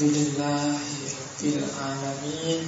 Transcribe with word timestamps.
Alhamdulillahirabbil 0.00 1.60
alamin. 1.76 2.64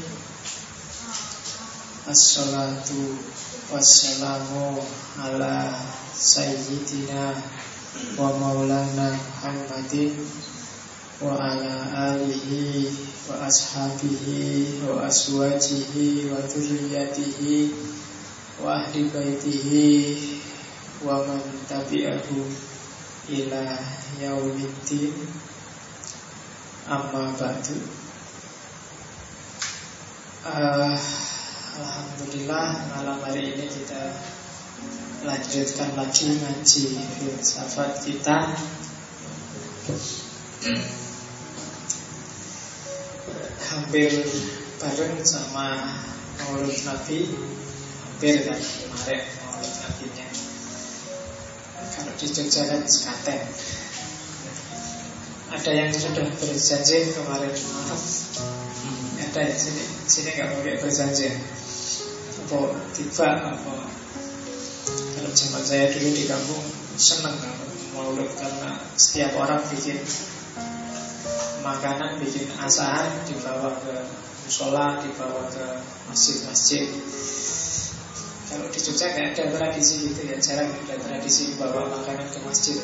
Assalatu 2.04 3.16
wassalamu 3.72 4.76
ala 5.16 5.72
sayyidina 6.12 7.32
wa 8.20 8.36
maulana 8.36 9.16
Muhammadin 9.16 10.12
wa 11.24 11.32
ala 11.40 11.72
alihi 12.20 12.92
wa 13.24 13.48
ashabihi 13.48 14.84
wa 14.84 15.08
aswajihi 15.08 16.28
wa 16.28 16.36
dhurriyyatihi 16.36 17.72
wa 18.60 18.76
ahli 18.84 19.08
baitihi 19.08 19.88
wa 21.00 21.24
man 21.24 21.40
tabi'ahu 21.64 22.44
ila 23.32 23.64
yaumiddin 24.20 25.16
amma 26.88 27.30
ba'du. 27.38 27.78
Uh, 30.42 30.98
Alhamdulillah 31.78 32.66
malam 32.90 33.18
hari 33.22 33.54
ini 33.54 33.70
kita 33.70 34.10
lanjutkan 35.22 35.94
lagi 35.94 36.34
ngaji 36.34 36.84
filsafat 36.98 38.02
kita. 38.02 38.50
Hampir 43.70 44.10
bareng 44.82 45.22
sama 45.22 45.96
Maulud 46.42 46.78
Nabi. 46.82 47.30
Hampir 48.02 48.34
kan 48.42 48.58
kemarin 48.58 49.22
Maulud 49.46 49.74
Nabi-nya. 49.86 50.28
Kalau 51.94 52.12
di 52.18 52.26
Jogja 52.26 52.62
kan 52.66 52.82
sekaten 52.82 53.42
ada 55.52 55.70
yang 55.70 55.92
sudah 55.92 56.24
berjanji 56.40 57.12
kemarin 57.12 57.52
maaf 57.52 58.02
ada 59.32 59.48
ya 59.48 59.56
sini 59.56 59.80
sini 60.04 60.30
nggak 60.36 60.60
pakai 60.60 60.76
berjanji. 60.76 61.28
Apa 62.44 62.58
tiba 62.92 63.28
apa? 63.48 63.74
Kalau 65.16 65.30
zaman 65.32 65.62
saya 65.64 65.88
dulu 65.88 66.08
di 66.12 66.28
kampung 66.28 66.60
seneng 67.00 67.32
kalau 67.40 67.64
maulud 67.96 68.28
karena 68.36 68.76
setiap 68.92 69.32
orang 69.40 69.64
bikin 69.72 69.96
makanan 71.64 72.20
bikin 72.20 72.44
asahan 72.60 73.24
dibawa 73.24 73.72
ke 73.80 74.04
musola 74.44 75.00
dibawa 75.00 75.48
ke 75.48 75.80
masjid-masjid. 76.12 76.92
Kalau 78.52 78.68
di 78.68 78.78
Jogja 78.84 79.16
nggak 79.16 79.32
ada 79.32 79.44
tradisi 79.48 80.12
gitu 80.12 80.28
ya 80.28 80.36
jarang 80.36 80.76
ada 80.76 81.00
tradisi 81.00 81.56
bawa 81.56 81.88
makanan 81.88 82.28
ke 82.28 82.38
masjid 82.44 82.76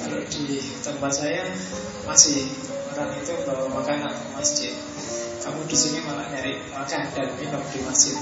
kalau 0.00 0.20
di 0.26 0.58
tempat 0.82 1.12
saya 1.14 1.46
masih 2.08 2.50
orang 2.94 3.14
itu 3.18 3.32
bawa 3.46 3.70
makanan 3.70 4.10
ke 4.10 4.26
masjid 4.34 4.74
kamu 5.44 5.60
di 5.68 5.76
sini 5.76 6.00
malah 6.08 6.24
nyari 6.32 6.56
makan 6.72 7.04
dan 7.12 7.28
minum 7.36 7.60
di 7.68 7.84
masjid. 7.84 8.16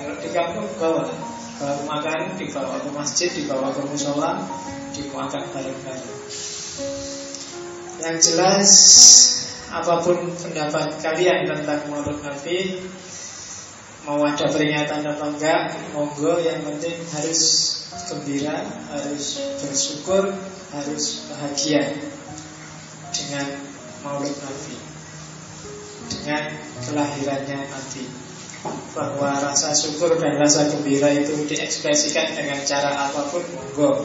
Kalau 0.00 0.16
di 0.24 0.28
kampung 0.32 0.64
bawa, 0.80 1.04
bawa 1.60 1.84
makan 1.84 2.32
dibawa 2.40 2.80
ke 2.80 2.88
masjid, 2.96 3.28
dibawa 3.28 3.68
ke 3.76 3.84
musola, 3.84 4.40
dimakan 4.96 5.44
bareng-bareng. 5.52 6.20
Yang 8.00 8.16
jelas 8.32 8.70
apa 9.68 10.00
pun 10.00 10.32
pendapat 10.32 10.96
kalian 11.04 11.44
tentang 11.44 11.92
Maulud 11.92 12.24
Nabi, 12.24 12.88
mau 14.08 14.24
ada 14.24 14.48
peringatan 14.48 15.04
apa 15.04 15.24
enggak, 15.28 15.60
monggo 15.92 16.40
yang 16.40 16.64
penting 16.64 16.96
harus 17.12 17.77
gembira, 18.08 18.68
harus 18.92 19.40
bersyukur, 19.64 20.32
harus 20.72 21.04
bahagia 21.32 21.96
dengan 23.12 23.46
Maulud 24.04 24.30
Nabi 24.30 24.88
dengan 26.08 26.42
kelahirannya 26.84 27.58
Nabi. 27.68 28.04
Bahwa 28.90 29.38
rasa 29.38 29.70
syukur 29.70 30.18
dan 30.18 30.34
rasa 30.34 30.66
gembira 30.66 31.14
itu 31.14 31.46
diekspresikan 31.46 32.34
dengan 32.34 32.58
cara 32.66 33.06
apa 33.06 33.30
pun 33.30 33.44
monggo. 33.54 34.02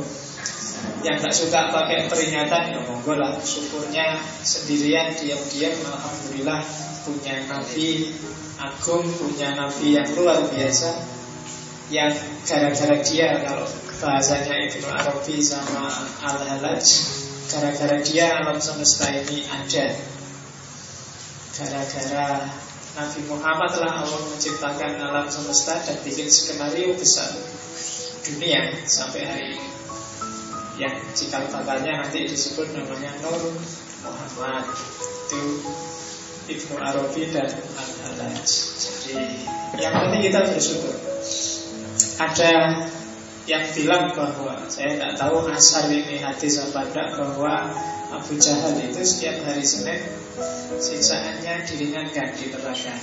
Yang 1.02 1.18
tak 1.26 1.34
suka 1.34 1.60
pakai 1.74 2.06
peringatan 2.06 2.78
ya 2.78 2.80
monggo 2.86 3.18
lah 3.18 3.34
syukurnya 3.42 4.22
sendirian 4.46 5.16
diam-diam 5.18 5.74
alhamdulillah 5.90 6.62
punya 7.04 7.36
nabi 7.52 8.16
agung 8.62 9.04
punya 9.20 9.52
nabi 9.58 10.00
yang 10.00 10.08
luar 10.16 10.40
biasa 10.48 10.92
yang 11.94 12.10
gara-gara 12.50 12.98
dia 13.06 13.38
kalau 13.46 13.70
bahasanya 14.02 14.66
Ibnu 14.66 14.90
Arabi 14.90 15.38
sama 15.46 15.94
Al-Halaj 16.26 16.88
gara-gara 17.54 18.02
dia 18.02 18.42
alam 18.42 18.58
semesta 18.58 19.14
ini 19.14 19.46
ada 19.46 19.94
Gara-gara 21.54 22.50
Nabi 22.98 23.22
Muhammad 23.30 23.70
telah 23.78 24.02
Allah 24.02 24.22
menciptakan 24.26 24.98
alam 24.98 25.30
semesta 25.30 25.78
dan 25.86 26.02
bikin 26.02 26.26
skenario 26.26 26.98
besar 26.98 27.30
dunia 28.26 28.74
sampai 28.90 29.22
hari 29.22 29.46
ini. 29.54 29.70
Yang 30.82 30.98
cikal 31.14 31.46
bakalnya 31.54 32.02
nanti 32.02 32.26
disebut 32.26 32.74
namanya 32.74 33.14
Nur 33.22 33.54
Muhammad. 34.02 34.66
Itu 35.30 35.62
Ibnu 36.50 36.76
Arabi 36.82 37.30
dan 37.30 37.54
Al-Halaj. 37.54 38.50
Jadi 38.82 39.46
yang 39.78 39.94
penting 39.94 40.22
kita 40.26 40.50
bersyukur. 40.50 41.13
Ada 42.22 42.52
yang 43.50 43.66
bilang 43.76 44.14
bahwa 44.16 44.70
saya 44.72 44.96
tidak 44.96 45.14
tahu 45.20 45.50
asal 45.52 45.92
ini 45.92 46.22
hadis 46.22 46.62
apa 46.64 46.88
tidak 46.88 47.20
bahwa 47.20 47.68
Abu 48.14 48.38
Jahal 48.40 48.78
itu 48.80 49.02
setiap 49.04 49.44
hari 49.44 49.66
Senin 49.66 50.00
siksaannya 50.80 51.66
diringankan 51.68 52.30
di 52.38 52.54
neraka 52.54 52.96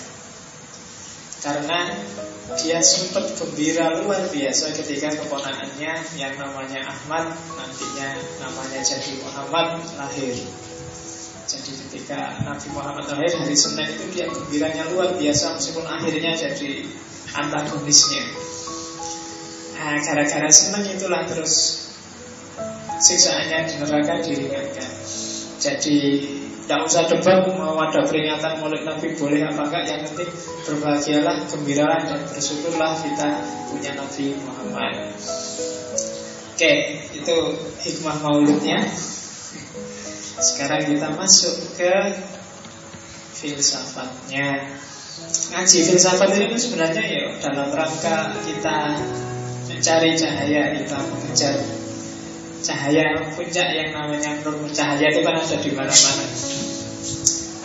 karena 1.41 1.89
dia 2.61 2.79
sempat 2.85 3.33
gembira 3.39 4.05
luar 4.05 4.29
biasa 4.29 4.77
ketika 4.77 5.17
keponakannya 5.17 5.93
yang 6.21 6.35
namanya 6.37 6.85
Ahmad 6.85 7.33
nantinya 7.57 8.09
namanya 8.43 8.81
jadi 8.85 9.13
Muhammad 9.25 9.81
lahir. 9.97 10.37
Jadi 11.51 11.71
ketika 11.87 12.45
Nabi 12.45 12.69
Muhammad 12.77 13.09
lahir 13.09 13.33
hari 13.41 13.57
Senin 13.57 13.89
itu 13.89 14.05
dia 14.13 14.27
gembiranya 14.29 14.85
luar 14.93 15.17
biasa 15.17 15.57
meskipun 15.57 15.87
akhirnya 15.89 16.33
jadi 16.37 16.87
antagonisnya. 17.33 18.25
Nah, 19.81 19.97
gara-gara 19.97 20.51
senang 20.53 20.85
itulah 20.85 21.25
terus 21.25 21.89
siksaannya 23.01 23.65
di 23.65 23.75
neraka 23.81 24.21
diringankan. 24.21 24.93
Jadi 25.57 25.99
tidak 26.69 26.85
usah 26.85 27.09
debat 27.09 27.49
mau 27.57 27.81
ada 27.81 28.05
peringatan 28.05 28.61
mulut 28.61 28.85
Nabi 28.85 29.17
boleh 29.17 29.41
apa 29.41 29.73
enggak? 29.73 29.85
Yang 29.89 30.03
penting 30.13 30.31
berbahagialah, 30.69 31.37
gembiralah 31.49 32.01
dan 32.05 32.21
bersyukurlah 32.29 32.93
kita 33.01 33.29
punya 33.73 33.97
Nabi 33.97 34.37
Muhammad. 34.45 35.17
Oke, 36.53 36.73
itu 37.17 37.37
hikmah 37.81 38.21
mauludnya 38.21 38.85
Sekarang 40.37 40.85
kita 40.85 41.09
masuk 41.17 41.57
ke 41.81 41.93
filsafatnya. 43.33 44.77
Ngaji 45.57 45.79
filsafat 45.89 46.37
ini 46.37 46.57
sebenarnya 46.61 47.03
ya 47.03 47.25
dalam 47.41 47.73
rangka 47.73 48.37
kita 48.45 49.01
mencari 49.81 50.13
cahaya, 50.13 50.77
kita 50.77 51.01
mengejar 51.09 51.57
cahaya 52.61 53.17
puncak 53.33 53.69
yang 53.73 53.97
namanya 53.97 54.37
nur 54.45 54.69
cahaya 54.69 55.09
itu 55.09 55.25
kan 55.25 55.41
ada 55.41 55.57
di 55.57 55.71
mana-mana. 55.73 56.25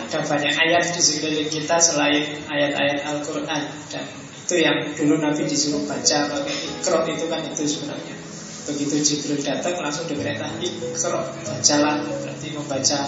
Ada 0.00 0.18
banyak 0.24 0.54
ayat 0.56 0.96
di 0.96 1.00
sekeliling 1.04 1.52
kita 1.52 1.76
selain 1.76 2.40
ayat-ayat 2.48 3.04
Al-Quran 3.04 3.62
dan 3.92 4.04
itu 4.16 4.54
yang 4.56 4.80
dulu 4.96 5.20
Nabi 5.20 5.44
disuruh 5.44 5.84
baca 5.84 6.18
pakai 6.32 6.56
ikro 6.80 7.04
itu 7.04 7.24
kan 7.28 7.44
itu 7.44 7.62
sebenarnya. 7.68 8.16
Begitu 8.64 8.96
Jibril 9.04 9.44
datang 9.44 9.76
langsung 9.76 10.08
diperintah 10.08 10.56
ikro 10.56 11.20
bacalah 11.44 12.00
berarti 12.00 12.48
membaca 12.56 13.00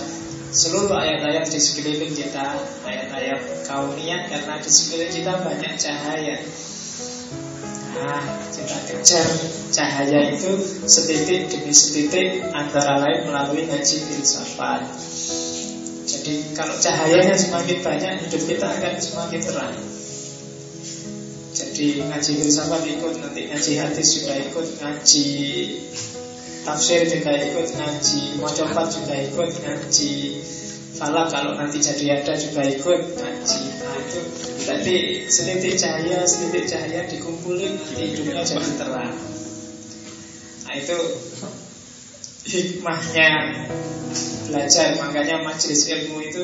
seluruh 0.53 0.93
ayat-ayat 0.93 1.49
di 1.49 1.57
sekeliling 1.57 2.13
kita 2.13 2.61
ayat-ayat 2.85 3.65
kauniyah 3.65 4.29
karena 4.29 4.61
di 4.61 4.69
sekeliling 4.69 5.13
kita 5.17 5.33
banyak 5.41 5.73
cahaya 5.81 6.37
Nah, 7.97 8.21
kita 8.53 8.79
kejar 8.85 9.29
cahaya 9.73 10.21
itu 10.35 10.53
setitik 10.85 11.49
demi 11.49 11.73
setitik 11.73 12.45
antara 12.53 13.01
lain 13.01 13.29
melalui 13.29 13.65
ngaji 13.65 13.97
filsafat. 14.05 14.85
Jadi 16.09 16.53
kalau 16.57 16.77
cahayanya 16.77 17.37
semakin 17.37 17.79
banyak, 17.81 18.13
hidup 18.29 18.43
kita 18.45 18.67
akan 18.69 18.93
semakin 19.01 19.41
terang. 19.41 19.77
Jadi 21.57 21.87
ngaji 22.05 22.31
filsafat 22.45 22.83
ikut, 22.87 23.15
nanti 23.25 23.41
ngaji 23.49 23.73
hadis 23.81 24.09
juga 24.21 24.35
ikut, 24.37 24.67
ngaji 24.81 25.29
tafsir 26.69 27.01
juga 27.09 27.33
ikut, 27.33 27.69
ngaji 27.73 28.23
mocopat 28.37 28.87
juga 28.93 29.15
ikut, 29.17 29.51
ngaji 29.65 30.15
kalau 30.99 31.55
nanti 31.55 31.79
jadi 31.79 32.23
ada 32.23 32.35
juga 32.35 32.67
ikut 32.67 33.01
ngaji. 33.15 33.61
Itu 34.03 34.21
berarti 34.67 34.97
setitik 35.31 35.75
cahaya, 35.79 36.27
setitik 36.27 36.67
cahaya 36.67 37.07
dikumpulin 37.07 37.79
hidupnya 37.95 38.43
jadi 38.43 38.71
terang. 38.75 39.15
Nah 40.67 40.75
itu 40.75 40.99
hikmahnya. 42.51 43.31
Belajar 44.49 44.97
makanya 44.97 45.45
majelis 45.45 45.93
ilmu 45.93 46.25
itu 46.25 46.43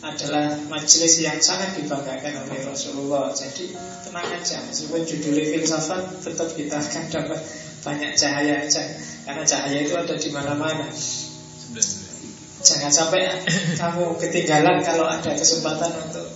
adalah 0.00 0.56
majelis 0.72 1.20
yang 1.20 1.36
sangat 1.38 1.76
dibanggakan 1.78 2.48
oleh 2.48 2.64
Rasulullah. 2.66 3.30
Jadi 3.36 3.76
tenang 4.02 4.28
aja 4.34 4.64
meskipun 4.66 5.04
judulnya 5.04 5.44
filsafat 5.52 6.26
tetap 6.26 6.48
kita 6.56 6.80
akan 6.80 7.04
dapat 7.12 7.40
banyak 7.84 8.12
cahaya 8.18 8.66
aja. 8.66 8.82
Karena 9.28 9.44
cahaya 9.44 9.78
itu 9.84 9.94
ada 9.94 10.14
di 10.16 10.30
mana-mana 10.32 10.88
jangan 12.62 12.92
sampai 12.92 13.44
kamu 13.80 14.16
ketinggalan 14.20 14.80
kalau 14.84 15.04
ada 15.08 15.32
kesempatan 15.36 15.92
untuk 16.08 16.26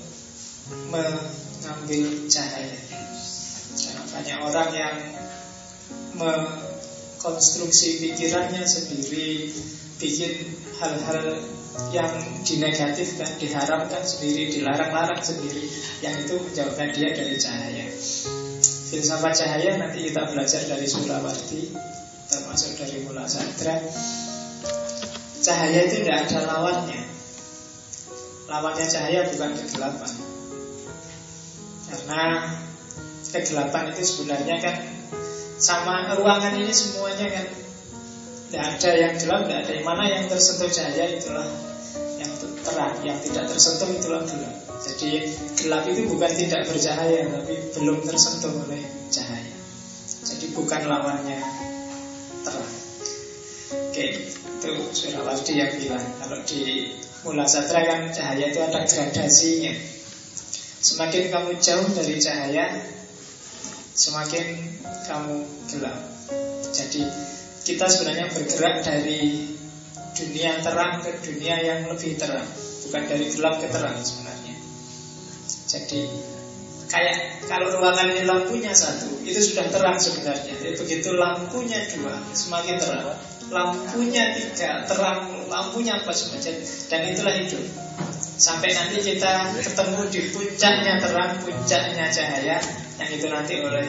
mengambil 0.92 2.02
cahaya. 2.28 2.78
Karena 3.80 4.02
banyak 4.12 4.38
orang 4.44 4.70
yang 4.74 4.96
mengkonstruksi 6.18 8.02
pikirannya 8.04 8.64
sendiri 8.66 9.54
bikin 10.00 10.32
hal-hal 10.80 11.40
yang 11.94 12.12
dinegatifkan, 12.42 13.30
diharamkan 13.38 14.02
sendiri, 14.02 14.50
dilarang-larang 14.52 15.22
sendiri 15.22 15.64
Yang 16.02 16.26
itu 16.26 16.34
menjauhkan 16.42 16.88
dia 16.92 17.08
dari 17.14 17.36
cahaya. 17.38 17.86
Filsafat 18.90 19.32
cahaya 19.38 19.78
nanti 19.78 20.10
kita 20.10 20.26
belajar 20.34 20.66
dari 20.66 20.86
Surawarti 20.90 21.70
Termasuk 22.30 22.78
dari 22.78 23.06
Mula 23.06 23.26
Sadra 23.26 23.78
Cahaya 25.40 25.80
itu 25.88 26.04
tidak 26.04 26.28
ada 26.28 26.38
lawannya 26.46 27.00
Lawannya 28.48 28.86
cahaya 28.86 29.20
bukan 29.32 29.50
kegelapan 29.56 30.12
Karena 31.88 32.22
kegelapan 33.30 33.84
itu 33.94 34.02
sebenarnya 34.04 34.56
kan 34.60 34.76
Sama 35.60 36.12
ruangan 36.16 36.56
ini 36.60 36.72
semuanya 36.72 37.28
kan 37.28 37.46
tidak 38.50 38.82
ada 38.82 38.90
yang 38.98 39.14
gelap, 39.14 39.46
tidak 39.46 39.58
ada 39.62 39.72
yang 39.78 39.86
mana 39.86 40.04
yang 40.10 40.24
tersentuh 40.26 40.66
cahaya 40.66 41.06
itulah 41.06 41.46
yang 42.18 42.32
terang, 42.66 42.94
yang 43.06 43.18
tidak 43.22 43.46
tersentuh 43.46 43.86
itulah 43.94 44.26
gelap. 44.26 44.54
Jadi 44.82 45.10
gelap 45.54 45.86
itu 45.86 46.02
bukan 46.10 46.32
tidak 46.34 46.66
bercahaya, 46.66 47.30
tapi 47.30 47.54
belum 47.78 48.02
tersentuh 48.02 48.50
oleh 48.66 48.82
cahaya. 49.06 49.54
Jadi 50.26 50.46
bukan 50.50 50.82
lawannya 50.82 51.38
terang. 52.42 52.72
Oke, 53.70 54.06
itu 54.70 54.84
Surawardi 54.94 55.52
yang 55.58 55.72
bilang. 55.78 56.06
Kalau 56.22 56.38
di 56.46 56.94
Mula 57.26 57.44
Satra 57.44 57.84
kan 57.84 58.00
cahaya 58.14 58.48
itu 58.48 58.60
ada 58.62 58.86
gradasinya. 58.86 59.74
Semakin 60.80 61.28
kamu 61.28 61.50
jauh 61.60 61.88
dari 61.92 62.16
cahaya, 62.16 62.66
semakin 63.92 64.46
kamu 65.04 65.36
gelap. 65.68 65.98
Jadi 66.70 67.04
kita 67.66 67.86
sebenarnya 67.90 68.32
bergerak 68.32 68.80
dari 68.80 69.52
dunia 70.16 70.58
terang 70.60 71.02
ke 71.04 71.10
dunia 71.22 71.56
yang 71.62 71.80
lebih 71.86 72.18
terang 72.18 72.46
Bukan 72.86 73.02
dari 73.06 73.26
gelap 73.30 73.62
ke 73.62 73.66
terang 73.70 73.96
sebenarnya 74.00 74.56
Jadi 75.70 76.02
kayak 76.90 77.46
kalau 77.46 77.70
ruangan 77.78 78.10
ini 78.10 78.26
lampunya 78.26 78.74
satu 78.74 79.22
Itu 79.22 79.38
sudah 79.38 79.70
terang 79.70 79.96
sebenarnya 79.96 80.52
Jadi 80.58 80.74
begitu 80.76 81.14
lampunya 81.14 81.78
dua 81.94 82.18
semakin 82.34 82.76
terang 82.82 83.16
Lampunya 83.50 84.30
tiga 84.30 84.86
terang 84.86 85.26
Lampunya 85.50 85.98
apa 85.98 86.14
semacam 86.14 86.54
Dan 86.86 87.00
itulah 87.10 87.34
hidup. 87.34 87.64
Sampai 88.40 88.70
nanti 88.72 89.02
kita 89.02 89.52
ketemu 89.58 90.00
di 90.08 90.20
puncaknya 90.30 90.94
terang 91.02 91.34
Puncaknya 91.42 92.06
cahaya 92.14 92.56
Yang 93.02 93.10
itu 93.18 93.26
nanti 93.26 93.54
oleh 93.58 93.86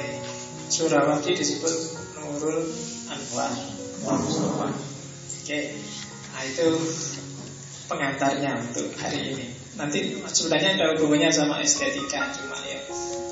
Surawati 0.67 1.31
disebut 1.37 1.75
Nurul 2.17 2.65
Anwar 3.07 3.53
Oke. 4.01 4.49
Okay. 5.45 5.77
Nah 6.33 6.41
itu 6.47 6.67
pengantarnya 7.85 8.55
untuk 8.65 8.89
hari 8.97 9.35
ini. 9.35 9.45
Nanti 9.77 10.17
sebenarnya 10.25 10.79
ada 10.79 10.85
hubungannya 10.97 11.29
sama 11.29 11.61
estetika 11.61 12.33
Cuma 12.33 12.57
ya 12.65 12.81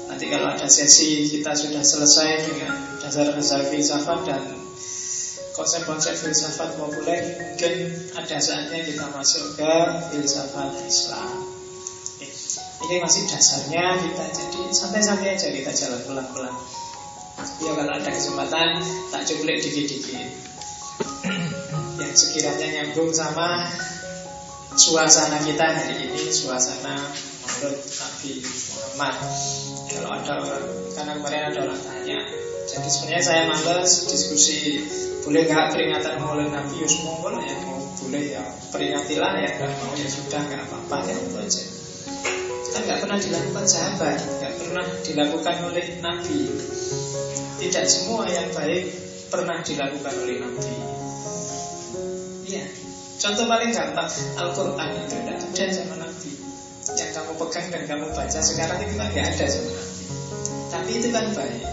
Nanti 0.10 0.26
kalau 0.30 0.52
ada 0.54 0.68
sesi 0.70 1.26
kita 1.26 1.58
sudah 1.58 1.82
selesai 1.82 2.54
dengan 2.54 2.76
dasar-dasar 3.02 3.66
filsafat 3.70 4.20
dan 4.26 4.42
konsep-konsep 5.60 6.16
filsafat 6.16 6.80
populer 6.80 7.20
Mungkin 7.36 7.92
ada 8.16 8.38
saatnya 8.40 8.80
kita 8.80 9.12
masuk 9.12 9.60
ke 9.60 9.74
filsafat 10.08 10.72
Islam. 10.88 11.44
Ini 12.80 12.96
masih 13.04 13.28
dasarnya 13.28 14.00
kita 14.00 14.24
jadi 14.32 14.62
santai-santai 14.72 15.36
aja 15.36 15.52
kita 15.52 15.72
jalan 15.76 16.00
pelan-pelan 16.08 16.56
Ya 17.60 17.72
kalau 17.76 17.92
ada 17.92 18.08
kesempatan 18.12 18.80
tak 19.12 19.22
cuplik 19.28 19.60
dikit-dikit. 19.60 20.28
Yang 22.00 22.16
sekiranya 22.16 22.68
nyambung 22.80 23.12
sama 23.12 23.68
suasana 24.80 25.44
kita 25.44 25.68
hari 25.68 26.08
ini 26.08 26.32
Suasana 26.32 26.96
menurut 27.60 27.84
Nabi 27.84 28.32
Muhammad. 28.44 29.16
Kalau 29.92 30.10
ada 30.16 30.34
orang, 30.40 30.66
karena 30.96 31.12
kemarin 31.20 31.44
ada 31.52 31.60
orang 31.66 31.82
tanya 31.82 32.20
Jadi 32.70 32.88
sebenarnya 32.88 33.24
saya 33.26 33.42
males 33.50 33.92
diskusi 34.08 34.80
Boleh 35.30 35.46
nggak 35.46 35.78
peringatan 35.78 36.26
maulid 36.26 36.50
Nabi? 36.50 36.82
Yus 36.82 37.06
monggo 37.06 37.30
ya. 37.38 37.54
Mau 37.62 37.78
boleh 38.02 38.34
ya. 38.34 38.42
Peringatilah 38.74 39.38
ya. 39.38 39.50
Nggak 39.62 39.78
mau 39.78 39.94
ya 39.94 40.10
sudah 40.10 40.42
nggak 40.42 40.62
apa-apa 40.66 41.06
ya. 41.06 41.14
Itu 41.22 41.38
aja 41.38 41.64
Kan 42.74 42.82
nggak 42.90 43.00
pernah 43.06 43.18
dilakukan 43.22 43.66
sahabat. 43.70 44.18
Nggak 44.26 44.54
pernah 44.58 44.86
dilakukan 45.06 45.56
oleh 45.70 45.86
Nabi. 46.02 46.42
Tidak 47.62 47.86
semua 47.86 48.26
yang 48.26 48.50
baik 48.58 48.90
pernah 49.30 49.62
dilakukan 49.62 50.14
oleh 50.18 50.36
Nabi. 50.42 50.74
Iya. 52.50 52.66
Contoh 53.22 53.46
paling 53.46 53.70
gampang 53.70 54.10
Al-Quran 54.34 54.90
itu 54.98 55.14
tidak 55.14 55.38
ada 55.46 55.66
sama 55.70 55.96
Nabi. 56.10 56.32
Yang 56.98 57.10
kamu 57.14 57.32
pegang 57.38 57.68
dan 57.70 57.84
kamu 57.86 58.06
baca 58.18 58.40
sekarang 58.42 58.82
itu 58.82 58.98
kan 58.98 59.14
tidak 59.14 59.30
ada 59.30 59.46
sama 59.46 59.70
Nabi. 59.78 60.04
Tapi 60.74 60.92
itu 60.98 61.08
kan 61.14 61.26
baik. 61.38 61.66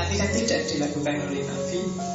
Tapi 0.00 0.12
kan 0.16 0.30
tidak 0.32 0.60
dilakukan 0.72 1.14
oleh 1.28 1.44
Nabi 1.44 2.13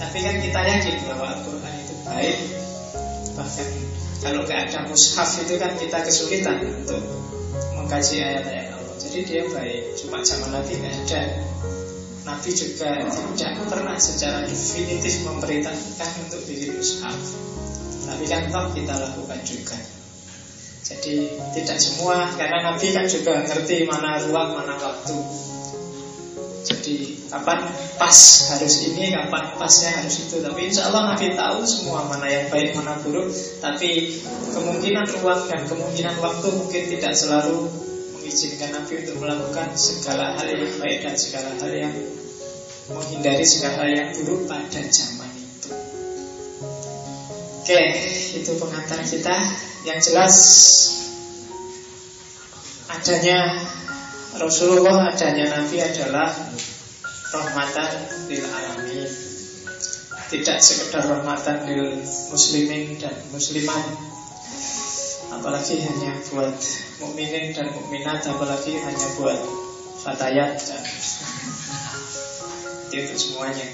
Tapi 0.00 0.18
kan 0.24 0.36
kita 0.40 0.60
yakin 0.64 0.96
bahwa 1.04 1.26
Al-Quran 1.36 1.74
itu 1.76 1.94
baik. 2.08 2.36
Bahkan 3.36 3.68
kalau 4.24 4.40
tidak 4.48 4.60
ada 4.72 4.78
mushaf 4.88 5.30
itu 5.44 5.54
kan 5.60 5.72
kita 5.76 5.98
kesulitan 6.00 6.56
untuk 6.64 7.04
mengkaji 7.76 8.24
ayat-ayat 8.24 8.80
Allah. 8.80 8.96
Jadi 8.96 9.18
dia 9.28 9.42
baik. 9.52 10.00
Cuma 10.00 10.24
zaman 10.24 10.56
Nabi 10.56 10.72
tidak 10.80 10.96
ada. 11.04 11.22
Nabi 12.24 12.50
juga 12.52 12.90
tidak 13.36 13.52
pernah 13.68 13.96
secara 14.00 14.48
definitif 14.48 15.20
memerintahkan 15.28 16.10
untuk 16.24 16.40
bikin 16.48 16.80
mushaf. 16.80 17.16
Tapi 18.08 18.24
kan 18.24 18.48
toh 18.48 18.72
kita 18.72 18.94
lakukan 18.96 19.40
juga. 19.44 19.76
Jadi 20.90 21.38
tidak 21.54 21.78
semua 21.78 22.34
Karena 22.34 22.66
Nabi 22.72 22.90
kan 22.90 23.06
juga 23.06 23.46
ngerti 23.46 23.86
mana 23.86 24.18
ruang, 24.26 24.58
mana 24.58 24.74
waktu 24.74 25.14
Jadi 26.60 27.16
kapan 27.32 27.72
pas 27.96 28.18
harus 28.52 28.74
ini, 28.84 29.16
kapan 29.16 29.56
pasnya 29.56 29.96
harus 29.96 30.28
itu 30.28 30.44
Tapi 30.44 30.60
insya 30.68 30.92
Allah 30.92 31.16
Nabi 31.16 31.32
tahu 31.32 31.64
semua 31.64 32.04
mana 32.04 32.28
yang 32.28 32.52
baik, 32.52 32.76
mana 32.76 33.00
buruk 33.00 33.32
Tapi 33.64 34.20
kemungkinan 34.52 35.08
ruang 35.20 35.48
dan 35.48 35.64
kemungkinan 35.64 36.20
waktu 36.20 36.48
mungkin 36.52 36.82
tidak 36.92 37.16
selalu 37.16 37.64
mengizinkan 38.20 38.76
Nabi 38.76 38.92
untuk 39.02 39.16
melakukan 39.24 39.74
segala 39.74 40.36
hal 40.36 40.46
yang 40.46 40.70
baik 40.76 41.02
dan 41.02 41.16
segala 41.16 41.50
hal 41.56 41.72
yang 41.72 41.94
menghindari 42.92 43.46
segala 43.46 43.86
hal 43.86 43.90
yang 43.90 44.08
buruk 44.20 44.46
pada 44.46 44.82
zaman 44.86 45.30
itu. 45.34 45.70
Oke, 47.62 47.82
itu 48.38 48.52
pengantar 48.58 49.00
kita. 49.02 49.36
Yang 49.88 50.12
jelas 50.12 50.34
adanya 52.90 53.38
Rasulullah, 54.38 55.10
adanya 55.10 55.58
Nabi 55.58 55.82
adalah 55.82 56.30
rahmatan 57.34 57.90
lil 58.30 58.46
alamin. 58.46 59.10
Tidak 60.30 60.58
sekedar 60.62 61.02
rahmatan 61.10 61.66
lil 61.66 61.98
muslimin 62.30 62.94
dan 63.02 63.14
musliman 63.34 63.82
apalagi 65.30 65.78
hanya 65.82 66.14
buat 66.30 66.54
mukminin 67.02 67.54
dan 67.54 67.70
mukminat 67.74 68.22
apalagi 68.26 68.78
hanya 68.78 69.08
buat 69.14 69.38
fatayat 70.02 70.58
dan 70.58 70.82
itu 72.98 73.14
semuanya. 73.14 73.66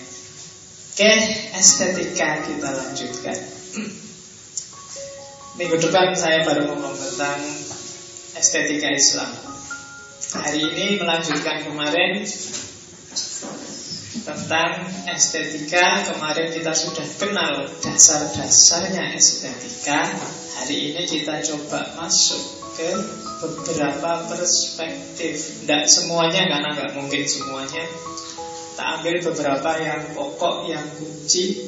Oke 0.96 1.12
estetika 1.52 2.44
kita 2.48 2.68
lanjutkan. 2.72 3.38
Minggu 5.60 5.76
depan 5.80 6.12
saya 6.16 6.44
baru 6.44 6.68
ngomong 6.72 6.96
tentang 6.96 7.40
estetika 8.36 8.92
Islam 8.92 9.55
hari 10.42 10.60
ini 10.72 10.86
melanjutkan 11.00 11.64
kemarin 11.64 12.24
tentang 14.26 14.70
estetika 15.06 16.02
Kemarin 16.12 16.50
kita 16.50 16.72
sudah 16.74 17.06
kenal 17.20 17.54
dasar-dasarnya 17.80 19.14
estetika 19.14 20.10
Hari 20.60 20.92
ini 20.92 21.02
kita 21.06 21.40
coba 21.46 21.94
masuk 22.00 22.42
ke 22.74 22.90
beberapa 23.40 24.26
perspektif 24.26 25.62
Tidak 25.62 25.84
semuanya 25.86 26.42
karena 26.50 26.68
nggak 26.74 26.92
mungkin 26.98 27.22
semuanya 27.24 27.84
tak 28.76 29.00
ambil 29.00 29.16
beberapa 29.32 29.70
yang 29.80 30.04
pokok, 30.12 30.68
yang 30.68 30.84
kunci, 31.00 31.64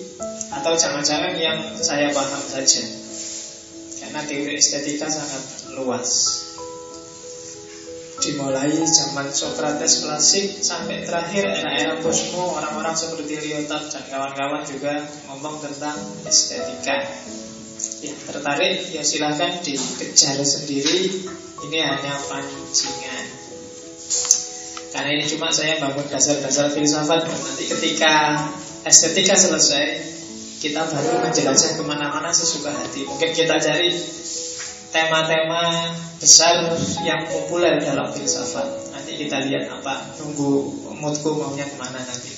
atau 0.52 0.76
jangan-jangan 0.76 1.40
yang 1.40 1.56
saya 1.80 2.12
paham 2.12 2.44
saja. 2.44 2.84
Karena 3.96 4.20
teori 4.28 4.60
estetika 4.60 5.08
sangat 5.08 5.72
luas. 5.72 6.44
Dimulai 8.18 8.74
zaman 8.82 9.30
Socrates 9.30 10.02
klasik 10.02 10.58
sampai 10.58 11.06
terakhir 11.06 11.46
era-era 11.46 12.02
Cosmo 12.02 12.50
Orang-orang 12.58 12.90
seperti 12.98 13.38
Lyotard 13.38 13.94
dan 13.94 14.04
kawan-kawan 14.10 14.66
juga 14.66 15.06
ngomong 15.30 15.62
tentang 15.62 15.94
estetika. 16.26 16.98
Ya 18.02 18.14
tertarik 18.26 18.90
ya 18.90 19.06
silahkan 19.06 19.62
dikejar 19.62 20.42
sendiri. 20.42 21.30
Ini 21.62 21.78
hanya 21.78 22.14
pancingan. 22.26 23.26
Karena 24.90 25.10
ini 25.14 25.24
cuma 25.30 25.54
saya 25.54 25.78
bangun 25.78 26.06
dasar-dasar 26.08 26.72
filsafat 26.72 27.28
Nanti 27.28 27.64
ketika 27.68 28.40
estetika 28.88 29.36
selesai 29.36 30.00
Kita 30.58 30.80
baru 30.90 31.22
menjelajah 31.22 31.78
ke 31.78 31.82
mana-mana 31.86 32.34
sesuka 32.34 32.74
hati. 32.74 33.06
Mungkin 33.06 33.30
kita 33.30 33.62
cari 33.62 33.94
tema-tema 34.88 35.92
besar 36.18 36.72
yang 37.04 37.28
populer 37.28 37.80
dalam 37.82 38.08
filsafat. 38.10 38.92
Nanti 38.92 39.20
kita 39.20 39.44
lihat 39.44 39.68
apa, 39.70 40.16
tunggu 40.16 40.72
moodku 40.96 41.36
maunya 41.36 41.68
ke 41.68 41.76
mana 41.76 42.00
nanti. 42.00 42.32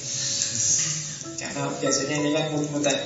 Karena 1.40 1.71
biasanya 1.73 2.14
ini 2.21 2.30
kan 2.37 2.45
mood-moodan. 2.52 2.99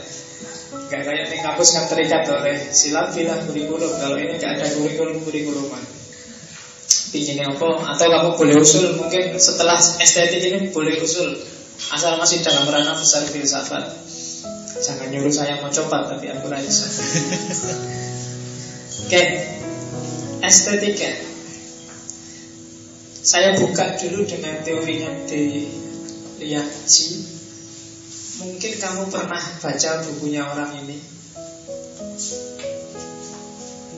Gak 0.91 1.07
kayak 1.07 1.31
di 1.31 1.39
kampus 1.39 1.69
kan 1.71 1.85
terikat 1.87 2.27
oleh 2.27 2.59
silat, 2.75 3.15
filah, 3.15 3.39
kurikulum. 3.47 3.93
Kalau 4.01 4.17
ini 4.19 4.35
gak 4.43 4.59
ada 4.59 4.67
kurikulum 4.75 5.23
kurikuluman. 5.23 5.83
Pinginnya 7.15 7.55
apa? 7.55 7.95
Atau 7.95 8.11
kamu 8.11 8.31
boleh 8.35 8.57
usul 8.59 8.99
mungkin 8.99 9.39
setelah 9.39 9.79
estetik 9.79 10.43
ini 10.43 10.75
boleh 10.75 10.99
usul. 10.99 11.31
Asal 11.95 12.19
masih 12.19 12.43
dalam 12.43 12.67
ranah 12.67 12.99
besar 12.99 13.23
filsafat. 13.31 13.87
Jangan 14.83 15.15
nyuruh 15.15 15.31
saya 15.31 15.63
mau 15.63 15.71
coba 15.71 16.11
tapi 16.11 16.35
aku 16.35 16.51
rasa. 16.51 16.87
Oke, 19.05 19.21
estetika. 20.41 21.13
Saya 23.21 23.53
buka 23.61 24.01
dulu 24.01 24.25
dengan 24.25 24.65
teorinya 24.65 25.13
di 25.29 25.69
Lianji. 26.41 27.09
Mungkin 28.41 28.73
kamu 28.81 29.13
pernah 29.13 29.45
baca 29.61 29.91
bukunya 30.09 30.49
orang 30.49 30.73
ini. 30.89 30.97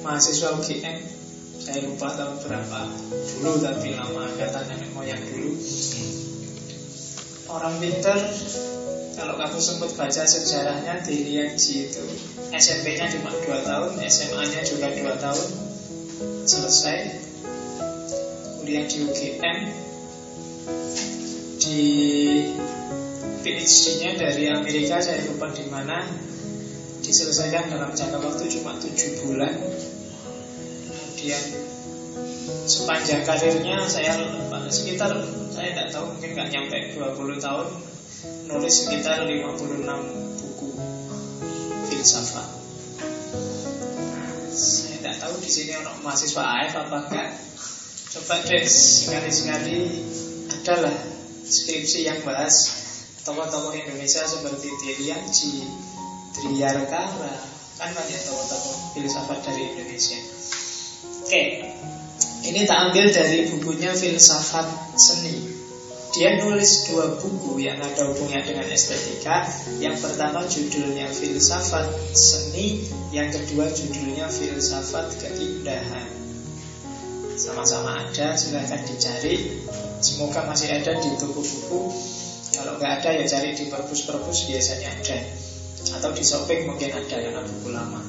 Mahasiswa 0.02 0.58
UGM. 0.58 0.98
Saya 1.62 1.86
lupa 1.86 2.10
tahun 2.10 2.42
berapa 2.42 2.80
dulu 3.06 3.62
tapi 3.62 3.94
lama 3.94 4.26
kata 4.34 4.66
nenek 4.66 4.90
moyang 4.90 5.22
dulu. 5.22 5.54
Orang 7.46 7.78
pinter 7.78 8.18
kalau 9.16 9.40
kamu 9.40 9.58
sempat 9.58 9.90
baca 9.96 10.22
sejarahnya 10.28 11.00
di 11.00 11.24
Lianji 11.24 11.88
itu 11.88 12.04
SMP-nya 12.52 13.08
cuma 13.16 13.32
2 13.32 13.64
tahun, 13.64 13.90
SMA-nya 13.96 14.60
juga 14.60 14.92
2 14.92 15.24
tahun. 15.24 15.48
Selesai. 16.46 16.98
Kuliah 18.60 18.86
di 18.86 18.96
UGM 19.02 19.58
Di 21.58 21.82
PhD-nya 23.42 24.10
dari 24.18 24.44
Amerika 24.50 25.00
Saya 25.00 25.24
lupa 25.26 25.50
di 25.50 25.64
mana. 25.72 26.04
Diselesaikan 27.00 27.72
dalam 27.72 27.96
jangka 27.96 28.20
waktu 28.20 28.44
cuma 28.52 28.76
7 28.76 29.24
bulan. 29.24 29.54
Kemudian 30.86 31.42
Sepanjang 32.46 33.26
karirnya 33.26 33.82
saya 33.90 34.14
sekitar 34.70 35.10
saya 35.50 35.68
tidak 35.72 35.88
tahu 35.90 36.14
mungkin 36.14 36.30
nggak 36.34 36.48
nyampe 36.50 36.78
20 36.94 37.42
tahun 37.42 37.66
nulis 38.46 38.74
sekitar 38.86 39.26
56 39.26 39.86
buku 40.40 40.68
filsafat. 41.90 42.48
Saya 44.56 44.96
tidak 45.02 45.14
tahu 45.20 45.34
di 45.42 45.50
sini 45.50 45.72
orang 45.76 45.98
mahasiswa 46.00 46.42
AF 46.42 46.72
apa 46.86 46.96
enggak. 47.06 47.28
Coba 48.16 48.34
deh 48.48 48.64
sekali-sekali 48.64 49.78
adalah 50.48 50.96
skripsi 51.44 52.08
yang 52.08 52.24
bahas 52.24 52.54
tokoh-tokoh 53.26 53.74
Indonesia 53.76 54.22
seperti 54.24 54.70
Dirianji, 54.80 55.66
Triyarkara, 56.32 57.34
kan 57.76 57.90
banyak 57.92 58.20
tokoh-tokoh 58.24 58.96
filsafat 58.96 59.38
dari 59.44 59.62
Indonesia. 59.74 60.18
Oke, 61.26 61.42
ini 62.46 62.62
tak 62.62 62.78
ambil 62.90 63.10
dari 63.10 63.50
bukunya 63.50 63.90
Filsafat 63.90 64.94
Seni 64.94 65.45
dia 66.16 66.40
nulis 66.40 66.88
dua 66.88 67.20
buku 67.20 67.60
yang 67.60 67.76
ada 67.76 68.08
hubungannya 68.08 68.48
dengan 68.48 68.66
estetika. 68.72 69.44
Yang 69.84 70.00
pertama 70.00 70.48
judulnya 70.48 71.12
Filsafat 71.12 71.92
Seni 72.16 72.88
Yang 73.12 73.44
kedua 73.44 73.68
judulnya 73.68 74.24
Filsafat 74.32 75.12
Keindahan. 75.20 76.08
Sama-sama 77.36 78.00
ada, 78.00 78.32
silahkan 78.32 78.80
dicari. 78.88 79.60
Semoga 80.00 80.48
masih 80.48 80.72
ada 80.72 80.96
di 80.96 81.20
toko 81.20 81.44
buku. 81.44 81.92
Kalau 82.56 82.80
nggak 82.80 83.04
ada 83.04 83.10
ya 83.12 83.24
cari 83.28 83.52
di 83.52 83.68
perpus-perpus 83.68 84.48
biasanya 84.48 84.88
ada. 84.96 85.20
Atau 86.00 86.16
di 86.16 86.24
shopping 86.24 86.64
mungkin 86.64 86.96
ada 86.96 87.12
karena 87.12 87.44
buku 87.44 87.68
lama. 87.68 88.00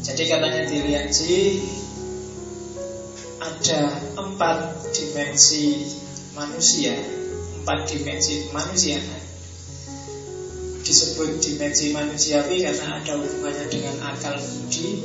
Jadi 0.00 0.22
katanya 0.24 0.64
di 0.64 0.78
Lianji 0.88 1.36
ada 3.44 4.00
empat 4.16 4.88
dimensi 4.96 5.84
manusia 6.36 6.92
empat 7.66 7.88
dimensi 7.88 8.52
manusia. 8.52 9.00
Disebut 10.86 11.42
dimensi 11.42 11.90
manusiawi 11.90 12.62
karena 12.62 13.02
ada 13.02 13.18
hubungannya 13.18 13.66
dengan 13.66 13.96
akal 14.06 14.38
budi. 14.38 15.02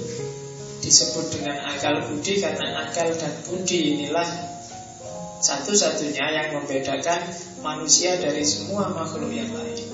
Disebut 0.84 1.34
dengan 1.34 1.58
akal 1.74 2.06
budi 2.06 2.38
karena 2.38 2.86
akal 2.86 3.10
dan 3.18 3.34
budi 3.50 3.98
inilah 3.98 4.30
satu-satunya 5.42 6.22
yang 6.38 6.48
membedakan 6.54 7.26
manusia 7.66 8.14
dari 8.22 8.46
semua 8.46 8.94
makhluk 8.94 9.34
yang 9.34 9.50
lain. 9.58 9.90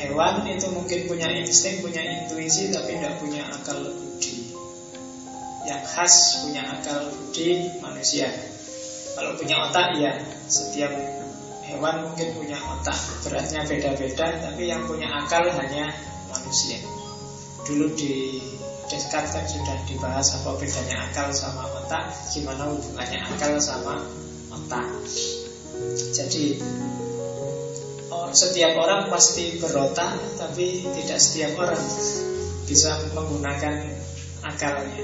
Hewan 0.00 0.48
itu 0.48 0.64
mungkin 0.72 1.04
punya 1.04 1.28
insting 1.28 1.84
punya 1.84 2.00
intuisi 2.00 2.72
tapi 2.72 2.96
tidak 2.96 3.20
punya 3.20 3.44
akal 3.52 3.84
budi. 3.84 4.56
Yang 5.68 5.82
khas 5.92 6.40
punya 6.40 6.72
akal 6.72 7.12
budi 7.12 7.68
manusia 7.84 8.32
kalau 9.20 9.36
punya 9.36 9.56
otak 9.68 10.00
ya 10.00 10.16
setiap 10.48 10.88
hewan 11.68 12.08
mungkin 12.08 12.32
punya 12.40 12.56
otak 12.56 12.96
beratnya 13.20 13.68
beda-beda 13.68 14.26
tapi 14.40 14.72
yang 14.72 14.88
punya 14.88 15.12
akal 15.12 15.44
hanya 15.44 15.92
manusia. 16.32 16.80
Dulu 17.68 17.92
di 17.92 18.40
Descartes 18.90 19.30
kan 19.30 19.46
sudah 19.46 19.78
dibahas 19.86 20.42
apa 20.42 20.50
bedanya 20.58 21.06
akal 21.06 21.30
sama 21.30 21.62
otak, 21.78 22.10
gimana 22.34 22.66
hubungannya 22.66 23.22
akal 23.22 23.54
sama 23.62 24.02
otak. 24.50 24.82
Jadi 26.10 26.58
setiap 28.34 28.74
orang 28.82 29.06
pasti 29.06 29.62
berotak, 29.62 30.18
tapi 30.34 30.82
tidak 30.90 31.22
setiap 31.22 31.54
orang 31.62 31.78
bisa 32.66 32.98
menggunakan 33.14 33.94
akalnya, 34.42 34.98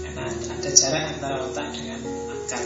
karena 0.00 0.24
ada 0.56 0.70
jarak 0.72 1.04
antara 1.12 1.36
otak 1.44 1.66
dengan 1.76 2.00
akal. 2.32 2.64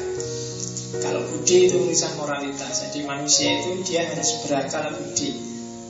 Kalau 0.99 1.23
budi 1.31 1.71
itu 1.71 1.87
urusan 1.87 2.19
moralitas 2.19 2.83
Jadi 2.83 3.07
manusia 3.07 3.63
itu 3.63 3.79
dia 3.87 4.03
harus 4.11 4.43
berakal 4.43 4.91
budi. 4.99 5.31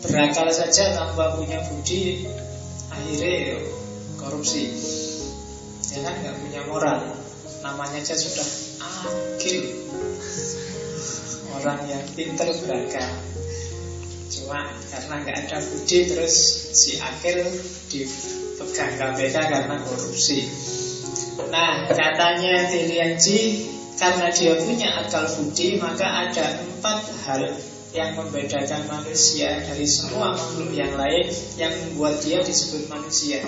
Berakal 0.04 0.52
saja 0.52 0.92
tanpa 0.92 1.40
punya 1.40 1.64
budi 1.64 2.28
Akhirnya 2.92 3.32
ya, 3.32 3.58
korupsi. 4.20 4.68
Ya 5.96 6.04
kan 6.04 6.14
nggak 6.20 6.36
punya 6.44 6.60
moral. 6.68 7.00
Namanya 7.64 8.04
aja 8.04 8.12
sudah 8.12 8.48
akil 8.84 9.60
Orang 11.56 11.80
yang 11.88 12.04
pinter 12.12 12.52
berakal. 12.60 13.10
Cuma 14.28 14.68
karena 14.92 15.14
nggak 15.24 15.36
ada 15.48 15.58
budi 15.64 15.98
Terus 16.12 16.34
si 16.76 17.00
akil 17.00 17.40
dipegang 17.88 19.00
KPK 19.00 19.36
karena 19.48 19.76
korupsi. 19.80 20.44
Nah 21.48 21.88
katanya 21.88 22.68
Tilianji 22.68 23.79
karena 24.00 24.32
dia 24.32 24.56
punya 24.56 24.88
akal 25.04 25.28
budi 25.28 25.76
Maka 25.76 26.08
ada 26.08 26.56
empat 26.64 27.04
hal 27.28 27.52
yang 27.92 28.16
membedakan 28.16 28.88
manusia 28.88 29.60
dari 29.60 29.84
semua 29.84 30.32
makhluk 30.32 30.72
yang 30.72 30.96
lain 30.96 31.28
Yang 31.60 31.74
membuat 31.84 32.16
dia 32.24 32.40
disebut 32.40 32.88
manusia. 32.88 33.44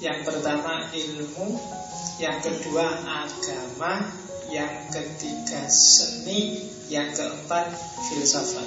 Yang 0.00 0.18
pertama 0.24 0.88
ilmu. 0.96 1.60
Yang 2.16 2.36
kedua 2.48 2.88
agama. 3.04 4.08
Yang 4.48 4.96
ketiga 4.96 5.68
seni. 5.68 6.72
Yang 6.88 7.20
keempat 7.20 7.76
filsafat. 8.08 8.66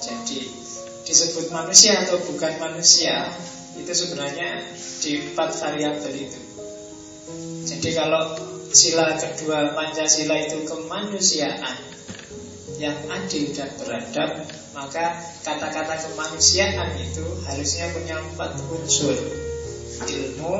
Jadi 0.00 0.40
disebut 1.04 1.52
manusia 1.52 2.00
atau 2.00 2.16
bukan 2.32 2.52
manusia 2.60 3.28
Itu 3.76 3.92
sebenarnya 3.92 4.64
di 5.04 5.20
empat 5.20 5.52
variabel 5.60 6.14
itu 6.16 6.47
jadi 7.68 8.00
kalau 8.00 8.32
sila 8.72 9.20
kedua 9.20 9.76
Pancasila 9.76 10.40
itu 10.40 10.64
kemanusiaan 10.64 11.76
yang 12.80 12.96
adil 13.12 13.52
dan 13.52 13.68
beradab, 13.76 14.30
maka 14.72 15.20
kata-kata 15.44 16.08
kemanusiaan 16.08 16.96
itu 16.96 17.26
harusnya 17.44 17.92
punya 17.92 18.16
empat 18.22 18.56
unsur. 18.72 19.16
Ilmu, 19.98 20.56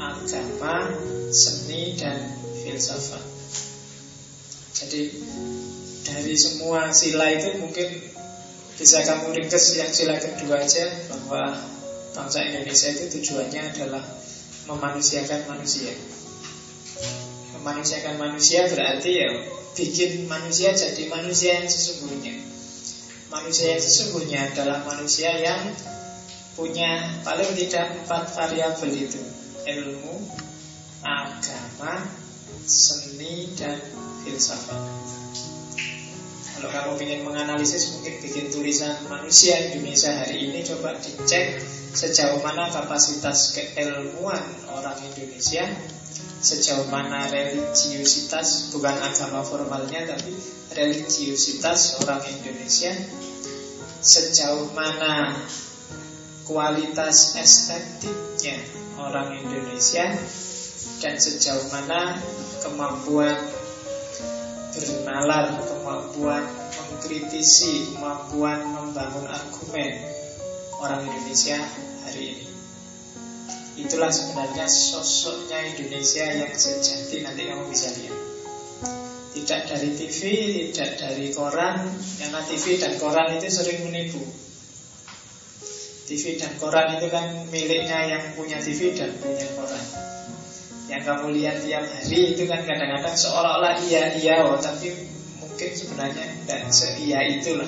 agama, 0.00 0.90
seni, 1.30 1.94
dan 2.00 2.32
filsafat. 2.64 3.20
Jadi 4.74 5.02
dari 6.02 6.34
semua 6.34 6.90
sila 6.90 7.30
itu 7.30 7.62
mungkin 7.62 7.88
bisa 8.74 9.06
kamu 9.06 9.38
ringkes 9.38 9.78
yang 9.78 9.92
sila 9.92 10.18
kedua 10.18 10.66
aja 10.66 10.90
bahwa 11.12 11.62
bangsa 12.16 12.42
Indonesia 12.42 12.88
itu 12.90 13.04
tujuannya 13.20 13.62
adalah 13.70 14.02
memanusiakan 14.64 15.40
manusia. 15.46 15.92
Memanusiakan 17.64 18.20
manusia 18.20 18.68
berarti 18.68 19.24
ya 19.24 19.28
bikin 19.72 20.28
manusia 20.28 20.76
jadi 20.76 21.08
manusia 21.08 21.64
yang 21.64 21.68
sesungguhnya. 21.72 22.36
Manusia 23.32 23.72
yang 23.72 23.80
sesungguhnya 23.80 24.52
adalah 24.52 24.84
manusia 24.84 25.32
yang 25.32 25.72
punya 26.60 27.08
paling 27.24 27.56
tidak 27.56 28.04
empat 28.04 28.36
variabel 28.36 28.92
itu 28.92 29.24
ilmu, 29.64 30.28
agama, 31.00 32.04
seni 32.68 33.48
dan 33.56 33.80
filsafat. 34.28 34.84
Kalau 36.54 36.68
kamu 36.68 36.92
ingin 37.00 37.20
menganalisis 37.24 37.96
mungkin 37.96 38.20
bikin 38.20 38.52
tulisan 38.52 39.08
manusia 39.08 39.56
Indonesia 39.72 40.12
hari 40.20 40.52
ini 40.52 40.60
coba 40.68 41.00
dicek 41.00 41.64
sejauh 41.96 42.44
mana 42.44 42.68
kapasitas 42.68 43.56
keilmuan 43.56 44.44
orang 44.68 45.00
Indonesia 45.00 45.64
sejauh 46.44 46.84
mana 46.92 47.24
religiusitas 47.32 48.68
bukan 48.76 48.92
agama 49.00 49.40
formalnya 49.40 50.04
tapi 50.04 50.36
religiusitas 50.76 52.04
orang 52.04 52.20
Indonesia 52.28 52.92
sejauh 54.04 54.68
mana 54.76 55.32
kualitas 56.44 57.40
estetiknya 57.40 58.60
orang 59.00 59.40
Indonesia 59.40 60.12
dan 61.00 61.16
sejauh 61.16 61.72
mana 61.72 62.20
kemampuan 62.60 63.40
bernalar, 64.74 65.64
kemampuan 65.64 66.44
mengkritisi, 66.76 67.94
kemampuan 67.94 68.60
membangun 68.68 69.24
argumen 69.28 69.92
orang 70.82 71.06
Indonesia 71.08 71.56
hari 72.04 72.36
ini. 72.36 72.53
Itulah 73.74 74.06
sebenarnya 74.06 74.70
sosoknya 74.70 75.58
Indonesia 75.74 76.22
yang 76.30 76.54
sejati 76.54 77.26
nanti 77.26 77.42
kamu 77.50 77.66
bisa 77.66 77.90
lihat. 77.98 78.18
Tidak 79.34 79.60
dari 79.66 79.90
TV, 79.98 80.20
tidak 80.70 80.94
dari 80.94 81.34
koran 81.34 81.82
Karena 82.22 82.38
TV 82.46 82.78
dan 82.78 82.94
koran 83.02 83.34
itu 83.34 83.50
sering 83.50 83.82
menipu. 83.82 84.22
TV 86.06 86.38
dan 86.38 86.54
koran 86.62 86.94
itu 86.94 87.10
kan 87.10 87.50
miliknya 87.50 87.98
yang 88.06 88.22
punya 88.38 88.62
TV 88.62 88.94
dan 88.94 89.10
punya 89.18 89.48
koran. 89.58 89.84
Yang 90.86 91.02
kamu 91.10 91.26
lihat 91.34 91.56
tiap 91.66 91.82
hari 91.82 92.38
itu 92.38 92.46
kan 92.46 92.62
kadang-kadang 92.62 93.16
seolah-olah 93.18 93.82
iya-iya 93.82 94.46
oh, 94.46 94.60
Tapi 94.60 94.94
mungkin 95.42 95.70
sebenarnya 95.74 96.24
tidak 96.46 96.60
se-iya 96.70 97.26
itulah. 97.26 97.66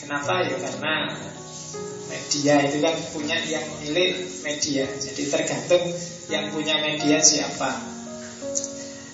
Kenapa? 0.00 0.48
Ya? 0.48 0.56
Karena 0.56 0.94
media 2.32 2.64
itu 2.64 2.80
kan 2.80 2.96
punya 3.12 3.36
yang 3.44 3.60
milik 3.84 4.24
media. 4.40 4.88
Jadi 4.88 5.28
tergantung 5.28 5.84
yang 6.32 6.48
punya 6.48 6.80
media 6.80 7.20
siapa. 7.20 7.76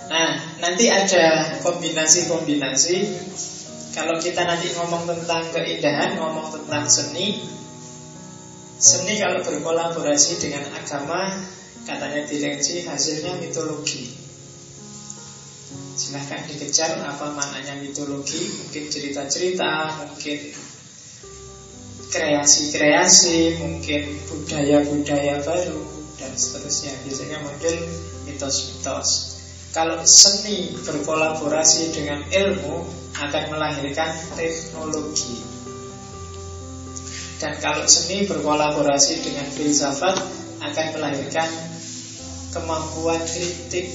Nah 0.06 0.38
nanti 0.62 0.86
ada 0.86 1.58
kombinasi-kombinasi. 1.66 2.96
Kalau 3.90 4.22
kita 4.22 4.46
nanti 4.46 4.70
ngomong 4.78 5.10
tentang 5.10 5.50
keindahan 5.50 6.14
Ngomong 6.14 6.54
tentang 6.54 6.86
seni 6.86 7.40
Seni 8.78 9.18
kalau 9.18 9.42
berkolaborasi 9.42 10.38
dengan 10.38 10.70
agama 10.70 11.34
Katanya 11.82 12.22
Dilenci 12.22 12.86
hasilnya 12.86 13.42
mitologi. 13.42 14.06
Silahkan 15.98 16.46
dikejar 16.46 17.00
apa 17.00 17.32
maknanya 17.34 17.80
mitologi 17.82 18.38
Mungkin 18.38 18.86
cerita-cerita 18.86 20.04
Mungkin 20.14 20.67
kreasi-kreasi, 22.08 23.60
mungkin 23.60 24.16
budaya-budaya 24.28 25.44
baru 25.44 25.80
dan 26.16 26.32
seterusnya. 26.34 26.92
Biasanya 27.04 27.38
muncul 27.44 27.74
mitos-mitos. 28.24 29.38
Kalau 29.76 30.00
seni 30.08 30.72
berkolaborasi 30.80 31.92
dengan 31.92 32.24
ilmu 32.24 32.88
akan 33.12 33.44
melahirkan 33.52 34.10
teknologi. 34.34 35.44
Dan 37.38 37.54
kalau 37.62 37.86
seni 37.86 38.26
berkolaborasi 38.26 39.22
dengan 39.22 39.46
filsafat 39.52 40.16
akan 40.58 40.86
melahirkan 40.98 41.50
kemampuan 42.50 43.20
kritik 43.22 43.86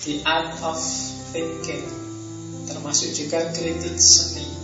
The 0.00 0.24
art 0.24 0.56
of 0.64 0.80
thinking 1.36 1.84
Termasuk 2.64 3.12
juga 3.12 3.52
kritik 3.52 4.00
seni 4.00 4.59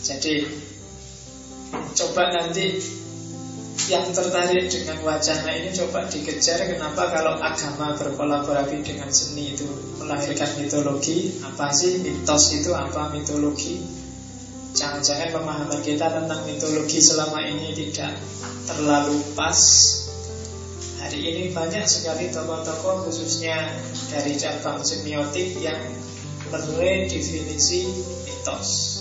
jadi 0.00 0.48
coba 1.92 2.32
nanti 2.32 2.80
yang 3.88 4.06
tertarik 4.12 4.68
dengan 4.68 4.98
wacana 5.02 5.50
ini 5.56 5.72
coba 5.72 6.04
dikejar. 6.06 6.68
Kenapa? 6.68 7.08
Kalau 7.10 7.40
agama 7.40 7.96
berkolaborasi 7.96 8.84
dengan 8.84 9.08
seni 9.08 9.56
itu 9.56 9.66
melahirkan 9.96 10.50
mitologi 10.60 11.40
apa 11.40 11.72
sih? 11.72 11.98
Mitos 12.04 12.44
itu 12.54 12.70
apa? 12.76 13.10
Mitologi. 13.14 13.80
Jangan-jangan 14.76 15.34
pemahaman 15.34 15.80
kita 15.82 16.06
tentang 16.06 16.46
mitologi 16.46 17.02
selama 17.02 17.42
ini 17.42 17.74
tidak 17.74 18.14
terlalu 18.68 19.18
pas. 19.34 19.58
Hari 21.00 21.18
ini 21.18 21.42
banyak 21.50 21.88
sekali 21.88 22.28
tokoh-tokoh 22.28 23.08
khususnya 23.08 23.72
dari 24.12 24.36
cabang 24.36 24.84
semiotik 24.84 25.56
yang 25.58 25.80
definisi 26.50 27.88
mitos 28.28 28.99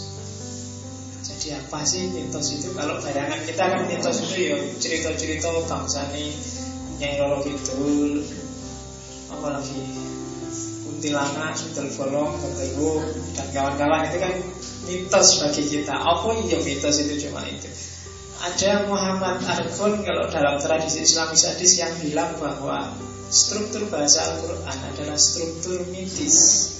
jadi 1.40 1.56
apa 1.56 1.88
sih 1.88 2.12
mitos 2.12 2.52
itu? 2.52 2.76
Kalau 2.76 3.00
bayangan 3.00 3.40
kita 3.48 3.64
kan 3.64 3.88
mitos 3.88 4.28
itu 4.28 4.52
ya 4.52 4.60
cerita-cerita 4.76 5.48
bangsa 5.72 6.04
nih 6.12 6.36
Nyai 7.00 7.16
Roro 7.16 7.40
Kidul 7.48 8.28
Apalagi 9.32 9.80
Kuntilanak, 10.84 11.56
Sudel 11.56 11.88
Bolong, 11.96 12.36
Genderuwo 12.44 13.08
Dan 13.40 13.48
kawan-kawan. 13.56 14.12
Itu 14.12 14.20
kan 14.20 14.34
mitos 14.84 15.28
bagi 15.40 15.64
kita. 15.64 15.96
Apa 15.96 16.28
iya 16.44 16.60
mitos 16.60 17.08
itu 17.08 17.32
cuma 17.32 17.48
itu? 17.48 17.72
Ada 18.44 18.92
Muhammad 18.92 19.40
Argun 19.40 20.04
kalau 20.04 20.28
dalam 20.28 20.60
tradisi 20.60 21.08
Islamis 21.08 21.48
hadis 21.48 21.80
yang 21.80 21.96
bilang 22.04 22.36
bahwa 22.36 22.92
Struktur 23.30 23.86
bahasa 23.94 24.26
Al-Quran 24.26 24.78
adalah 24.90 25.14
struktur 25.14 25.86
mitis 25.94 26.79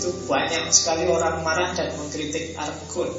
itu 0.00 0.08
banyak 0.24 0.72
sekali 0.72 1.04
orang 1.12 1.44
marah 1.44 1.76
dan 1.76 1.92
mengkritik 2.00 2.56
Argun 2.56 3.12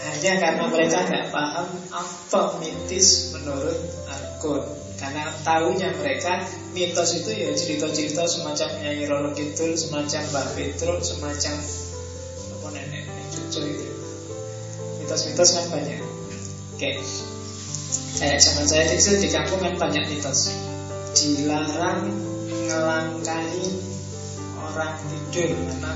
hanya 0.00 0.32
karena 0.40 0.64
mereka 0.72 1.04
nggak 1.04 1.28
paham 1.28 1.68
apa 1.92 2.40
mitis 2.56 3.36
menurut 3.36 3.76
Argun 4.08 4.80
karena 5.00 5.32
tahunya 5.40 5.96
mereka 5.96 6.44
mitos 6.76 7.16
itu 7.16 7.32
ya 7.32 7.56
cerita-cerita 7.56 8.28
semacam 8.28 8.68
Nyai 8.84 9.08
Roro 9.08 9.32
semacam 9.56 10.20
Mbak 10.28 10.46
Petruk, 10.52 11.00
semacam 11.00 11.56
apa 12.52 12.66
nenek 12.76 13.08
cucu 13.32 13.60
itu. 13.64 13.88
Mitos-mitos 15.00 15.50
kan 15.56 15.64
banyak. 15.72 16.04
Oke. 16.76 16.90
Kayak 18.20 18.38
zaman 18.44 18.66
saya 18.68 18.84
kecil 18.92 19.24
di 19.24 19.32
kampung 19.32 19.64
kan 19.64 19.80
banyak 19.80 20.04
mitos. 20.12 20.52
Dilarang 21.16 22.12
ngelangkahi 22.68 23.66
orang 24.64 24.92
tidur 25.08 25.56
karena 25.56 25.90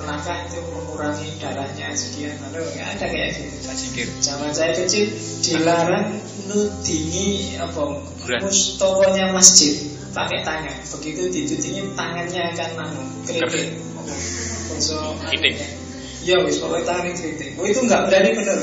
melangkah 0.00 0.38
itu 0.48 0.58
mengurangi 0.68 1.28
darahnya 1.40 1.88
sekian 1.96 2.36
lalu 2.44 2.64
nggak 2.76 2.88
ada 2.98 3.06
kayak 3.08 3.30
gitu. 3.36 4.04
Zaman 4.20 4.50
saya 4.52 4.72
kecil 4.76 5.08
dilarang 5.40 6.20
nudingi 6.48 7.56
apa 7.56 8.04
mustokonya 8.44 9.32
masjid 9.32 9.76
pakai 10.12 10.42
tangan. 10.42 10.76
Begitu 10.98 11.22
ditudingi 11.30 11.82
tangannya 11.94 12.42
akan 12.54 12.70
nanu 12.76 13.02
keriting. 13.24 13.80
So 14.80 15.16
ya 16.20 16.36
wis 16.44 16.60
pokoknya 16.60 16.84
tangan 16.84 17.12
keriting. 17.16 17.52
Oh 17.56 17.64
itu 17.64 17.80
nggak 17.84 18.10
berani 18.10 18.30
bener 18.36 18.58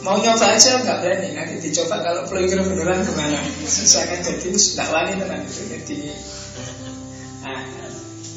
mau 0.00 0.16
nyoba 0.16 0.56
aja 0.56 0.80
nggak 0.80 0.98
berani. 1.04 1.28
Nanti 1.36 1.54
dicoba 1.60 2.00
kalau 2.00 2.24
peluru 2.26 2.64
beneran 2.72 3.04
gimana? 3.04 3.38
Susah 3.68 4.08
kan 4.08 4.18
jadi 4.24 4.48
nggak 4.48 4.88
wani 4.88 5.12
tenan. 5.20 5.40
Itu 5.44 5.62
jadi 5.68 5.98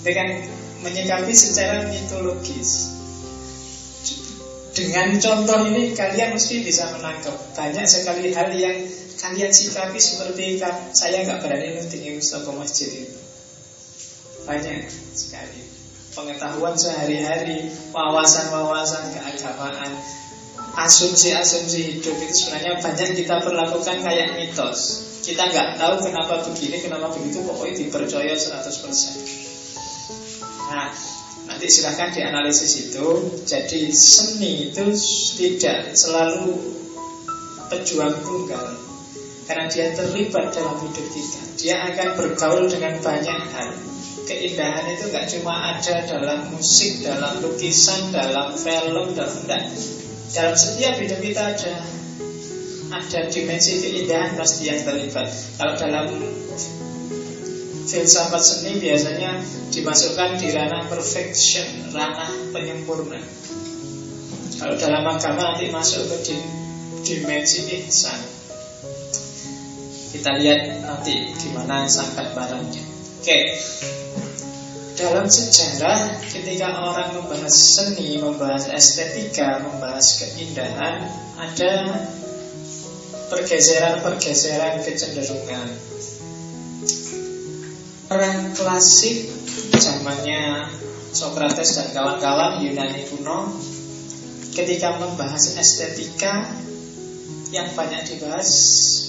dengan 0.03 0.27
menyikapi 0.83 1.31
secara 1.31 1.87
mitologis. 1.87 2.91
Dengan 4.73 5.15
contoh 5.21 5.63
ini 5.69 5.93
kalian 5.93 6.35
mesti 6.35 6.65
bisa 6.65 6.91
menangkap 6.97 7.37
banyak 7.53 7.85
sekali 7.85 8.33
hal 8.33 8.49
yang 8.51 8.83
kalian 9.21 9.53
sikapi 9.53 10.01
seperti 10.01 10.59
saya 10.91 11.23
nggak 11.23 11.39
berani 11.45 11.79
nuntingi 11.79 12.19
Mustafa 12.19 12.51
Masjid 12.51 12.89
itu. 13.05 13.19
Banyak 14.43 14.89
sekali 15.15 15.61
pengetahuan 16.13 16.77
sehari-hari, 16.77 17.69
wawasan-wawasan 17.93 19.13
keagamaan, 19.17 19.91
asumsi-asumsi 20.77 21.97
hidup 21.97 22.17
itu 22.21 22.33
sebenarnya 22.45 22.81
banyak 22.81 23.09
kita 23.17 23.41
perlakukan 23.41 23.97
kayak 24.01 24.37
mitos. 24.37 25.09
Kita 25.23 25.49
nggak 25.49 25.79
tahu 25.79 25.95
kenapa 26.03 26.43
begini, 26.49 26.77
kenapa 26.81 27.13
begitu, 27.13 27.41
pokoknya 27.45 27.87
dipercaya 27.87 28.33
100%. 28.35 29.42
Nah, 30.73 30.89
nanti 31.45 31.69
silahkan 31.69 32.09
dianalisis 32.09 32.89
itu. 32.89 33.05
Jadi 33.45 33.93
seni 33.93 34.73
itu 34.73 34.89
tidak 35.37 35.93
selalu 35.93 36.57
pejuang 37.69 38.17
tunggal, 38.25 38.73
karena 39.45 39.69
dia 39.69 39.93
terlibat 39.93 40.49
dalam 40.49 40.81
hidup 40.81 41.07
kita. 41.13 41.41
Dia 41.61 41.75
akan 41.93 42.09
bergaul 42.17 42.65
dengan 42.65 42.97
banyak 43.05 43.41
hal. 43.53 43.69
Keindahan 44.23 44.87
itu 44.97 45.13
nggak 45.13 45.29
cuma 45.29 45.77
ada 45.77 45.95
dalam 46.09 46.49
musik, 46.49 47.05
dalam 47.05 47.37
lukisan, 47.43 48.09
dalam 48.09 48.57
film, 48.57 49.13
dalam 49.13 49.35
enggak. 49.45 49.69
Dalam 50.33 50.55
setiap 50.57 50.97
hidup 50.97 51.19
kita 51.21 51.53
ada 51.53 51.73
ada 52.93 53.19
dimensi 53.29 53.81
keindahan 53.81 54.33
pasti 54.37 54.69
yang 54.69 54.81
terlibat. 54.85 55.29
Kalau 55.57 55.73
dalam 55.77 56.07
filsafat 57.83 58.41
seni 58.41 58.79
biasanya 58.79 59.43
dimasukkan 59.73 60.39
di 60.39 60.47
ranah 60.53 60.87
perfection, 60.87 61.91
ranah 61.91 62.31
penyempurna. 62.55 63.19
Kalau 64.59 64.75
dalam 64.79 65.03
agama 65.03 65.53
nanti 65.53 65.67
masuk 65.73 66.07
ke 66.07 66.37
dimensi 67.03 67.67
ihsan. 67.83 68.19
Kita 70.13 70.39
lihat 70.39 70.85
nanti 70.85 71.35
gimana 71.41 71.89
sampai 71.89 72.31
barangnya. 72.31 72.83
Oke. 73.19 73.39
Dalam 74.93 75.25
sejarah 75.25 76.21
ketika 76.21 76.69
orang 76.79 77.17
membahas 77.17 77.49
seni, 77.51 78.21
membahas 78.21 78.69
estetika, 78.69 79.57
membahas 79.65 80.21
keindahan, 80.21 81.09
ada 81.33 81.73
pergeseran-pergeseran 83.33 84.85
kecenderungan. 84.85 85.92
Orang 88.13 88.53
klasik 88.53 89.25
zamannya 89.73 90.69
Socrates 91.09 91.73
dan 91.73 91.97
kawan-kawan 91.97 92.61
Yunani 92.61 93.09
kuno 93.09 93.49
ketika 94.53 95.01
membahas 95.01 95.57
estetika 95.57 96.45
yang 97.49 97.73
banyak 97.73 98.05
dibahas 98.05 98.49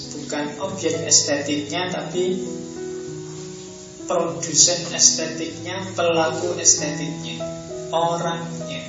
bukan 0.09 0.57
objek 0.57 1.05
estetiknya 1.05 1.93
tapi 1.93 2.49
produsen 4.09 4.89
estetiknya, 4.89 5.85
pelaku 5.93 6.57
estetiknya, 6.57 7.45
orangnya. 7.93 8.85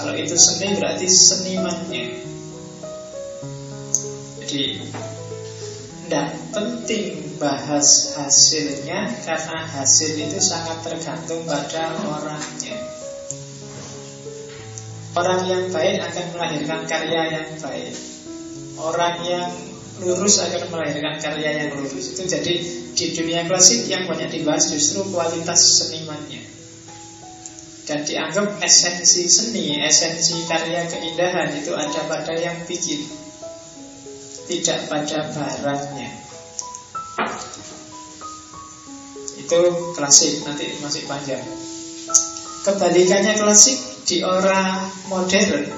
Kalau 0.00 0.16
itu 0.16 0.36
seni 0.40 0.76
berarti 0.76 1.06
senimannya. 1.08 2.04
Jadi 4.40 4.62
tidak 6.12 6.36
penting 6.52 7.40
bahas 7.40 8.12
hasilnya 8.12 9.16
karena 9.24 9.64
hasil 9.64 10.12
itu 10.12 10.44
sangat 10.44 10.84
tergantung 10.84 11.40
pada 11.48 11.88
orangnya. 12.04 12.76
Orang 15.16 15.48
yang 15.48 15.72
baik 15.72 16.04
akan 16.04 16.26
melahirkan 16.36 16.80
karya 16.84 17.22
yang 17.32 17.48
baik. 17.64 17.96
Orang 18.76 19.24
yang 19.24 19.48
lurus 20.04 20.44
akan 20.44 20.68
melahirkan 20.68 21.16
karya 21.16 21.64
yang 21.64 21.80
lurus. 21.80 22.12
Itu 22.12 22.28
jadi 22.28 22.60
di 22.92 23.06
dunia 23.16 23.48
klasik 23.48 23.88
yang 23.88 24.04
banyak 24.04 24.36
dibahas 24.36 24.68
justru 24.68 25.08
kualitas 25.08 25.80
senimannya. 25.80 26.44
Dan 27.88 28.04
dianggap 28.04 28.60
esensi 28.60 29.32
seni, 29.32 29.80
esensi 29.80 30.44
karya 30.44 30.84
keindahan 30.92 31.56
itu 31.56 31.72
ada 31.72 32.04
pada 32.04 32.36
yang 32.36 32.60
bikin 32.68 33.21
tidak 34.52 34.84
pada 34.92 35.32
barangnya. 35.32 36.12
Itu 39.40 39.60
klasik, 39.96 40.44
nanti 40.44 40.76
masih 40.84 41.08
panjang. 41.08 41.40
Kebalikannya 42.68 43.40
klasik 43.40 43.80
di 44.04 44.20
era 44.20 44.84
modern. 45.08 45.72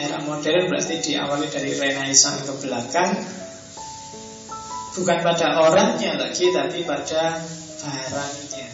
Era 0.00 0.18
modern 0.24 0.64
berarti 0.72 0.96
diawali 1.04 1.52
dari 1.52 1.76
Renaissance 1.76 2.48
ke 2.48 2.52
belakang. 2.64 3.12
Bukan 4.96 5.18
pada 5.20 5.60
orangnya 5.68 6.16
lagi, 6.16 6.48
tapi 6.48 6.88
pada 6.88 7.36
barangnya. 7.84 8.68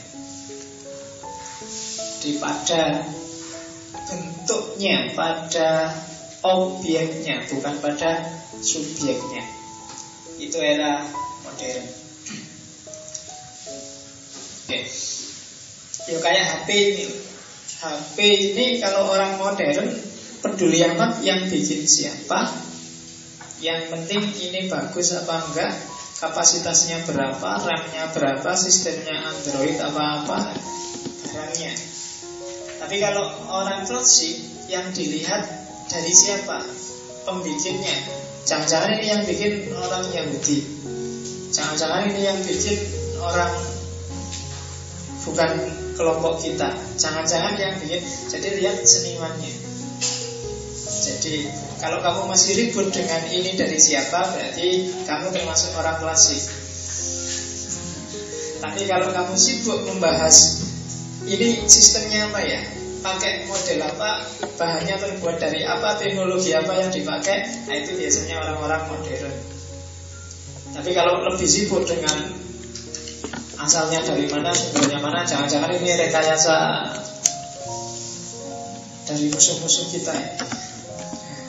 Di 2.22 2.30
pada 2.40 3.04
bentuknya, 4.06 5.12
pada 5.12 5.92
objeknya, 6.40 7.44
bukan 7.52 7.74
pada 7.84 8.43
subjeknya. 8.64 9.44
Itu 10.40 10.58
era 10.58 11.04
modern. 11.44 11.84
Oke. 14.64 14.80
Ya 16.08 16.18
kayak 16.20 16.44
HP 16.48 16.68
ini. 16.72 17.06
HP 17.84 18.16
ini 18.24 18.66
kalau 18.80 19.12
orang 19.12 19.36
modern 19.36 19.92
peduli 20.40 20.80
amat 20.84 21.20
yang 21.20 21.44
bikin 21.48 21.84
siapa. 21.84 22.48
Yang 23.60 23.92
penting 23.92 24.24
ini 24.44 24.68
bagus 24.68 25.16
apa 25.16 25.40
enggak, 25.48 25.72
kapasitasnya 26.20 27.04
berapa, 27.08 27.64
RAM-nya 27.64 28.12
berapa, 28.12 28.50
sistemnya 28.52 29.24
Android 29.24 29.80
apa-apa, 29.80 30.52
barangnya. 31.24 31.72
Tapi 32.84 32.96
kalau 33.00 33.24
orang 33.48 33.88
klasik 33.88 34.36
yang 34.68 34.92
dilihat 34.92 35.48
dari 35.88 36.12
siapa? 36.12 36.60
Pembikinnya, 37.24 37.96
Jangan-jangan 38.44 39.00
ini 39.00 39.06
yang 39.08 39.22
bikin 39.24 39.72
orang 39.72 40.04
Yahudi 40.12 40.58
Jangan-jangan 41.48 42.12
ini 42.12 42.20
yang 42.28 42.38
bikin 42.44 42.76
orang 43.24 43.52
Bukan 45.24 45.50
kelompok 45.96 46.44
kita. 46.44 46.76
Jangan-jangan 47.00 47.56
yang 47.56 47.72
bikin 47.80 48.04
Jadi 48.28 48.60
lihat 48.60 48.84
senimannya. 48.84 49.52
Jadi 50.84 51.48
kalau 51.80 52.00
kamu 52.00 52.32
masih 52.32 52.52
ribut 52.60 52.92
dengan 52.92 53.24
ini 53.32 53.56
dari 53.56 53.80
siapa 53.80 54.36
Berarti 54.36 54.68
kamu 55.08 55.32
termasuk 55.32 55.72
orang 55.80 55.96
klasik. 56.04 56.44
Tapi 58.60 58.80
kalau 58.84 59.08
kamu 59.08 59.34
sibuk 59.40 59.80
membahas 59.88 60.36
Ini 61.24 61.64
sistemnya 61.64 62.28
apa 62.28 62.40
ya 62.44 62.83
pakai 63.04 63.44
model 63.44 63.84
apa, 63.84 64.24
bahannya 64.56 64.96
terbuat 64.96 65.36
dari 65.36 65.60
apa, 65.60 66.00
teknologi 66.00 66.56
apa 66.56 66.72
yang 66.80 66.88
dipakai, 66.88 67.68
nah 67.68 67.76
itu 67.76 68.00
biasanya 68.00 68.40
orang-orang 68.40 68.82
modern. 68.88 69.36
Tapi 70.72 70.90
kalau 70.96 71.20
lebih 71.28 71.44
sibuk 71.44 71.84
dengan 71.84 72.32
asalnya 73.60 74.00
dari 74.00 74.24
mana, 74.32 74.56
sumbernya 74.56 75.04
mana, 75.04 75.20
jangan-jangan 75.20 75.76
ini 75.76 76.00
rekayasa 76.00 76.56
dari 79.04 79.28
musuh-musuh 79.28 79.86
kita. 79.92 80.16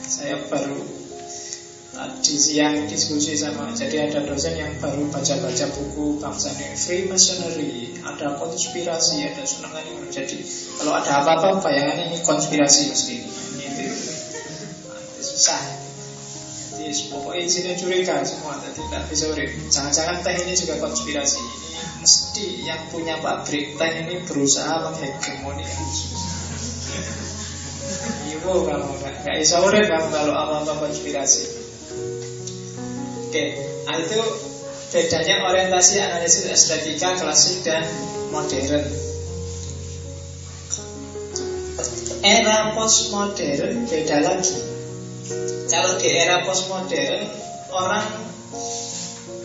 Saya 0.04 0.36
baru 0.52 0.95
Tadi 1.96 2.36
siang 2.36 2.84
diskusi 2.84 3.40
sama. 3.40 3.72
Jadi 3.72 3.96
ada 3.96 4.20
dosen 4.20 4.52
yang 4.52 4.68
baru 4.84 5.08
baca-baca 5.08 5.64
buku 5.72 6.20
bangsa 6.20 6.52
ini 6.52 6.76
Freemasonry 6.76 7.96
Ada 8.04 8.36
konspirasi, 8.36 9.24
ada 9.24 9.40
senangan 9.48 9.80
yang 9.80 10.04
Jadi 10.12 10.44
kalau 10.76 10.92
ada 10.92 11.24
apa-apa 11.24 11.64
bayangannya 11.64 12.12
ini 12.12 12.20
konspirasi 12.20 12.92
mesti 12.92 13.14
ini 13.16 13.88
Susah. 15.24 15.56
Jadi 16.76 16.92
pokoknya 17.08 17.40
isinya 17.48 17.72
curiga 17.80 18.20
semua 18.28 18.60
Jadi 18.60 18.76
tidak 18.76 19.02
bisa 19.08 19.24
urip 19.32 19.48
Jangan-jangan 19.72 20.20
teh 20.20 20.36
ini 20.36 20.52
juga 20.52 20.76
konspirasi. 20.84 21.40
Ini 21.40 21.80
mesti 22.04 22.46
yang 22.68 22.80
punya 22.92 23.16
pabrik 23.24 23.72
teh 23.80 23.90
ini 24.04 24.20
berusaha 24.28 24.84
menghegemoni. 24.84 25.64
Ibu 28.36 28.52
kamu 28.68 28.92
gak 29.00 29.40
bisa 29.40 29.64
urip 29.64 29.88
kamu 29.88 30.12
kalau 30.12 30.34
apa-apa 30.36 30.84
konspirasi 30.84 31.55
Oke, 33.36 33.52
nah 33.84 34.00
itu 34.00 34.16
bedanya 34.96 35.44
orientasi 35.44 36.00
analisis 36.00 36.48
estetika 36.48 37.20
klasik 37.20 37.68
dan 37.68 37.84
modern. 38.32 38.80
Era 42.24 42.72
postmodern 42.72 43.84
beda 43.84 44.24
lagi. 44.24 44.56
Kalau 45.68 46.00
di 46.00 46.08
era 46.16 46.48
postmodern 46.48 47.28
orang 47.76 48.08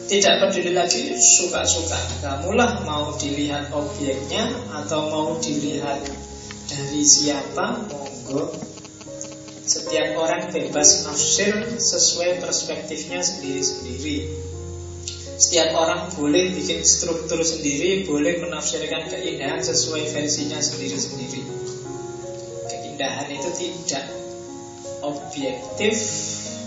tidak 0.07 0.39
peduli 0.39 0.71
lagi 0.71 1.11
suka-suka 1.19 1.99
Kamulah 2.23 2.83
mau 2.83 3.15
dilihat 3.15 3.71
objeknya 3.71 4.43
Atau 4.75 5.07
mau 5.07 5.39
dilihat 5.39 6.03
dari 6.67 7.01
siapa 7.03 7.87
Monggo 7.89 8.51
Setiap 9.71 10.19
orang 10.19 10.51
bebas 10.51 11.07
nafsir 11.07 11.55
sesuai 11.79 12.43
perspektifnya 12.43 13.23
sendiri-sendiri. 13.23 14.27
Setiap 15.39 15.71
orang 15.79 16.11
boleh 16.11 16.51
bikin 16.51 16.83
struktur 16.83 17.39
sendiri, 17.39 18.03
boleh 18.03 18.43
menafsirkan 18.43 19.07
keindahan 19.07 19.63
sesuai 19.63 20.11
versinya 20.11 20.59
sendiri-sendiri. 20.59 21.47
Keindahan 22.67 23.31
itu 23.31 23.49
tidak 23.55 24.11
objektif 25.07 25.95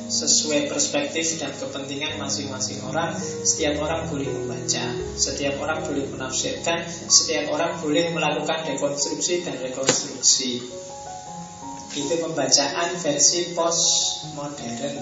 sesuai 0.09 0.73
perspektif 0.73 1.37
dan 1.37 1.53
kepentingan 1.61 2.17
masing-masing 2.17 2.81
orang. 2.89 3.13
Setiap 3.21 3.85
orang 3.85 4.09
boleh 4.09 4.33
membaca, 4.33 4.97
setiap 5.21 5.61
orang 5.61 5.85
boleh 5.85 6.09
menafsirkan, 6.09 6.89
setiap 6.89 7.53
orang 7.53 7.77
boleh 7.85 8.17
melakukan 8.17 8.65
dekonstruksi 8.65 9.45
dan 9.45 9.61
rekonstruksi. 9.61 10.65
Itu 11.95 12.15
pembacaan 12.19 12.99
versi 12.99 13.55
postmodern. 13.55 14.99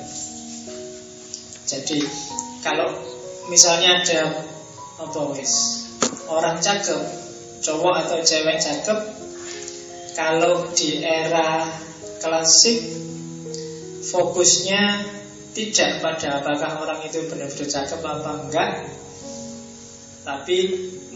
Jadi 1.64 2.04
kalau 2.60 2.92
misalnya 3.48 4.04
ada 4.04 4.44
apa 5.00 5.20
orang 6.28 6.60
cakep, 6.60 7.00
cowok 7.64 7.94
atau 8.06 8.18
cewek 8.20 8.60
cakep, 8.60 8.98
kalau 10.12 10.68
di 10.76 11.00
era 11.00 11.64
klasik 12.20 12.84
fokusnya 14.04 15.08
tidak 15.56 16.00
pada 16.04 16.44
apakah 16.44 16.84
orang 16.84 17.00
itu 17.08 17.24
benar-benar 17.28 17.68
cakep 17.68 18.00
apa 18.04 18.30
enggak, 18.44 18.72
tapi 20.28 20.58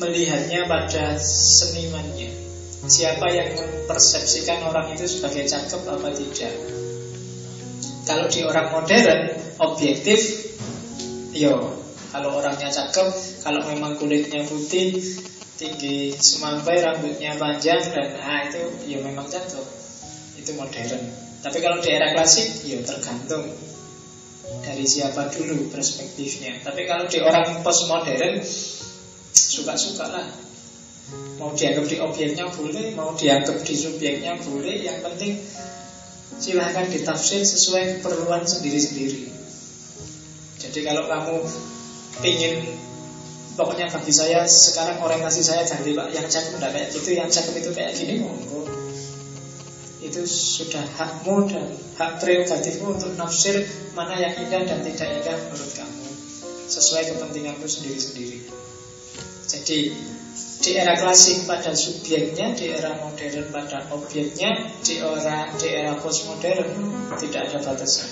melihatnya 0.01 0.65
pada 0.65 1.21
senimannya. 1.21 2.46
Siapa 2.87 3.27
yang 3.35 3.51
mempersepsikan 3.59 4.63
orang 4.63 4.95
itu 4.95 5.11
sebagai 5.11 5.43
cakep 5.43 5.83
apa 5.91 6.09
tidak? 6.15 6.55
Kalau 8.07 8.31
di 8.31 8.47
orang 8.47 8.71
modern 8.71 9.21
Objektif 9.59 10.21
Yo, 11.35 11.83
kalau 12.15 12.39
orangnya 12.39 12.71
cakep 12.71 13.11
Kalau 13.43 13.67
memang 13.67 13.99
kulitnya 13.99 14.47
putih 14.47 15.03
Tinggi 15.59 16.15
semampai, 16.15 16.79
rambutnya 16.79 17.35
panjang 17.35 17.83
Dan 17.91 18.23
ah 18.23 18.47
itu 18.47 18.63
ya 18.87 19.03
memang 19.03 19.27
cakep. 19.27 19.67
Itu 20.39 20.55
modern. 20.55 21.03
Tapi 21.43 21.59
kalau 21.59 21.83
di 21.83 21.91
era 21.91 22.15
klasik, 22.15 22.63
ya 22.71 22.79
tergantung 22.87 23.51
Dari 24.63 24.87
siapa 24.87 25.27
dulu 25.35 25.75
perspektifnya. 25.75 26.63
Tapi 26.63 26.87
kalau 26.87 27.11
di 27.11 27.19
orang 27.19 27.67
postmodern 27.67 28.39
Suka-suka 29.35 30.07
lah 30.07 30.47
Mau 31.37 31.53
dianggap 31.55 31.87
di 31.87 31.97
objeknya 32.03 32.51
boleh, 32.51 32.97
mau 32.97 33.15
dianggap 33.15 33.63
di 33.63 33.75
subjeknya 33.77 34.41
boleh 34.41 34.77
Yang 34.83 34.99
penting 35.05 35.33
silahkan 36.37 36.87
ditafsir 36.91 37.41
sesuai 37.47 38.01
keperluan 38.01 38.43
sendiri-sendiri 38.45 39.31
Jadi 40.61 40.79
kalau 40.83 41.07
kamu 41.07 41.37
ingin 42.27 42.55
Pokoknya 43.57 43.89
bagi 43.89 44.13
saya 44.13 44.45
sekarang 44.45 45.01
orientasi 45.01 45.41
saya 45.41 45.65
ganti 45.65 45.97
pak 45.97 46.13
Yang 46.13 46.27
cakep 46.29 46.53
tidak 46.61 46.71
kayak 46.77 46.89
gitu, 46.93 47.09
yang 47.17 47.29
cakep 47.33 47.55
itu 47.57 47.71
kayak 47.73 47.93
gini 47.97 48.15
monggo 48.21 48.67
itu 50.07 50.23
sudah 50.23 50.87
hakmu 50.95 51.51
dan 51.51 51.67
hak 51.99 52.23
prerogatifmu 52.23 52.95
untuk 52.95 53.13
nafsir 53.19 53.67
mana 53.99 54.15
yang 54.15 54.39
indah 54.39 54.63
dan 54.63 54.81
tidak 54.87 55.09
indah 55.19 55.35
menurut 55.35 55.73
kamu 55.75 56.07
sesuai 56.71 57.03
kepentinganmu 57.15 57.67
sendiri-sendiri. 57.67 58.39
Jadi 59.47 59.79
di 60.67 60.75
era 60.75 60.99
klasik 60.99 61.47
pada 61.47 61.71
subjeknya, 61.71 62.51
di 62.59 62.75
era 62.75 62.99
modern 62.99 63.55
pada 63.55 63.87
objeknya, 63.95 64.67
di 64.83 64.99
era 64.99 65.47
di 65.55 65.67
era 65.71 65.95
postmodern 65.95 66.75
tidak 67.23 67.47
ada 67.47 67.63
batasan, 67.63 68.11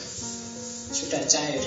sudah 0.94 1.18
cair. 1.26 1.66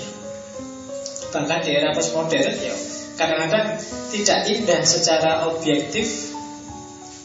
Bahkan 1.35 1.59
di 1.67 1.71
era 1.75 1.91
postmodern 1.91 2.55
ya 2.63 2.71
kadang-kadang 3.19 3.83
tidak 4.15 4.39
indah 4.47 4.81
secara 4.87 5.51
objektif, 5.51 6.31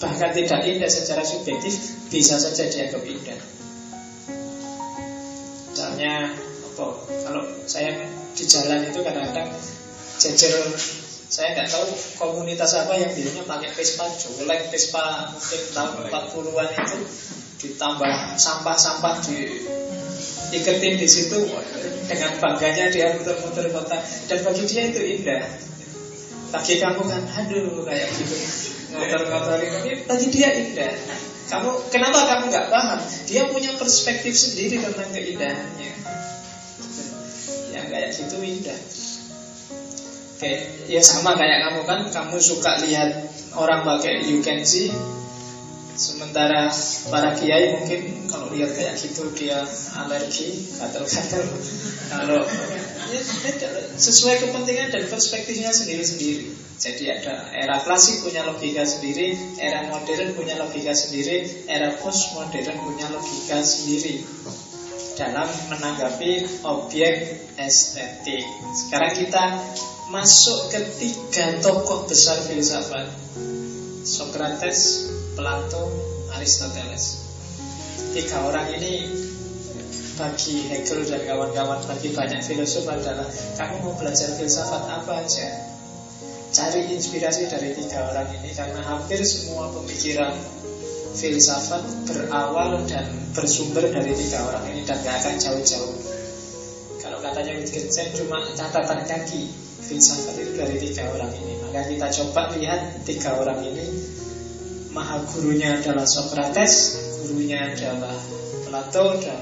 bahkan 0.02 0.34
tidak 0.34 0.66
indah 0.66 0.90
secara 0.90 1.22
subjektif, 1.22 1.78
bisa 2.10 2.42
saja 2.42 2.66
dianggap 2.66 3.06
indah. 3.06 3.38
Misalnya 5.70 6.34
apa? 6.66 6.86
Kalau 7.30 7.42
saya 7.70 7.94
di 8.34 8.42
jalan 8.42 8.90
itu 8.90 8.98
kadang-kadang 9.06 9.54
jejer 10.18 10.50
saya 11.32 11.56
nggak 11.56 11.68
tahu 11.72 11.88
komunitas 12.20 12.76
apa 12.76 12.92
yang 12.92 13.08
biasanya 13.16 13.48
pakai 13.48 13.72
Vespa 13.72 14.04
Jolek, 14.20 14.68
Vespa 14.68 15.32
mungkin 15.32 15.60
tahun 15.72 15.92
40-an 16.12 16.68
itu 16.76 16.98
ditambah 17.64 18.36
sampah-sampah 18.36 19.16
di 19.24 19.64
iketin 20.52 21.00
di 21.00 21.08
situ 21.08 21.48
dengan 22.04 22.36
bangganya 22.36 22.92
dia 22.92 23.16
muter-muter 23.16 23.72
kota 23.72 23.96
dan 24.28 24.38
bagi 24.44 24.64
dia 24.68 24.92
itu 24.92 25.00
indah. 25.00 25.42
Bagi 26.52 26.76
kamu 26.76 27.00
kan, 27.00 27.24
aduh 27.24 27.80
kayak 27.80 28.12
gitu 28.12 28.36
motor-motor 28.92 29.56
ini 29.56 30.04
bagi 30.04 30.28
dia 30.28 30.52
indah. 30.52 30.92
Kamu 31.48 31.88
kenapa 31.88 32.28
kamu 32.28 32.52
nggak 32.52 32.68
paham? 32.68 33.00
Dia 33.24 33.48
punya 33.48 33.72
perspektif 33.80 34.36
sendiri 34.36 34.84
tentang 34.84 35.08
keindahannya. 35.16 35.92
Yang 37.72 37.86
kayak 37.88 38.10
gitu 38.20 38.36
indah. 38.36 38.80
Kayak, 40.42 40.90
ya 40.90 40.98
sama 40.98 41.38
kayak 41.38 41.70
kamu 41.70 41.80
kan, 41.86 42.00
kamu 42.10 42.36
suka 42.42 42.82
lihat 42.82 43.30
orang 43.54 43.86
pakai 43.86 44.26
you 44.26 44.42
can 44.42 44.66
see 44.66 44.90
Sementara 45.92 46.72
para 47.12 47.36
kiai 47.36 47.76
mungkin 47.76 48.24
kalau 48.24 48.48
lihat 48.48 48.72
kayak 48.72 48.96
gitu 48.96 49.28
dia 49.36 49.60
alergi 49.92 50.72
atau 50.80 51.04
gatal 51.04 51.44
Kalau 52.08 52.40
ya, 53.12 53.20
sesuai 54.00 54.40
kepentingan 54.40 54.88
dan 54.88 55.04
perspektifnya 55.12 55.68
sendiri-sendiri. 55.68 56.48
Jadi 56.80 57.04
ada 57.12 57.52
era 57.54 57.76
klasik 57.84 58.24
punya 58.24 58.42
logika 58.42 58.82
sendiri, 58.88 59.36
era 59.60 59.86
modern 59.92 60.32
punya 60.34 60.56
logika 60.58 60.96
sendiri, 60.96 61.68
era 61.68 61.94
postmodern 62.00 62.74
punya 62.82 63.06
logika 63.12 63.60
sendiri 63.60 64.24
dalam 65.16 65.48
menanggapi 65.68 66.62
objek 66.64 67.14
estetik. 67.60 68.44
Sekarang 68.72 69.12
kita 69.16 69.44
masuk 70.08 70.72
ke 70.72 70.80
tiga 71.00 71.60
tokoh 71.60 72.08
besar 72.08 72.40
filsafat. 72.44 73.08
Socrates, 74.02 75.08
Plato, 75.38 75.88
Aristoteles. 76.34 77.22
Tiga 78.12 78.44
orang 78.44 78.68
ini 78.76 79.08
bagi 80.18 80.68
Hegel 80.68 81.08
dan 81.08 81.24
kawan-kawan 81.24 81.80
bagi 81.88 82.12
banyak 82.12 82.44
filosof 82.44 82.84
adalah 82.84 83.24
kamu 83.56 83.74
mau 83.80 83.94
belajar 83.96 84.36
filsafat 84.36 84.84
apa 84.90 85.24
aja? 85.24 85.48
Cari 86.52 86.92
inspirasi 86.92 87.48
dari 87.48 87.72
tiga 87.72 88.12
orang 88.12 88.28
ini 88.36 88.52
karena 88.52 88.84
hampir 88.84 89.24
semua 89.24 89.72
pemikiran 89.72 90.36
filsafat 91.12 91.82
berawal 92.08 92.80
dan 92.88 93.06
bersumber 93.36 93.84
dari 93.88 94.12
tiga 94.16 94.44
orang 94.48 94.64
ini 94.72 94.82
dan 94.88 94.96
gak 95.04 95.20
akan 95.20 95.34
jauh-jauh 95.36 95.94
kalau 97.02 97.18
katanya 97.18 97.58
Wittgenstein 97.58 98.14
cuma 98.14 98.38
catatan 98.54 99.02
kaki 99.02 99.50
filsafat 99.82 100.38
itu 100.38 100.52
dari 100.54 100.76
tiga 100.78 101.10
orang 101.10 101.34
ini. 101.34 101.58
Maka 101.66 101.90
kita 101.90 102.06
coba 102.22 102.54
lihat 102.54 103.02
tiga 103.02 103.34
orang 103.34 103.58
ini. 103.66 103.86
Maha 104.94 105.24
gurunya 105.26 105.82
adalah 105.82 106.06
Socrates, 106.06 107.00
gurunya 107.26 107.74
adalah 107.74 108.12
Plato 108.68 109.18
dan 109.18 109.40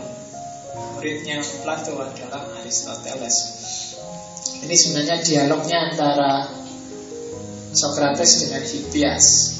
muridnya 0.96 1.42
Plato 1.60 2.00
adalah 2.00 2.48
Aristoteles. 2.62 3.36
Ini 4.64 4.74
sebenarnya 4.74 5.18
dialognya 5.20 5.78
antara 5.90 6.32
Socrates 7.76 8.46
dengan 8.46 8.62
Hippias. 8.64 9.59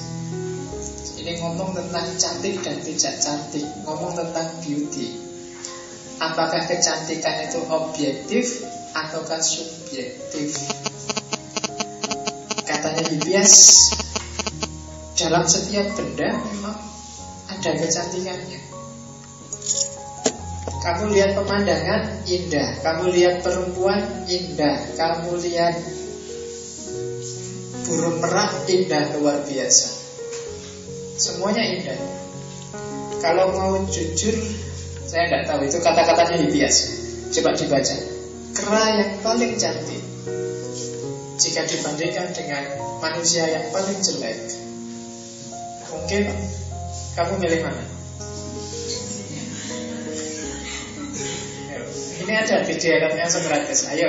Ngomong 1.41 1.73
tentang 1.73 2.05
cantik 2.21 2.61
dan 2.61 2.77
tidak 2.85 3.17
cantik, 3.17 3.65
ngomong 3.89 4.13
tentang 4.13 4.61
beauty. 4.61 5.17
Apakah 6.21 6.69
kecantikan 6.69 7.49
itu 7.49 7.65
objektif 7.65 8.61
ataukah 8.93 9.41
subjektif. 9.41 10.53
Katanya 12.69 13.05
Hippias, 13.09 13.57
dalam 15.17 15.45
setiap 15.49 15.97
benda 15.97 16.29
memang 16.29 16.77
ada 17.49 17.71
kecantikannya. 17.73 18.61
Kamu 20.81 21.13
lihat 21.13 21.37
pemandangan 21.37 22.25
indah, 22.25 22.69
kamu 22.81 23.05
lihat 23.13 23.45
perempuan 23.45 24.01
indah, 24.29 24.77
kamu 24.97 25.37
lihat 25.45 25.77
burung 27.85 28.17
merak 28.25 28.65
indah 28.65 29.13
luar 29.21 29.45
biasa. 29.45 30.00
Semuanya 31.21 31.61
indah. 31.61 32.01
Kalau 33.21 33.53
mau 33.53 33.77
jujur, 33.93 34.33
saya 35.05 35.29
tidak 35.29 35.53
tahu 35.53 35.69
itu 35.69 35.77
kata-katanya 35.85 36.49
Hippias. 36.49 36.77
Coba 37.29 37.53
dibaca 37.53 37.97
kera 38.57 38.85
yang 38.97 39.13
paling 39.21 39.53
cantik 39.61 40.01
jika 41.37 41.63
dibandingkan 41.69 42.33
dengan 42.33 42.65
manusia 43.05 43.45
yang 43.53 43.69
paling 43.69 44.01
jelek. 44.01 44.39
Mungkin 45.93 46.23
kamu 47.13 47.33
milih 47.37 47.61
mana? 47.69 47.85
Ini 52.25 52.33
ada 52.33 52.65
video 52.65 52.93
yang 52.97 53.29
Socrates. 53.29 53.93
Ayo. 53.93 54.09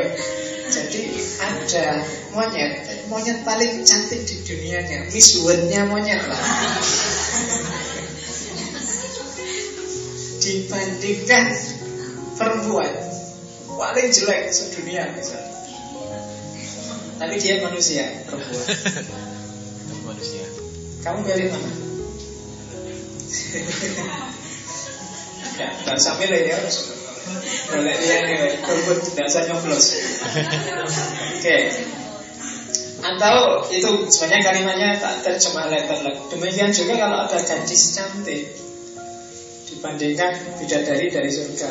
Jadi 0.72 1.04
ada 1.44 2.00
monyet, 2.32 3.04
monyet 3.12 3.44
paling 3.44 3.84
cantik 3.84 4.24
di 4.24 4.40
dunianya, 4.48 5.12
Miss 5.12 5.44
World-nya 5.44 5.84
monyet 5.92 6.24
lah. 6.32 6.40
Dibandingkan 10.40 11.46
perempuan 12.40 12.88
paling 13.68 14.08
jelek 14.16 14.48
sedunia 14.56 15.12
misalnya. 15.12 15.60
Tapi 17.20 17.36
dia 17.38 17.62
manusia, 17.68 18.08
perempuan. 18.32 18.66
manusia. 20.08 20.48
Kamu 21.04 21.20
pilih 21.28 21.52
mana? 21.52 21.72
ya, 25.60 25.68
sampai 26.00 26.32
lah 26.32 26.42
ya. 26.48 26.58
Boleh 27.72 27.96
dia 27.98 28.18
nih, 28.26 28.38
berbut 28.66 29.00
tidak 29.06 29.26
usah 29.30 29.44
nyoblos. 29.48 29.86
Oke. 31.38 31.58
Atau 33.02 33.36
itu 33.74 33.90
sebenarnya 34.14 34.42
kalimatnya 34.46 34.90
tak 35.02 35.26
terjemah 35.26 35.66
letterlek. 35.74 36.18
Demikian 36.30 36.70
juga 36.70 36.94
kalau 37.02 37.18
ada 37.26 37.38
gadis 37.42 37.98
cantik 37.98 38.42
dibandingkan 39.70 40.32
bidadari 40.62 41.10
dari 41.10 41.30
surga. 41.34 41.70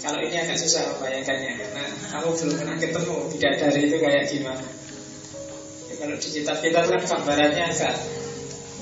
Kalau 0.00 0.22
ini 0.22 0.36
agak 0.38 0.56
susah 0.56 0.96
membayangkannya 0.96 1.52
karena 1.60 1.82
kamu 2.14 2.28
belum 2.38 2.56
pernah 2.56 2.76
ketemu 2.78 3.14
bidadari 3.36 3.80
itu 3.84 3.96
kayak 4.00 4.24
gimana. 4.30 4.66
Ya, 5.90 5.94
kalau 6.00 6.16
di 6.16 6.28
kitab-kitab 6.30 6.84
kan 6.88 7.00
gambarannya 7.04 7.64
agak 7.68 7.94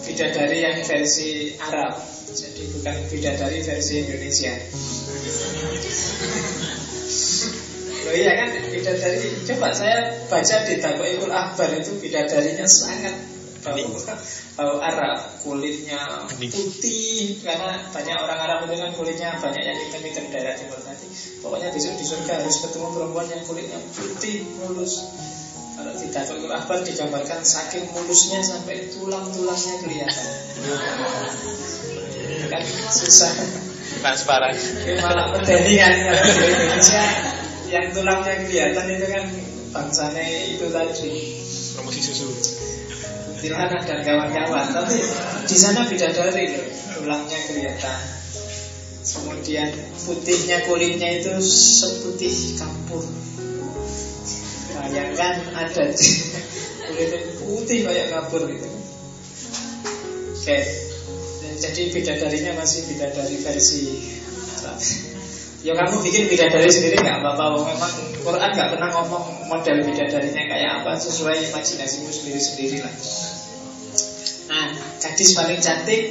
bidadari 0.05 0.59
yang 0.61 0.79
versi 0.85 1.57
Arab, 1.57 1.97
jadi 2.31 2.62
bukan 2.77 2.97
bidadari 3.09 3.59
versi 3.64 3.93
Indonesia. 4.05 4.53
Loh 8.05 8.14
iya 8.14 8.33
kan? 8.37 8.49
Bidadari. 8.69 9.29
Coba 9.49 9.73
saya 9.73 10.12
baca 10.29 10.57
di 10.69 10.75
Tabaikul 10.77 11.33
Akbar 11.33 11.73
itu 11.73 11.97
bidadarinya 11.97 12.69
sangat 12.69 13.17
bau, 13.64 13.97
bau 14.61 14.77
Arab. 14.85 15.40
Kulitnya 15.40 16.25
putih 16.37 17.37
Karena 17.45 17.85
banyak 17.93 18.17
orang 18.17 18.40
Arab 18.49 18.59
itu 18.64 18.81
kan 18.81 18.90
kulitnya 18.97 19.37
banyak 19.37 19.61
yang 19.61 19.77
hitam-hitam 19.77 20.25
daerah 20.33 20.57
timur 20.57 20.81
nanti 20.88 21.05
Pokoknya 21.45 21.69
besok 21.69 22.01
di 22.01 22.05
surga 22.05 22.33
harus 22.40 22.57
ketemu 22.64 22.87
perempuan 22.97 23.29
yang 23.29 23.43
kulitnya 23.45 23.79
putih, 23.93 24.40
mulus 24.57 25.05
kalau 25.75 25.91
di 25.99 26.07
Tabaikul 26.07 26.55
Akbar 26.55 26.87
digambarkan 26.87 27.43
saking 27.43 27.91
mulusnya 27.91 28.39
sampai 28.47 28.95
tulang-tulangnya 28.95 29.75
kelihatan. 29.83 30.29
Kan 32.47 32.63
susah. 32.95 33.35
Transparan. 33.99 34.55
malah 35.03 35.35
medeni 35.35 35.75
kan 35.83 35.95
kalau 35.99 36.23
di 36.23 36.43
Indonesia. 36.47 37.05
Yang 37.75 37.87
tulangnya 37.99 38.35
kelihatan 38.47 38.87
itu 38.87 39.07
kan 39.11 39.25
bangsanya 39.75 40.25
itu 40.55 40.67
tadi. 40.71 41.13
Promosi 41.75 42.01
susu. 42.01 42.29
Tirhana 43.43 43.77
dan 43.83 44.01
kawan-kawan 44.07 44.73
tapi 44.73 44.97
di 45.45 45.57
sana 45.59 45.85
bidadari 45.85 46.55
loh 46.55 46.65
tulangnya 46.97 47.39
kelihatan. 47.51 47.99
Kemudian 49.05 49.69
putihnya 50.01 50.65
kulitnya 50.65 51.21
itu 51.21 51.37
seputih 51.45 52.57
kapur 52.57 53.05
bayangkan 54.85 55.35
ada 55.57 55.85
kulitnya 56.85 57.20
putih 57.40 57.79
kayak 57.88 58.07
kapur 58.12 58.44
gitu 58.49 58.68
oke 60.35 60.59
jadi 61.64 61.83
bidadarinya 61.90 62.53
masih 62.59 62.81
bidadari 62.90 63.37
versi 63.40 63.83
Arab. 64.61 64.79
Ya 65.64 65.73
kamu 65.73 65.97
bikin 66.05 66.29
bidadari 66.29 66.68
sendiri 66.68 67.01
nggak 67.01 67.25
apa-apa. 67.25 67.57
Memang 67.64 67.92
Quran 68.20 68.51
nggak 68.53 68.68
pernah 68.77 68.88
ngomong 68.92 69.49
model 69.49 69.81
bidadarinya 69.81 70.44
kayak 70.44 70.70
apa 70.83 70.92
sesuai 71.01 71.49
imajinasimu 71.49 72.11
sendiri-sendiri 72.12 72.85
lah. 72.85 72.94
Nah, 74.44 74.66
gadis 75.01 75.33
paling 75.33 75.57
cantik 75.64 76.03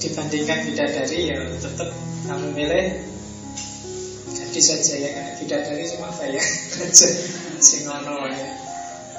dibandingkan 0.00 0.58
bidadari 0.72 1.18
ya 1.26 1.36
tetap 1.58 1.90
kamu 2.24 2.48
milih 2.54 2.86
gadis 4.30 4.64
saja 4.72 4.94
ya 4.94 5.08
karena 5.10 5.32
bidadari 5.36 5.84
cuma 5.90 6.08
bayang 6.16 6.48
singono 7.60 8.26
ya. 8.28 8.48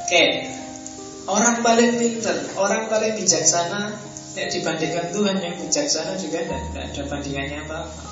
Oke, 0.04 0.26
orang 1.30 1.62
paling 1.62 2.02
pintar, 2.02 2.38
orang 2.58 2.90
paling 2.90 3.14
bijaksana 3.20 4.10
Ya 4.38 4.46
dibandingkan 4.46 5.10
Tuhan 5.10 5.42
yang 5.42 5.58
bijaksana 5.58 6.14
juga 6.22 6.46
tidak, 6.46 6.86
ada 6.94 7.02
bandingannya 7.10 7.66
apa-apa. 7.66 8.04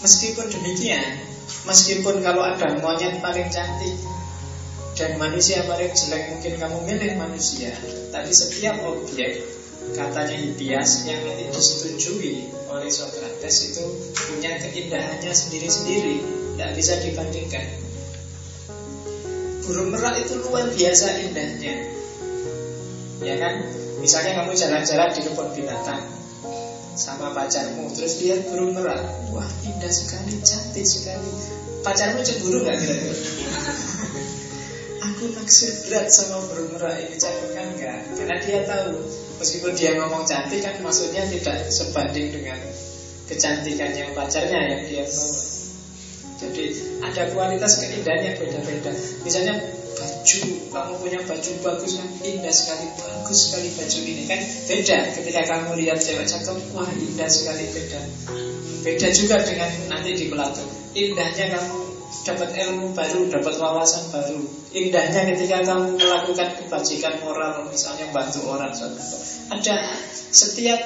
Meskipun 0.00 0.48
demikian 0.48 1.20
Meskipun 1.68 2.24
kalau 2.24 2.40
ada 2.40 2.72
monyet 2.80 3.20
paling 3.20 3.52
cantik 3.52 4.00
Dan 4.96 5.20
manusia 5.20 5.60
paling 5.68 5.92
jelek 5.92 6.22
Mungkin 6.34 6.54
kamu 6.56 6.78
milih 6.88 7.12
manusia 7.20 7.76
Tapi 8.08 8.32
setiap 8.32 8.80
objek 8.88 9.44
Katanya 9.92 10.36
Hippias 10.40 11.04
yang 11.08 11.20
nanti 11.24 11.50
disetujui 11.52 12.52
oleh 12.70 12.86
Socrates 12.86 13.74
itu 13.74 13.84
punya 14.14 14.56
keindahannya 14.60 15.32
sendiri-sendiri 15.34 16.16
Tidak 16.56 16.70
bisa 16.78 16.94
dibandingkan 17.02 17.89
Burung 19.64 19.92
merak 19.92 20.24
itu 20.24 20.40
luar 20.40 20.68
biasa 20.72 21.06
indahnya 21.24 22.00
Ya 23.20 23.36
kan? 23.36 23.54
Misalnya 24.00 24.40
kamu 24.40 24.56
jalan-jalan 24.56 25.12
di 25.12 25.20
kebun 25.28 25.48
binatang 25.52 26.08
sama 26.96 27.36
pacarmu, 27.36 27.92
terus 27.92 28.20
lihat 28.24 28.48
burung 28.48 28.72
merak, 28.72 29.00
wah 29.32 29.46
indah 29.64 29.92
sekali, 29.92 30.40
cantik 30.40 30.84
sekali. 30.88 31.28
Pacarmu 31.84 32.24
cemburu 32.24 32.64
nggak 32.64 32.76
kira-kira? 32.80 33.12
Aku 35.08 35.32
naksir 35.36 35.72
berat 35.84 36.08
sama 36.12 36.44
burung 36.48 36.76
merak 36.76 36.96
ini 36.96 37.16
cantik 37.20 37.52
kan 37.52 37.66
enggak? 37.76 37.98
Karena 38.16 38.36
dia 38.40 38.60
tahu 38.64 39.00
meskipun 39.40 39.72
dia 39.76 39.90
ngomong 40.00 40.24
cantik 40.24 40.60
kan 40.64 40.76
maksudnya 40.80 41.24
tidak 41.28 41.68
sebanding 41.68 42.32
dengan 42.32 42.56
kecantikannya 43.28 44.16
pacarnya 44.16 44.60
yang 44.64 44.82
dia 44.88 45.04
tahu. 45.04 45.49
Jadi 46.40 46.64
ada 47.04 47.22
kualitas 47.36 47.84
keindahan 47.84 48.24
yang 48.24 48.36
beda-beda. 48.40 48.90
Misalnya 49.22 49.54
baju 49.92 50.38
kamu 50.72 50.92
punya 50.96 51.20
baju 51.28 51.50
bagus 51.60 51.92
kan 52.00 52.08
indah 52.24 52.54
sekali 52.54 52.86
bagus 52.96 53.38
sekali 53.48 53.68
baju 53.76 53.98
ini 54.08 54.24
kan? 54.24 54.40
Beda 54.64 54.98
ketika 55.12 55.40
kamu 55.44 55.70
lihat 55.84 55.98
cewek 56.00 56.24
cakep 56.24 56.56
wah 56.72 56.88
indah 56.88 57.28
sekali 57.28 57.64
beda. 57.68 58.00
Beda 58.80 59.08
juga 59.12 59.36
dengan 59.44 59.70
nanti 59.92 60.16
di 60.16 60.26
pelatuk 60.32 60.80
indahnya 60.94 61.54
kamu 61.54 61.78
dapat 62.26 62.50
ilmu 62.52 62.86
baru 62.92 63.20
dapat 63.30 63.54
wawasan 63.62 64.10
baru. 64.10 64.40
Indahnya 64.74 65.20
ketika 65.34 65.62
kamu 65.62 65.98
melakukan 65.98 66.48
kebajikan 66.58 67.14
moral 67.22 67.66
misalnya 67.70 68.10
bantu 68.10 68.50
orang 68.50 68.74
ada 69.50 69.76
setiap 70.30 70.80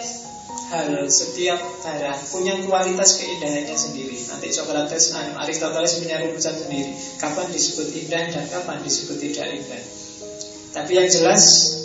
hal 0.72 0.88
setiap 1.12 1.61
barang 1.85 2.20
punya 2.33 2.55
kualitas 2.64 3.20
keindahannya 3.20 3.77
sendiri. 3.77 4.16
Nanti 4.31 4.48
Socrates, 4.55 5.12
Aristoteles 5.12 6.00
punya 6.00 6.16
rumusan 6.24 6.55
sendiri. 6.57 6.92
Kapan 7.20 7.46
disebut 7.53 7.88
indah 7.92 8.24
dan 8.33 8.44
kapan 8.48 8.81
disebut 8.81 9.16
tidak 9.20 9.46
indah. 9.61 9.83
Tapi 10.74 10.90
yang 10.96 11.09
jelas 11.09 11.42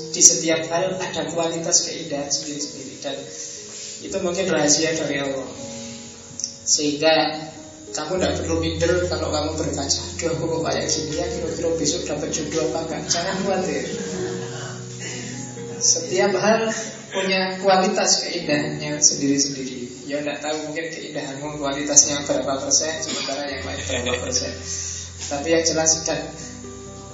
di 0.09 0.21
setiap 0.23 0.65
hal 0.73 0.97
ada 0.97 1.21
kualitas 1.29 1.85
keindahan 1.85 2.31
sendiri-sendiri 2.31 2.93
dan 3.05 3.17
itu 3.99 4.17
mungkin 4.23 4.45
rahasia 4.49 4.95
dari 4.95 5.21
Allah. 5.21 5.49
Sehingga 6.65 7.15
kamu 7.89 8.21
tidak 8.21 8.33
perlu 8.41 8.55
minder 8.61 8.91
kalau 9.09 9.29
kamu 9.33 9.51
berkaca. 9.57 10.01
Aduh 10.19 10.37
aku 10.37 10.61
kayak 10.61 10.85
gini 10.87 11.17
ya 11.17 11.25
kira-kira 11.25 11.69
besok 11.75 12.01
dapat 12.05 12.29
jodoh 12.29 12.69
apa 12.69 12.79
enggak. 12.85 13.01
Jangan 13.09 13.35
khawatir. 13.43 13.83
Setiap 15.79 16.35
hal 16.35 16.67
punya 17.09 17.55
kualitas 17.63 18.27
keindahannya 18.27 18.99
sendiri-sendiri. 18.99 20.07
Ya 20.11 20.19
tidak 20.19 20.43
tahu 20.43 20.57
mungkin 20.67 20.91
keindahanmu 20.91 21.55
kualitasnya 21.55 22.19
berapa 22.27 22.59
persen, 22.59 22.99
sementara 22.99 23.47
yang 23.47 23.63
lain 23.63 23.79
berapa 23.87 24.19
persen. 24.27 24.51
Tapi 25.29 25.47
yang 25.55 25.63
jelas 25.63 26.03
dan 26.03 26.19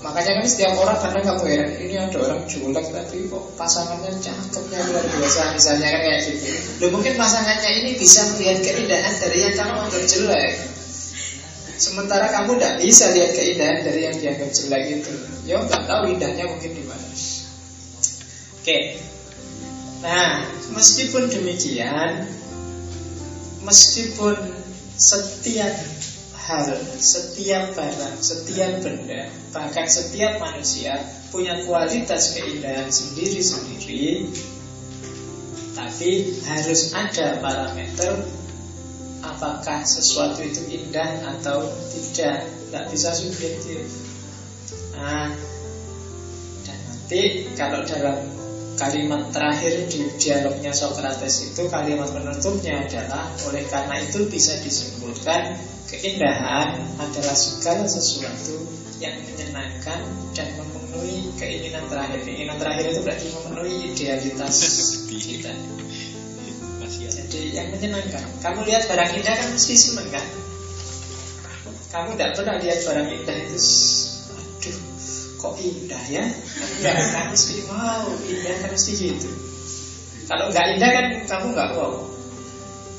makanya 0.01 0.41
kan 0.41 0.45
setiap 0.45 0.73
orang 0.77 0.97
kadang 1.01 1.23
kamu 1.25 1.43
heran 1.49 1.71
ini 1.81 1.95
ada 1.97 2.17
orang 2.21 2.45
julek 2.45 2.85
tapi 2.93 3.25
kok 3.25 3.43
pasangannya 3.57 4.13
cakepnya 4.21 4.79
luar 4.85 5.01
biasa 5.01 5.41
misalnya 5.57 5.87
kan 5.89 6.01
kayak 6.05 6.21
gitu. 6.29 6.45
Loh 6.81 6.89
mungkin 6.93 7.13
pasangannya 7.17 7.71
ini 7.83 7.91
bisa 7.97 8.21
melihat 8.33 8.57
keindahan 8.61 9.13
dari 9.17 9.37
yang 9.45 9.53
kamu 9.57 9.75
anggap 9.81 10.03
jelek. 10.05 10.53
Sementara 11.75 12.31
kamu 12.31 12.55
tidak 12.55 12.73
bisa 12.79 13.05
lihat 13.11 13.31
keindahan 13.35 13.79
dari 13.83 14.01
yang 14.07 14.15
dianggap 14.15 14.49
jelek 14.53 14.83
itu. 15.01 15.13
Ya 15.43 15.59
nggak 15.59 15.83
tahu 15.89 16.03
indahnya 16.13 16.45
mungkin 16.47 16.71
di 16.71 16.83
mana. 16.87 17.07
Oke, 18.65 18.97
Nah, 20.01 20.41
meskipun 20.73 21.29
demikian, 21.29 22.25
meskipun 23.61 24.33
setiap 24.97 25.69
hal, 26.33 26.73
setiap 26.97 27.77
barang, 27.77 28.17
setiap 28.17 28.81
benda, 28.81 29.29
bahkan 29.53 29.85
setiap 29.85 30.41
manusia 30.41 30.97
punya 31.29 31.61
kualitas 31.61 32.33
keindahan 32.33 32.89
sendiri-sendiri, 32.89 34.33
tapi 35.77 36.41
harus 36.49 36.89
ada 36.97 37.37
parameter 37.37 38.25
apakah 39.21 39.85
sesuatu 39.85 40.41
itu 40.41 40.73
indah 40.73 41.37
atau 41.37 41.69
tidak. 41.93 42.49
Tidak 42.49 42.85
bisa 42.89 43.13
subjektif. 43.13 43.85
Nah 44.97 45.29
Dan 46.65 46.79
nanti 46.89 47.45
kalau 47.53 47.85
dalam 47.85 48.35
kalimat 48.75 49.31
terakhir 49.31 49.87
di 49.87 50.05
dialognya 50.19 50.75
Socrates 50.75 51.51
itu 51.51 51.67
Kalimat 51.71 52.11
penutupnya 52.11 52.83
adalah 52.83 53.31
Oleh 53.47 53.63
karena 53.71 53.99
itu 54.03 54.27
bisa 54.27 54.59
disimpulkan 54.59 55.55
Keindahan 55.85 56.97
adalah 56.97 57.37
segala 57.37 57.85
sesuatu 57.85 58.57
yang 58.97 59.21
menyenangkan 59.21 60.01
dan 60.33 60.49
memenuhi 60.57 61.29
keinginan 61.37 61.85
terakhir. 61.85 62.25
Keinginan 62.25 62.57
terakhir 62.57 62.89
itu 62.89 62.99
berarti 63.05 63.27
memenuhi 63.29 63.75
idealitas 63.93 64.55
kita. 65.05 65.53
Jadi 67.05 67.41
yang 67.53 67.69
menyenangkan. 67.69 68.25
Kamu 68.41 68.65
lihat 68.65 68.89
barang 68.89 69.13
indah 69.13 69.35
kan 69.37 69.47
mesti 69.53 69.73
seneng 69.77 70.09
kan? 70.09 70.25
Kamu 71.93 72.17
tidak 72.17 72.31
pernah 72.33 72.57
lihat 72.57 72.79
barang 72.81 73.07
indah 73.13 73.37
itu 73.45 73.59
Aduh, 74.35 74.77
kok 75.45 75.61
indah 75.61 76.03
ya? 76.09 76.25
Enggak, 76.81 76.95
kan 77.13 77.25
mesti 77.29 77.53
wow, 77.69 78.09
indah 78.25 78.55
kan 78.65 78.69
mesti 78.73 78.91
gitu 78.97 79.29
Kalau 80.25 80.49
nggak 80.49 80.65
indah 80.73 80.89
kan 80.89 81.05
kamu 81.29 81.45
nggak 81.53 81.69
wow 81.77 81.93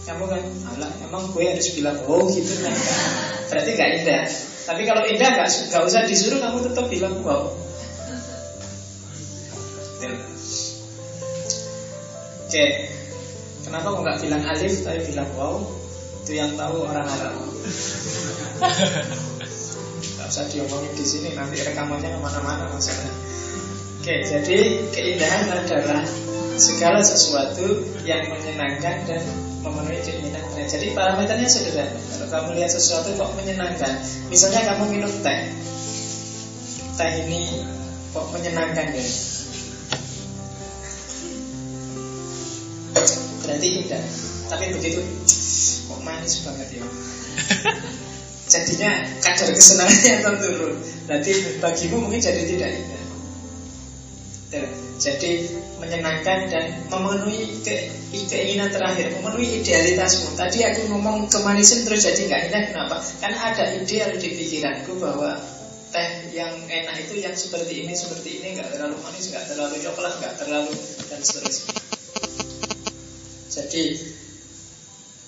Kamu 0.06 0.24
kan, 0.30 0.42
alah 0.70 0.92
emang 1.02 1.26
gue 1.34 1.42
harus 1.42 1.74
bilang 1.74 1.98
wow 2.06 2.22
gitu 2.30 2.54
kan. 2.62 2.76
Berarti 3.50 3.70
nggak 3.74 3.90
indah 4.02 4.22
Tapi 4.70 4.82
kalau 4.86 5.02
indah 5.10 5.30
nggak 5.34 5.50
nggak 5.50 5.82
usah 5.82 6.06
disuruh 6.06 6.38
kamu 6.38 6.58
tetap 6.70 6.86
bilang 6.86 7.18
wow. 7.26 7.50
Oke, 12.46 12.62
Kenapa 13.66 13.90
kok 13.90 14.02
nggak 14.06 14.22
bilang 14.22 14.42
alif 14.46 14.86
tapi 14.86 15.02
bilang 15.10 15.26
wow? 15.34 15.58
Itu 16.22 16.38
yang 16.38 16.54
tahu 16.54 16.86
orang 16.86 17.02
Arab. 17.10 17.34
Usah 20.26 20.44
diomongin 20.50 20.92
di 20.94 21.04
sini 21.06 21.28
nanti 21.38 21.62
rekamannya 21.62 22.10
ke 22.10 22.18
mana-mana 22.18 22.66
masalahnya. 22.70 23.14
Oke, 24.02 24.14
jadi 24.22 24.58
keindahan 24.94 25.50
adalah 25.50 26.02
segala 26.56 27.02
sesuatu 27.02 27.82
yang 28.06 28.30
menyenangkan 28.30 29.06
dan 29.06 29.22
memenuhi 29.66 29.98
keinginan 30.02 30.42
Jadi 30.66 30.94
parameternya 30.94 31.46
sederhana. 31.50 31.94
Kalau 31.94 32.26
kamu 32.30 32.48
lihat 32.58 32.70
sesuatu 32.70 33.14
kok 33.14 33.34
menyenangkan, 33.34 34.02
misalnya 34.30 34.74
kamu 34.74 34.84
minum 34.94 35.12
teh, 35.22 35.40
teh 36.98 37.10
ini 37.26 37.66
kok 38.14 38.26
menyenangkan 38.34 38.94
ya? 38.94 39.06
berarti 43.46 43.68
indah 43.78 44.02
tapi 44.50 44.74
begitu 44.74 45.00
kok 45.86 46.00
manis 46.02 46.42
banget 46.42 46.82
ya 46.82 46.84
jadinya 48.46 48.90
kadar 49.22 49.50
kesenangannya 49.50 50.12
akan 50.22 50.34
turun 50.38 50.74
berarti 51.10 51.32
bagimu 51.58 51.96
mungkin 52.02 52.20
jadi 52.22 52.42
tidak 52.46 52.70
indah. 52.78 53.06
Jadi 54.96 55.52
menyenangkan 55.76 56.48
dan 56.48 56.64
memenuhi 56.88 57.60
ke, 57.60 57.92
keinginan 58.32 58.72
terakhir 58.72 59.12
memenuhi 59.20 59.60
idealitasmu. 59.60 60.32
Tadi 60.32 60.64
aku 60.64 60.88
ngomong 60.88 61.28
kemanisan 61.28 61.84
terus 61.84 62.08
jadi 62.08 62.20
nggak 62.32 62.42
indah 62.48 62.62
kenapa? 62.72 62.96
Karena 63.20 63.52
ada 63.52 63.64
ideal 63.76 64.16
di 64.16 64.28
pikiranku 64.32 64.96
bahwa 64.96 65.36
teh 65.92 66.32
yang 66.32 66.52
enak 66.64 66.96
itu 67.04 67.20
yang 67.20 67.36
seperti 67.36 67.84
ini 67.84 67.92
seperti 67.92 68.40
ini 68.40 68.56
nggak 68.56 68.72
terlalu 68.72 68.96
manis 69.04 69.28
nggak 69.28 69.44
terlalu 69.52 69.76
coklat 69.84 70.14
nggak 70.16 70.34
terlalu 70.40 70.72
dan 71.12 71.20
seterusnya. 71.20 71.76
Jadi 73.52 73.84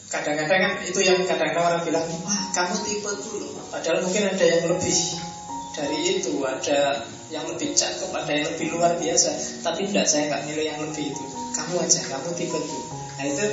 kadang-kadang 0.09 0.61
kan 0.61 0.73
itu 0.89 1.01
yang 1.05 1.21
kadang-kadang 1.29 1.65
orang 1.69 1.83
bilang, 1.85 2.05
wah 2.25 2.43
kamu 2.57 2.77
tipe 2.85 3.11
dulu. 3.29 3.49
Padahal 3.69 4.01
mungkin 4.01 4.25
ada 4.25 4.45
yang 4.45 4.65
lebih 4.73 4.99
dari 5.77 5.99
itu, 6.17 6.33
ada 6.43 7.05
yang 7.29 7.45
lebih 7.45 7.77
cakep, 7.77 8.09
ada 8.09 8.33
yang 8.33 8.49
lebih 8.57 8.67
luar 8.73 8.97
biasa. 8.97 9.61
Tapi 9.61 9.93
tidak, 9.93 10.09
saya 10.09 10.33
nggak 10.33 10.43
milih 10.49 10.65
yang 10.65 10.81
lebih 10.81 11.13
itu. 11.13 11.25
Kamu 11.53 11.77
aja, 11.85 12.01
kamu 12.09 12.29
tipe 12.41 12.57
dulu. 12.57 12.83
Nah 13.21 13.25
itu 13.29 13.45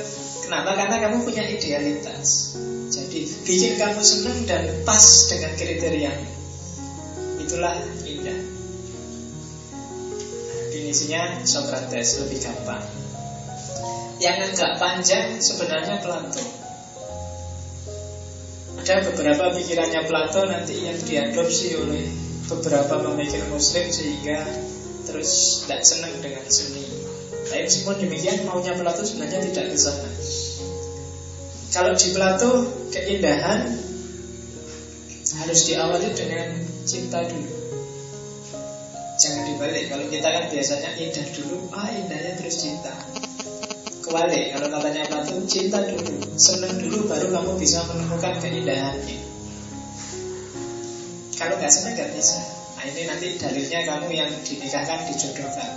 kenapa? 0.48 0.70
Karena 0.80 0.96
kamu 1.04 1.16
punya 1.28 1.44
idealitas. 1.44 2.56
Jadi 2.86 3.20
bikin 3.44 3.76
kamu 3.76 4.00
senang 4.00 4.38
dan 4.46 4.62
pas 4.86 5.02
dengan 5.26 5.52
kriteria 5.58 6.12
Itulah 7.42 7.74
indah. 8.06 8.38
Definisinya 10.70 11.42
Socrates 11.44 12.22
lebih 12.24 12.38
gampang. 12.42 13.05
Yang 14.16 14.56
agak 14.56 14.72
panjang 14.80 15.36
sebenarnya 15.36 16.00
Plato. 16.00 16.40
Ada 18.80 19.12
beberapa 19.12 19.52
pikirannya 19.52 20.08
Plato 20.08 20.40
nanti 20.48 20.88
yang 20.88 20.96
diadopsi 20.96 21.76
oleh 21.76 22.08
beberapa 22.48 23.02
pemikir 23.02 23.44
muslim 23.52 23.90
Sehingga 23.92 24.46
terus 25.04 25.62
tidak 25.64 25.84
senang 25.84 26.14
dengan 26.24 26.48
seni. 26.48 26.84
Tapi 27.46 27.68
meskipun 27.68 27.96
demikian 28.00 28.48
maunya 28.48 28.72
Plato 28.72 29.04
sebenarnya 29.04 29.52
tidak 29.52 29.76
ke 29.76 29.78
sana. 29.78 30.10
Kalau 31.76 31.92
di 31.92 32.08
Plato 32.16 32.50
keindahan 32.88 33.68
harus 35.44 35.60
diawali 35.68 36.08
dengan 36.16 36.48
cinta 36.88 37.20
dulu. 37.20 37.52
Jangan 39.16 39.44
dibalik 39.48 39.88
Kalau 39.88 40.06
kita 40.12 40.28
kan 40.28 40.44
biasanya 40.52 40.90
indah 41.00 41.26
dulu 41.32 41.72
Ah 41.72 41.88
indahnya 41.88 42.36
terus 42.36 42.60
cinta 42.60 42.92
Kebalik, 44.16 44.56
kalau 44.56 44.68
katanya 44.72 45.02
Plato, 45.12 45.44
cinta 45.44 45.76
dulu, 45.84 46.08
senang 46.40 46.72
dulu, 46.80 47.04
baru 47.04 47.36
kamu 47.36 47.52
bisa 47.60 47.84
menemukan 47.84 48.32
keindahannya. 48.40 49.20
Kalau 51.36 51.60
nggak 51.60 51.68
senang 51.68 52.00
nggak 52.00 52.16
bisa. 52.16 52.40
Nah 52.80 52.84
ini 52.88 53.04
nanti 53.04 53.36
dalilnya 53.36 53.84
kamu 53.84 54.08
yang 54.16 54.32
dinikahkan, 54.40 55.04
dijodohkan. 55.12 55.68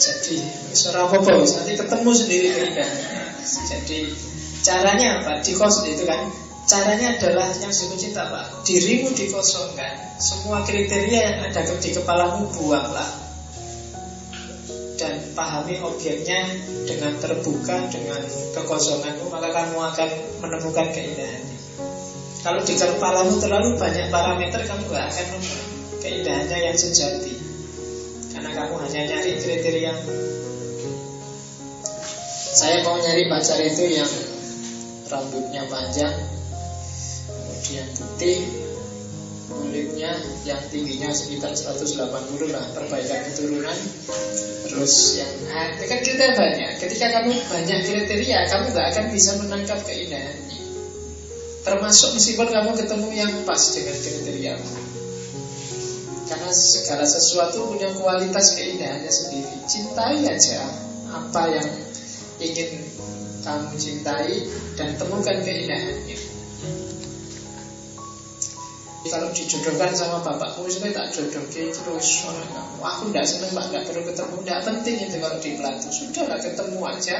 Jadi 0.00 0.36
suara 0.72 1.12
apa 1.12 1.44
nanti 1.44 1.72
ketemu 1.76 2.10
sendiri 2.24 2.48
keindahannya. 2.56 3.36
Jadi 3.44 3.98
caranya 4.64 5.20
apa? 5.20 5.44
Di 5.44 5.52
kos 5.52 5.84
itu 5.84 6.08
kan 6.08 6.24
Caranya 6.66 7.14
adalah 7.14 7.46
yang 7.62 7.70
disebut 7.70 7.94
cinta 7.94 8.26
Pak 8.26 8.66
Dirimu 8.66 9.14
dikosongkan 9.14 10.18
Semua 10.18 10.66
kriteria 10.66 11.20
yang 11.22 11.38
ada 11.46 11.62
di 11.62 11.94
kepalamu 11.94 12.50
buanglah 12.50 13.25
pahami 15.36 15.76
objeknya 15.84 16.48
dengan 16.88 17.12
terbuka 17.20 17.92
dengan 17.92 18.24
kekosonganmu 18.56 19.28
maka 19.28 19.52
kamu 19.52 19.76
akan 19.76 20.08
menemukan 20.40 20.86
keindahannya. 20.90 21.58
Kalau 22.40 22.60
di 22.64 22.74
kepalamu 22.78 23.36
terlalu 23.36 23.76
banyak 23.76 24.08
parameter 24.08 24.64
kamu 24.64 24.88
gak 24.88 25.06
akan 25.12 25.26
menemukan 25.36 25.68
keindahannya 26.00 26.58
yang 26.72 26.76
sejati. 26.76 27.34
Karena 28.32 28.50
kamu 28.56 28.74
hanya 28.80 29.00
nyari 29.12 29.32
kriteria 29.36 29.94
saya 32.56 32.80
mau 32.88 32.96
nyari 32.96 33.28
pacar 33.28 33.60
itu 33.60 33.84
yang 33.84 34.08
rambutnya 35.12 35.68
panjang 35.68 36.16
kemudian 37.28 37.84
putih 37.92 38.65
kulitnya 39.46 40.12
yang 40.42 40.62
tingginya 40.70 41.10
sekitar 41.14 41.54
180 41.54 42.54
lah 42.54 42.64
perbaikan 42.74 43.20
keturunan. 43.30 43.78
Terus 44.66 44.94
yang 45.22 45.32
ah, 45.54 45.70
kan 45.78 46.00
kita 46.02 46.26
banyak. 46.34 46.70
Ketika 46.82 47.06
kamu 47.20 47.32
banyak 47.46 47.80
kriteria 47.86 48.38
kamu 48.50 48.64
gak 48.74 48.86
akan 48.94 49.06
bisa 49.14 49.30
menangkap 49.40 49.78
keindahannya 49.86 50.56
termasuk 51.66 52.14
meskipun 52.14 52.46
kamu 52.46 52.78
ketemu 52.78 53.08
yang 53.10 53.32
pas 53.42 53.58
dengan 53.74 53.98
kriteria 53.98 54.54
karena 56.26 56.50
segala 56.54 57.06
sesuatu 57.06 57.74
punya 57.74 57.90
kualitas 57.94 58.54
keindahannya 58.54 59.10
sendiri. 59.10 59.66
Cintai 59.66 60.26
aja 60.26 60.62
apa 61.10 61.42
yang 61.50 61.68
ingin 62.38 62.86
kamu 63.42 63.74
cintai 63.78 64.46
dan 64.78 64.94
temukan 64.94 65.38
keindahannya 65.42 66.18
kalau 69.10 69.28
dijodohkan 69.32 69.92
sama 69.94 70.22
bapakmu 70.22 70.68
saya 70.70 70.92
tak 70.92 71.06
jodohkan 71.14 71.68
terus 71.72 72.08
Wah, 72.76 72.92
aku 73.00 73.08
tidak 73.10 73.24
seneng 73.24 73.50
pak, 73.56 73.64
tidak 73.72 73.82
perlu 73.88 74.02
ketemu. 74.04 74.36
Tidak 74.44 74.60
penting 74.68 74.96
itu 75.00 75.16
kalau 75.16 75.38
di 75.40 75.50
sudah 75.56 75.72
Sudahlah 75.90 76.38
ketemu 76.38 76.78
aja. 76.84 77.16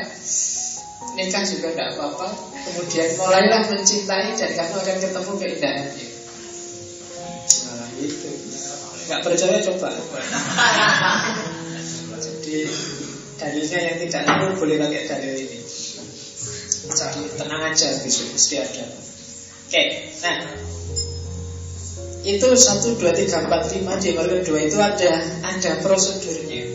Nikah 1.16 1.42
juga 1.48 1.68
tidak 1.72 1.88
apa-apa. 1.96 2.28
Kemudian 2.66 3.08
mulailah 3.16 3.62
mencintai 3.72 4.36
Dan 4.36 4.50
kamu 4.52 4.74
akan 4.76 4.96
ketemu 5.00 5.32
keindahannya. 5.40 6.08
Nah 7.66 7.90
itu. 8.00 8.30
Gak 9.06 9.20
percaya 9.22 9.58
coba. 9.64 9.90
Jadi 12.16 12.56
dalilnya 13.36 13.78
yang 13.80 13.96
tidak 14.02 14.22
lalu 14.28 14.46
boleh 14.60 14.76
pakai 14.82 15.02
dalil 15.08 15.34
ini. 15.40 15.60
Jadi 16.86 17.22
tenang 17.38 17.62
aja 17.70 17.88
besok 18.02 18.28
mesti 18.34 18.54
ada. 18.60 18.86
Oke, 19.66 19.82
nah 20.22 20.38
itu 22.26 22.48
satu 22.58 22.98
dua 22.98 23.14
tiga 23.14 23.46
empat 23.46 23.70
lima 23.78 24.02
di 24.02 24.10
nomor 24.10 24.42
kedua 24.42 24.58
itu 24.66 24.74
ada 24.82 25.22
ada 25.46 25.72
prosedurnya. 25.78 26.66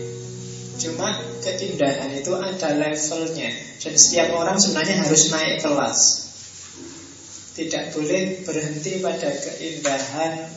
Cuma 0.80 1.12
keindahan 1.44 2.16
itu 2.16 2.32
ada 2.40 2.70
levelnya. 2.80 3.52
Dan 3.84 3.94
setiap 4.00 4.32
orang 4.32 4.56
sebenarnya 4.56 5.04
harus 5.04 5.28
naik 5.28 5.60
kelas. 5.60 6.00
Tidak 7.52 7.92
boleh 7.92 8.48
berhenti 8.48 9.04
pada 9.04 9.28
keindahan 9.28 10.48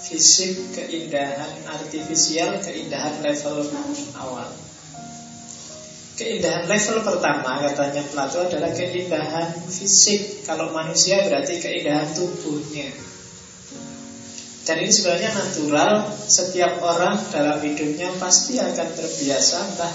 fisik, 0.00 0.72
keindahan 0.72 1.52
artifisial, 1.68 2.56
keindahan 2.64 3.20
level 3.20 3.68
awal. 4.16 4.48
Keindahan 6.16 6.64
level 6.64 7.04
pertama 7.04 7.60
katanya 7.60 8.00
Plato 8.08 8.48
adalah 8.48 8.72
keindahan 8.72 9.52
fisik. 9.68 10.48
Kalau 10.48 10.72
manusia 10.72 11.20
berarti 11.28 11.60
keindahan 11.60 12.08
tubuhnya 12.16 13.15
dan 14.66 14.82
ini 14.82 14.90
sebenarnya 14.90 15.30
natural 15.30 16.10
Setiap 16.26 16.82
orang 16.82 17.14
dalam 17.30 17.62
hidupnya 17.62 18.10
pasti 18.18 18.58
akan 18.58 18.88
terbiasa 18.98 19.56
Entah 19.62 19.94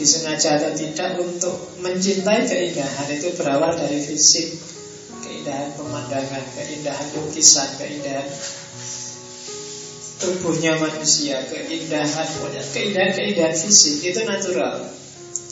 disengaja 0.00 0.56
atau 0.56 0.72
tidak 0.72 1.20
Untuk 1.20 1.76
mencintai 1.84 2.48
keindahan. 2.48 3.06
Itu 3.12 3.36
berawal 3.36 3.76
dari 3.76 4.00
fisik 4.00 4.56
Keindahan 5.20 5.76
pemandangan 5.76 6.42
Keindahan 6.56 7.06
lukisan 7.12 7.68
Keindahan 7.76 8.28
tubuhnya 10.16 10.80
manusia 10.80 11.44
Keindahan 11.52 12.24
Keindahan-keindahan 12.72 13.52
fisik 13.52 14.00
Itu 14.00 14.24
natural. 14.24 14.80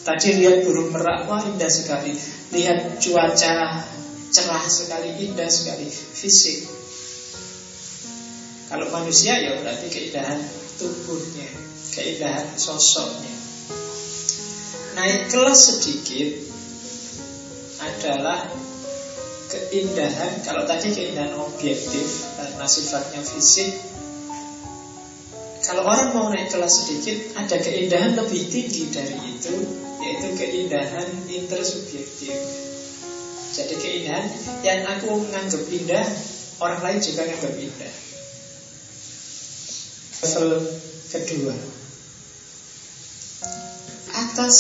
Tadi 0.09 0.41
lihat 0.41 0.65
burung 0.65 0.89
merak 0.89 1.29
Wah 1.29 1.45
indah 1.49 1.69
sekali. 1.69 2.17
Lihat 2.53 2.97
cuaca 2.97 3.85
cerah 4.33 4.65
sekali 4.69 5.09
Indah 5.21 5.49
sekali. 5.53 5.89
Fisik 5.89 6.74
kalau 8.75 8.91
manusia 8.91 9.39
ya 9.39 9.55
berarti 9.63 9.87
keindahan 9.87 10.43
tubuhnya, 10.83 11.47
keindahan 11.95 12.59
sosoknya. 12.59 13.31
Naik 14.99 15.31
kelas 15.31 15.79
sedikit 15.79 16.43
adalah 17.79 18.51
keindahan, 19.47 20.43
kalau 20.43 20.67
tadi 20.67 20.91
keindahan 20.91 21.39
objektif 21.39 22.27
karena 22.35 22.67
sifatnya 22.67 23.23
fisik, 23.23 23.79
kalau 25.63 25.87
orang 25.87 26.11
mau 26.11 26.27
naik 26.35 26.51
kelas 26.51 26.75
sedikit, 26.83 27.39
ada 27.39 27.55
keindahan 27.55 28.19
lebih 28.19 28.43
tinggi 28.51 28.91
dari 28.91 29.39
itu, 29.39 29.55
yaitu 30.03 30.35
keindahan 30.35 31.31
intersubjektif. 31.31 32.35
Jadi 33.55 33.75
keindahan 33.79 34.27
yang 34.67 34.83
aku 34.99 35.15
menganggap 35.15 35.63
indah, 35.63 36.07
orang 36.59 36.83
lain 36.83 36.99
juga 36.99 37.23
menganggap 37.23 37.55
indah 37.55 37.95
level 40.25 40.57
kedua. 41.13 41.53
Atas 44.17 44.57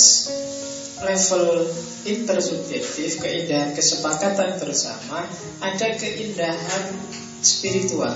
level 1.00 1.64
intersubjektif 2.04 3.16
keindahan 3.24 3.72
kesepakatan 3.72 4.60
bersama 4.60 5.24
ada 5.64 5.88
keindahan 5.96 6.84
spiritual. 7.40 8.12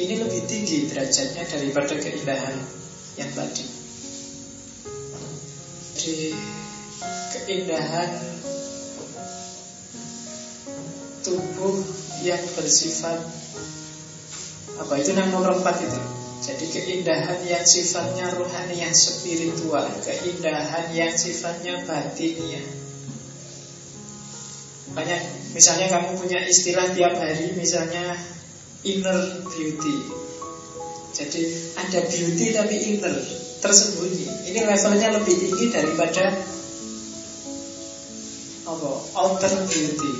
Ini 0.00 0.24
lebih 0.24 0.48
tinggi 0.48 0.88
derajatnya 0.88 1.44
daripada 1.44 1.94
keindahan 2.00 2.56
yang 3.20 3.30
tadi. 3.36 3.66
Di 6.00 6.32
keindahan 7.36 8.10
tubuh 11.20 11.76
yang 12.24 12.40
bersifat 12.56 13.20
apa 14.80 14.96
itu 14.96 15.12
yang 15.12 15.28
nomor 15.28 15.60
empat 15.60 15.76
itu? 15.84 16.00
Jadi 16.40 16.64
keindahan 16.72 17.44
yang 17.44 17.68
sifatnya 17.68 18.32
rohani 18.32 18.80
yang 18.80 18.96
spiritual 18.96 19.84
Keindahan 20.00 20.88
yang 20.96 21.12
sifatnya 21.12 21.84
batiniah. 21.84 22.64
Banyak 24.96 25.20
Misalnya 25.52 25.92
kamu 25.92 26.16
punya 26.16 26.40
istilah 26.48 26.96
tiap 26.96 27.12
hari 27.20 27.52
Misalnya 27.52 28.16
inner 28.88 29.44
beauty. 29.52 29.96
Jadi 31.12 31.42
ada 31.76 32.00
beauty 32.08 32.46
tapi 32.56 32.76
inner 32.96 33.14
Tersembunyi. 33.60 34.48
Ini 34.48 34.64
levelnya 34.64 35.20
lebih 35.20 35.36
tinggi 35.36 35.68
daripada 35.68 36.32
apa? 38.64 38.90
Outer 39.12 39.52
beauty. 39.68 40.12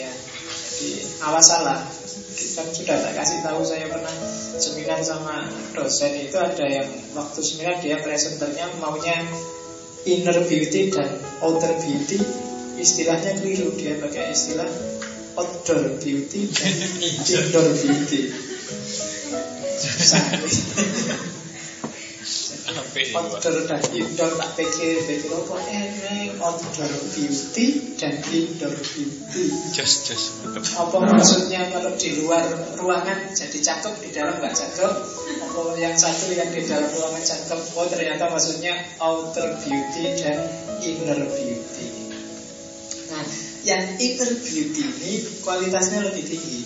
Ya 0.00 0.08
Jadi 0.48 0.88
awas 1.20 1.44
salah 1.44 1.97
kan 2.58 2.66
sudah 2.74 2.98
tak 2.98 3.14
kasih 3.14 3.38
tahu 3.46 3.62
saya 3.62 3.86
pernah 3.86 4.10
seminar 4.58 4.98
sama 5.06 5.46
dosen. 5.78 6.10
Itu 6.26 6.42
ada 6.42 6.66
yang 6.66 6.90
waktu 7.14 7.38
seminar 7.38 7.78
dia 7.78 8.02
presenternya 8.02 8.66
maunya 8.82 9.22
inner 10.02 10.42
beauty 10.42 10.90
dan 10.90 11.22
outer 11.38 11.78
beauty. 11.78 12.18
Istilahnya 12.74 13.38
keliru. 13.38 13.78
Dia 13.78 14.02
pakai 14.02 14.34
istilah 14.34 14.66
outdoor 15.38 16.02
beauty 16.02 16.50
dan 16.50 16.74
indoor 17.06 17.70
beauty 17.78 18.34
outdoor 22.76 23.64
dan 23.64 23.80
indoor 23.96 24.30
tak 24.36 24.50
pikir 24.60 25.00
pikir 25.08 25.32
apa? 25.32 25.56
Eneng 25.72 26.36
outdoor 26.36 26.92
beauty 27.16 27.96
dan 27.96 28.20
indoor 28.28 28.76
beauty. 28.76 29.44
Just 29.72 30.04
just. 30.04 30.44
Apa 30.76 31.00
maksudnya 31.00 31.72
kalau 31.72 31.96
di 31.96 32.20
luar 32.20 32.44
ruangan 32.76 33.32
jadi 33.32 33.58
cakep 33.64 33.94
di 34.04 34.08
dalam 34.12 34.36
nggak 34.36 34.52
cakep? 34.52 34.92
Apa 35.48 35.60
yang 35.80 35.96
satu 35.96 36.28
yang 36.36 36.52
di 36.52 36.60
dalam 36.68 36.92
ruangan 36.92 37.24
cakep? 37.24 37.60
Oh 37.72 37.86
ternyata 37.88 38.28
maksudnya 38.28 38.76
outer 39.00 39.48
beauty 39.64 40.04
dan 40.20 40.36
inner 40.84 41.20
beauty. 41.24 41.86
Nah 43.08 43.24
yang 43.64 43.82
inner 43.96 44.30
beauty 44.44 44.82
ini 44.84 45.12
kualitasnya 45.40 46.04
lebih 46.04 46.24
tinggi. 46.26 46.60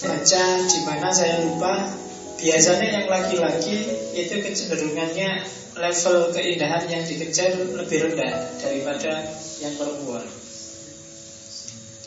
Baca 0.00 0.44
di 0.64 0.78
mana 0.88 1.12
saya 1.12 1.44
lupa 1.44 1.92
Biasanya 2.40 2.88
yang 2.88 3.06
laki-laki 3.12 3.76
itu 4.16 4.34
kecenderungannya 4.40 5.44
level 5.76 6.16
keindahan 6.32 6.84
yang 6.88 7.04
dikejar 7.04 7.52
lebih 7.76 7.98
rendah 8.10 8.56
daripada 8.58 9.28
yang 9.60 9.76
perempuan. 9.76 10.24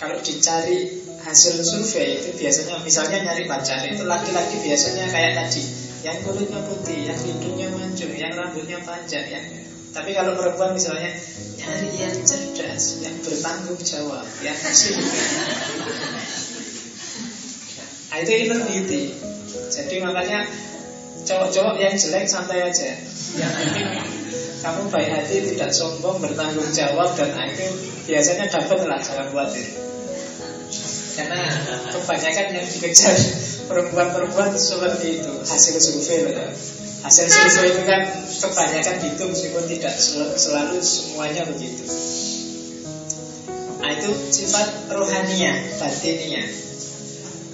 Kalau 0.01 0.17
dicari 0.19 0.99
hasil 1.23 1.63
survei 1.63 2.19
itu 2.19 2.35
biasanya 2.35 2.81
misalnya 2.83 3.23
nyari 3.23 3.45
pacar 3.47 3.85
itu 3.87 4.03
laki-laki 4.03 4.59
biasanya 4.59 5.05
kayak 5.07 5.31
tadi, 5.37 5.63
yang 6.03 6.17
kulitnya 6.25 6.59
putih, 6.65 6.99
yang 7.07 7.19
hidungnya 7.23 7.67
mancung, 7.71 8.11
yang 8.11 8.33
rambutnya 8.35 8.81
panjang, 8.83 9.23
yang 9.31 9.45
tapi 9.93 10.17
kalau 10.17 10.33
perempuan 10.33 10.73
misalnya 10.73 11.13
nyari 11.61 11.89
yang 11.93 12.17
cerdas, 12.25 13.05
yang 13.05 13.13
bertanggung 13.21 13.77
jawab, 13.85 14.25
yang. 14.41 14.57
Nah, 18.13 18.21
itu 18.21 18.45
inner 18.45 18.61
beauty. 18.61 19.09
Jadi 19.73 19.97
makanya 20.05 20.45
cowok-cowok 21.25 21.81
yang 21.81 21.97
jelek 21.97 22.29
santai 22.29 22.61
aja. 22.61 22.93
Yang 23.41 23.53
penting 23.57 23.89
kamu 24.61 24.85
baik 24.93 25.09
hati, 25.09 25.37
tidak 25.49 25.73
sombong, 25.73 26.21
bertanggung 26.21 26.69
jawab 26.69 27.09
dan 27.17 27.33
itu 27.49 27.65
biasanya 28.05 28.53
dapat 28.53 28.85
lah 28.85 29.01
jangan 29.01 29.33
khawatir. 29.33 29.65
Karena 31.17 31.41
kebanyakan 31.89 32.47
yang 32.53 32.67
dikejar 32.69 33.17
perempuan-perempuan 33.65 34.53
seperti 34.61 35.17
itu 35.17 35.33
hasil 35.49 35.81
survei 35.81 36.37
loh. 36.37 36.53
Hasil 37.01 37.25
survei 37.33 37.73
itu 37.73 37.81
kan 37.81 38.01
kebanyakan 38.29 38.95
gitu 39.09 39.23
meskipun 39.25 39.65
tidak 39.73 39.93
selalu 40.37 40.77
semuanya 40.85 41.49
begitu. 41.49 41.81
Nah 43.81 43.89
itu 43.89 44.13
sifat 44.29 44.93
rohania, 44.93 45.57
batinnya 45.81 46.45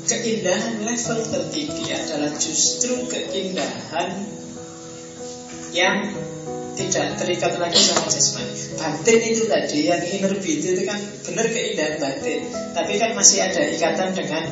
keindahan 0.10 0.82
level 0.82 1.20
tertinggi 1.30 1.86
adalah 1.94 2.34
justru 2.42 3.06
keindahan 3.06 4.26
yang 5.70 6.10
tidak 6.74 7.20
terikat 7.20 7.54
lagi 7.60 7.78
sama 7.78 8.08
jasmani. 8.08 8.56
Batin 8.80 9.20
itu 9.22 9.44
tadi 9.52 9.80
yang 9.92 10.02
inner 10.02 10.34
beauty 10.40 10.68
itu 10.74 10.84
kan 10.88 11.00
benar 11.28 11.46
keindahan 11.52 11.96
batin, 12.00 12.42
tapi 12.72 12.94
kan 12.96 13.12
masih 13.14 13.44
ada 13.44 13.62
ikatan 13.68 14.16
dengan 14.16 14.48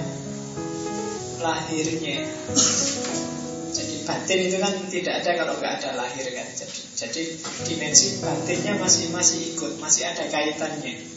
lahirnya. 1.39 2.27
Jadi 3.71 3.95
batin 4.03 4.39
itu 4.43 4.57
kan 4.59 4.73
tidak 4.91 5.13
ada 5.23 5.31
kalau 5.39 5.53
nggak 5.55 5.73
ada 5.79 5.89
lahir 5.95 6.25
kan. 6.35 6.47
Jadi, 6.51 6.79
jadi 6.99 7.23
dimensi 7.63 8.19
batinnya 8.19 8.75
masih 8.75 9.09
masih 9.15 9.55
ikut, 9.55 9.79
masih 9.79 10.11
ada 10.11 10.27
kaitannya. 10.27 11.07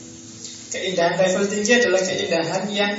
Keindahan 0.70 1.18
level 1.18 1.45
tinggi 1.51 1.72
adalah 1.74 1.99
keindahan 2.07 2.64
yang 2.70 2.95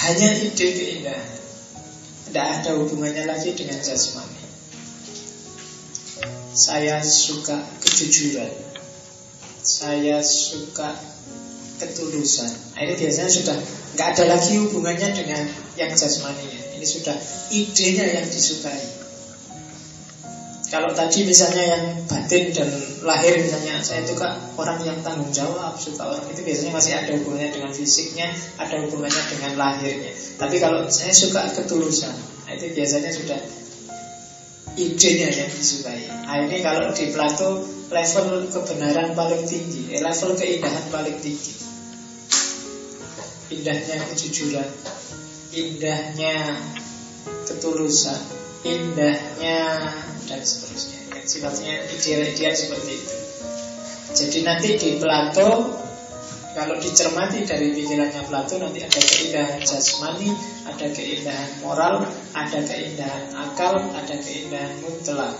hanya 0.00 0.28
ide 0.32 0.66
keindahan 0.72 1.30
Tidak 2.28 2.46
ada 2.60 2.70
hubungannya 2.80 3.28
lagi 3.28 3.52
dengan 3.52 3.80
jasmani 3.80 4.44
Saya 6.56 7.04
suka 7.04 7.60
kejujuran 7.84 8.52
Saya 9.60 10.24
suka 10.24 10.96
ketulusan 11.80 12.52
nah, 12.76 12.80
Ini 12.84 12.94
biasanya 12.96 13.30
sudah 13.32 13.56
nggak 13.90 14.08
ada 14.16 14.24
lagi 14.32 14.56
hubungannya 14.56 15.10
dengan 15.12 15.42
yang 15.74 15.92
jasmaninya. 15.96 16.76
Ini 16.78 16.86
sudah 16.86 17.16
idenya 17.50 18.06
yang 18.20 18.26
disukai. 18.28 18.99
Kalau 20.70 20.94
tadi 20.94 21.26
misalnya 21.26 21.64
yang 21.66 21.84
batin 22.06 22.54
dan 22.54 22.70
lahir 23.02 23.42
misalnya 23.42 23.82
saya 23.82 24.06
itu 24.06 24.14
kak 24.14 24.54
orang 24.54 24.78
yang 24.86 25.02
tanggung 25.02 25.34
jawab 25.34 25.74
suka 25.74 26.06
orang 26.06 26.30
itu 26.30 26.46
biasanya 26.46 26.72
masih 26.78 26.92
ada 26.94 27.10
hubungannya 27.18 27.50
dengan 27.50 27.74
fisiknya, 27.74 28.30
ada 28.54 28.78
hubungannya 28.78 29.22
dengan 29.34 29.58
lahirnya. 29.58 30.14
Tapi 30.38 30.62
kalau 30.62 30.86
saya 30.86 31.10
suka 31.10 31.50
ketulusan, 31.58 32.14
nah 32.46 32.54
itu 32.54 32.70
biasanya 32.70 33.10
sudah 33.10 33.40
idenya 34.78 35.28
yang 35.34 35.50
disukai. 35.50 36.06
Nah 36.06 36.38
ini 36.46 36.62
kalau 36.62 36.94
di 36.94 37.10
Plato 37.10 37.66
level 37.90 38.46
kebenaran 38.54 39.18
paling 39.18 39.42
tinggi, 39.50 39.90
eh, 39.90 39.98
level 39.98 40.38
keindahan 40.38 40.86
paling 40.94 41.18
tinggi. 41.18 41.54
Indahnya 43.50 44.06
kejujuran, 44.14 44.70
indahnya 45.50 46.62
ketulusan, 47.50 48.39
indahnya 48.66 49.60
dan 50.28 50.40
seterusnya 50.40 51.00
yang 51.16 51.26
sifatnya 51.26 51.74
ideal-ideal 51.90 52.54
seperti 52.54 52.92
itu 52.96 53.16
jadi 54.10 54.38
nanti 54.42 54.68
di 54.74 54.90
Plato 54.98 55.80
kalau 56.50 56.82
dicermati 56.82 57.46
dari 57.46 57.70
pikirannya 57.70 58.26
Plato 58.26 58.58
nanti 58.58 58.82
ada 58.82 58.98
keindahan 58.98 59.62
jasmani, 59.62 60.34
ada 60.66 60.86
keindahan 60.90 61.50
moral, 61.62 62.02
ada 62.34 62.58
keindahan 62.66 63.30
akal, 63.38 63.78
ada 63.94 64.16
keindahan 64.18 64.82
mutlak. 64.82 65.38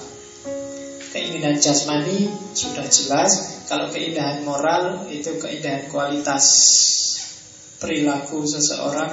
Keindahan 1.10 1.58
jasmani 1.58 2.30
sudah 2.54 2.86
jelas, 2.86 3.66
kalau 3.66 3.90
keindahan 3.90 4.46
moral 4.46 5.10
itu 5.10 5.34
keindahan 5.42 5.90
kualitas 5.90 6.46
perilaku 7.82 8.46
seseorang 8.46 9.10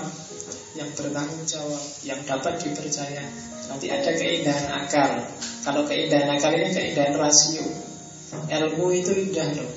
yang 0.77 0.93
bertanggung 0.93 1.49
jawab, 1.49 1.81
yang 2.05 2.21
dapat 2.29 2.61
dipercaya. 2.61 3.25
Nanti 3.67 3.91
ada 3.91 4.11
keindahan 4.15 4.67
akal, 4.71 5.27
kalau 5.67 5.83
keindahan 5.83 6.31
akal 6.31 6.55
ini 6.55 6.71
keindahan 6.71 7.19
rasio. 7.19 7.87
Ilmu 8.27 8.91
itu 8.91 9.11
indah 9.15 9.55
loh 9.55 9.71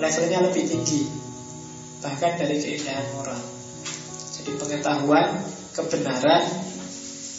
Levelnya 0.00 0.42
lebih 0.42 0.64
tinggi 0.66 1.06
Bahkan 2.02 2.32
dari 2.40 2.56
keindahan 2.58 3.06
moral. 3.14 3.38
Jadi 4.34 4.50
pengetahuan, 4.58 5.38
kebenaran 5.76 6.44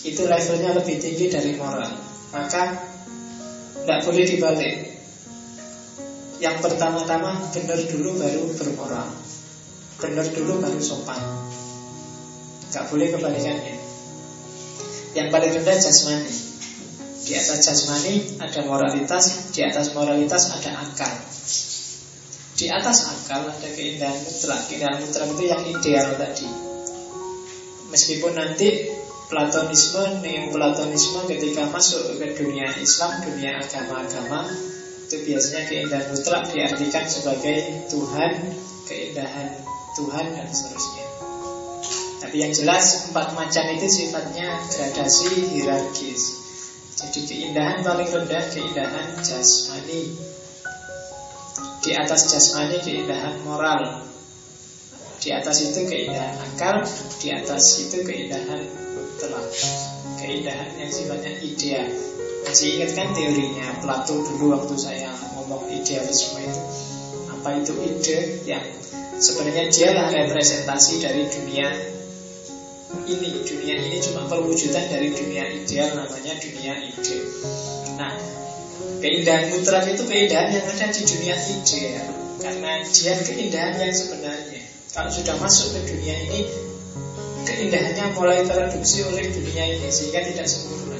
Itu 0.08 0.30
levelnya 0.30 0.72
lebih 0.78 0.98
tinggi 1.04 1.28
dari 1.28 1.52
moral. 1.60 1.92
Maka 2.32 2.64
Tidak 3.82 4.00
boleh 4.08 4.24
dibalik. 4.30 4.76
Yang 6.42 6.58
pertama-tama 6.64 7.38
benar 7.54 7.80
dulu 7.86 8.18
baru 8.18 8.44
bermoral. 8.56 9.10
Benar 10.00 10.26
dulu 10.32 10.54
baru 10.62 10.80
sopan. 10.82 11.22
Gak 12.72 12.88
boleh 12.88 13.14
kebalikannya 13.14 13.91
Yang 15.12 15.28
paling 15.28 15.52
rendah 15.60 15.78
jasmani 15.78 16.34
di 17.22 17.34
atas 17.38 17.60
jasmani 17.64 18.16
ada 18.42 18.62
moralitas, 18.66 19.54
di 19.54 19.62
atas 19.62 19.94
moralitas 19.94 20.52
ada 20.58 20.72
akal. 20.82 21.14
Di 22.58 22.66
atas 22.68 22.98
akal 23.08 23.46
ada 23.48 23.70
keindahan 23.72 24.18
mutlak. 24.20 24.62
Keindahan 24.68 24.98
mutlak 25.00 25.30
itu 25.32 25.44
yang 25.48 25.64
ideal 25.64 26.08
tadi. 26.18 26.48
Meskipun 27.92 28.34
nanti 28.36 28.90
Platonisme, 29.32 30.20
Neoplatonisme 30.20 31.24
ketika 31.24 31.72
masuk 31.72 32.20
ke 32.20 32.36
dunia 32.36 32.68
Islam, 32.76 33.24
dunia 33.24 33.64
agama-agama 33.64 34.44
itu 35.08 35.24
biasanya 35.24 35.72
keindahan 35.72 36.08
mutlak 36.12 36.52
diartikan 36.52 37.08
sebagai 37.08 37.88
Tuhan, 37.88 38.52
keindahan 38.92 39.56
Tuhan 39.96 40.26
dan 40.36 40.48
seterusnya. 40.52 41.01
Tapi 42.22 42.38
yang 42.38 42.54
jelas 42.54 43.10
empat 43.10 43.34
macam 43.34 43.66
itu 43.74 43.90
sifatnya 43.90 44.62
gradasi 44.70 45.42
hierarkis. 45.58 46.38
Jadi 47.02 47.20
keindahan 47.26 47.82
paling 47.82 48.06
rendah 48.06 48.46
keindahan 48.54 49.18
jasmani. 49.26 50.14
Di 51.82 51.98
atas 51.98 52.30
jasmani 52.30 52.78
keindahan 52.86 53.42
moral. 53.42 54.06
Di 55.18 55.34
atas 55.34 55.66
itu 55.66 55.86
keindahan 55.86 56.34
akal 56.34 56.82
Di 57.22 57.30
atas 57.34 57.90
itu 57.90 58.06
keindahan 58.06 58.70
telak. 59.18 59.50
Keindahan 60.22 60.78
yang 60.78 60.94
sifatnya 60.94 61.34
ideal 61.42 61.90
Masih 62.46 62.78
ingat 62.78 62.92
kan 62.98 63.10
teorinya? 63.18 63.66
Plato 63.82 64.22
dulu 64.22 64.54
waktu 64.54 64.78
saya 64.78 65.10
ngomong 65.38 65.70
idealisme 65.74 66.38
itu. 66.42 66.62
Apa 67.34 67.50
itu 67.58 67.74
ide? 67.82 68.18
Yang 68.46 68.66
sebenarnya 69.18 69.66
dialah 69.74 70.08
representasi 70.10 71.02
dari 71.02 71.26
dunia 71.30 71.70
ini 73.08 73.44
dunia 73.44 73.76
ini 73.88 73.98
cuma 74.04 74.28
perwujudan 74.28 74.86
dari 74.92 75.12
dunia 75.12 75.44
ideal 75.48 75.96
namanya 75.96 76.34
dunia 76.38 76.74
ide. 76.80 77.18
Nah, 77.96 78.14
keindahan 79.00 79.52
mutlak 79.52 79.88
itu 79.88 80.04
keindahan 80.06 80.52
yang 80.52 80.66
ada 80.68 80.88
di 80.92 81.02
dunia 81.04 81.36
ideal 81.36 82.08
karena 82.42 82.72
dia 82.90 83.14
keindahan 83.20 83.76
yang 83.80 83.94
sebenarnya. 83.96 84.62
Kalau 84.92 85.08
sudah 85.08 85.36
masuk 85.40 85.72
ke 85.72 85.80
dunia 85.88 86.16
ini, 86.28 86.42
keindahannya 87.48 88.06
mulai 88.12 88.44
tereduksi 88.44 89.08
oleh 89.08 89.24
dunia 89.32 89.64
ini 89.80 89.88
sehingga 89.88 90.20
tidak 90.28 90.48
sempurna. 90.52 91.00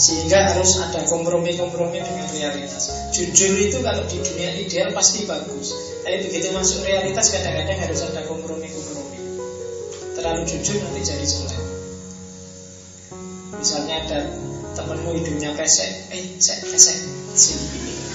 Sehingga 0.00 0.48
harus 0.48 0.80
ada 0.80 1.04
kompromi-kompromi 1.04 2.00
dengan 2.00 2.24
realitas. 2.32 3.12
Jujur 3.12 3.52
itu 3.60 3.84
kalau 3.84 4.00
di 4.08 4.16
dunia 4.24 4.56
ideal 4.56 4.96
pasti 4.96 5.28
bagus. 5.28 5.76
Tapi 6.00 6.24
begitu 6.24 6.56
masuk 6.56 6.88
realitas 6.88 7.28
kadang-kadang 7.28 7.76
harus 7.76 8.00
ada 8.08 8.24
kompromi-kompromi 8.24 9.09
terlalu 10.20 10.44
jujur 10.44 10.76
nanti 10.84 11.00
jadi 11.00 11.24
jelek. 11.24 11.62
Misalnya 13.56 13.94
ada 14.04 14.18
temenmu 14.76 15.10
hidungnya 15.16 15.50
pesek 15.56 16.12
eh 16.14 16.38
cek 16.38 16.70
pesek 16.70 16.98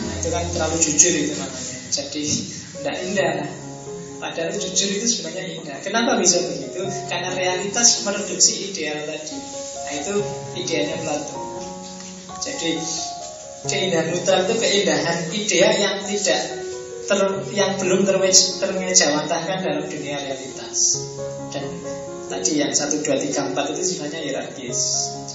nah, 0.06 0.14
itu 0.22 0.30
kan 0.30 0.46
terlalu 0.54 0.78
jujur 0.78 1.14
itu 1.18 1.34
namanya. 1.34 1.78
Jadi 1.90 2.24
tidak 2.78 2.96
indah 3.10 3.34
padahal 4.22 4.54
jujur 4.54 4.90
itu 5.02 5.06
sebenarnya 5.10 5.44
indah. 5.58 5.78
Kenapa 5.82 6.22
bisa 6.22 6.38
begitu? 6.46 6.86
Karena 7.10 7.34
realitas 7.34 8.06
mereduksi 8.06 8.70
ideal 8.70 9.02
tadi. 9.10 9.38
Nah 9.86 9.94
itu 9.98 10.14
idealnya 10.62 10.98
Plato. 11.02 11.38
Jadi 12.46 12.78
keindahan 13.66 14.14
mutlak 14.14 14.46
itu 14.46 14.54
keindahan 14.62 15.18
ideal 15.34 15.74
yang 15.74 15.98
tidak 16.06 16.42
ter, 17.06 17.22
yang 17.54 17.78
belum 17.78 18.04
termejawantahkan 18.06 19.58
dalam 19.62 19.86
dunia 19.86 20.18
realitas 20.20 21.06
dan 21.54 21.66
tadi 22.28 22.58
yang 22.58 22.74
satu 22.74 23.00
dua 23.06 23.22
tiga 23.22 23.46
empat 23.48 23.72
itu 23.78 23.96
sifatnya 23.96 24.20
hierarkis. 24.22 24.80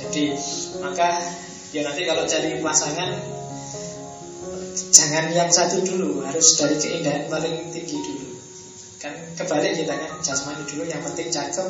Jadi 0.00 0.34
maka 0.82 1.22
ya 1.70 1.86
nanti 1.86 2.02
kalau 2.02 2.26
cari 2.26 2.58
pasangan 2.58 3.10
jangan 4.90 5.30
yang 5.30 5.50
satu 5.50 5.82
dulu, 5.86 6.26
harus 6.26 6.58
dari 6.58 6.76
keindahan 6.78 7.30
paling 7.30 7.70
tinggi 7.70 7.98
dulu. 7.98 8.28
Kan 9.00 9.14
kebalik 9.38 9.78
kita 9.78 9.94
kan 9.96 10.12
jasmani 10.20 10.66
dulu 10.66 10.84
yang 10.84 11.00
penting 11.00 11.30
cakep, 11.32 11.68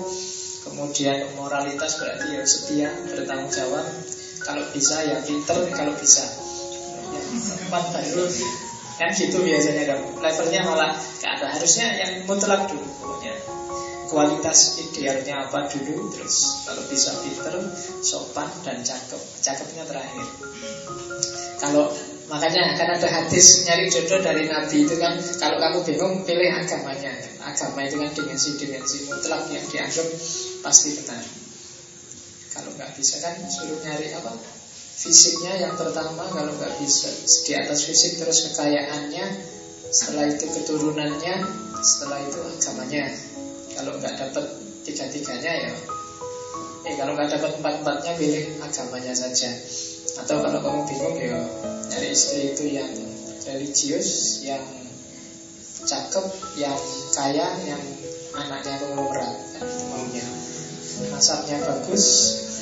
kemudian 0.67 1.31
moralitas 1.37 2.01
berarti 2.01 2.27
ya 2.35 2.43
setia, 2.43 2.89
bertanggung 3.07 3.53
jawab. 3.53 3.87
Kalau 4.41 4.65
bisa 4.73 5.05
ya 5.05 5.21
pinter, 5.21 5.69
kalau 5.77 5.93
bisa 6.01 6.25
yang 7.13 7.29
empat 7.69 7.85
baru 7.93 8.25
kan 9.01 9.09
gitu 9.17 9.41
biasanya 9.41 9.89
kan. 9.89 9.99
Levelnya 10.21 10.61
malah 10.69 10.93
ke 10.93 11.25
atas 11.25 11.49
harusnya 11.57 11.87
yang 11.97 12.13
mutlak 12.29 12.69
dulu 12.69 12.85
pokoknya. 13.01 13.33
Kualitas 14.13 14.77
idealnya 14.77 15.49
apa 15.49 15.65
dulu 15.73 16.13
terus 16.13 16.69
kalau 16.69 16.85
bisa 16.93 17.17
pinter 17.25 17.57
sopan 18.05 18.53
dan 18.61 18.85
cakep. 18.85 19.21
Cakepnya 19.41 19.89
terakhir. 19.89 20.27
Kalau 21.57 21.89
makanya 22.29 22.77
akan 22.77 22.89
ada 23.01 23.09
hadis 23.09 23.65
nyari 23.65 23.89
jodoh 23.89 24.21
dari 24.21 24.45
nabi 24.45 24.85
itu 24.85 24.95
kan 25.01 25.17
kalau 25.41 25.57
kamu 25.57 25.79
bingung 25.89 26.15
pilih 26.29 26.53
agamanya. 26.53 27.17
Agama 27.41 27.81
itu 27.89 27.97
kan 27.97 28.13
dimensi-dimensi 28.13 29.09
mutlak 29.09 29.49
yang 29.49 29.65
dianggap 29.65 30.09
pasti 30.61 30.93
benar. 31.01 31.25
Kalau 32.53 32.71
nggak 32.77 32.93
bisa 33.01 33.25
kan 33.25 33.33
suruh 33.49 33.81
nyari 33.81 34.13
apa 34.13 34.60
fisiknya 35.01 35.57
yang 35.57 35.75
pertama 35.81 36.29
kalau 36.29 36.53
nggak 36.61 36.77
bisa 36.77 37.09
di 37.49 37.53
atas 37.57 37.89
fisik 37.89 38.21
terus 38.21 38.53
kekayaannya 38.53 39.25
setelah 39.89 40.29
itu 40.29 40.45
keturunannya 40.45 41.35
setelah 41.81 42.21
itu 42.21 42.39
agamanya. 42.45 43.09
Kalau 43.73 43.97
nggak 43.97 44.15
dapat 44.21 44.45
tiga-tiganya 44.85 45.53
ya. 45.67 45.73
Eh 46.85 46.95
kalau 47.01 47.17
nggak 47.17 47.33
dapat 47.33 47.51
empat-empatnya 47.57 48.13
pilih 48.21 48.45
agamanya 48.61 49.17
saja. 49.17 49.51
Atau 50.21 50.43
kalau 50.45 50.59
kamu 50.61 50.81
bingung 50.91 51.17
ya 51.23 51.39
Nyari 51.87 52.09
istri 52.11 52.51
itu 52.51 52.67
yang 52.67 52.91
religius 53.47 54.43
Yang 54.43 54.67
cakep 55.87 56.27
Yang 56.59 56.83
kaya 57.15 57.47
Yang 57.63 57.83
anaknya 58.35 58.75
konglomerat 58.83 59.33
kan 59.55 59.67
maunya. 59.91 60.27
Masaknya 61.15 61.63
bagus 61.63 62.05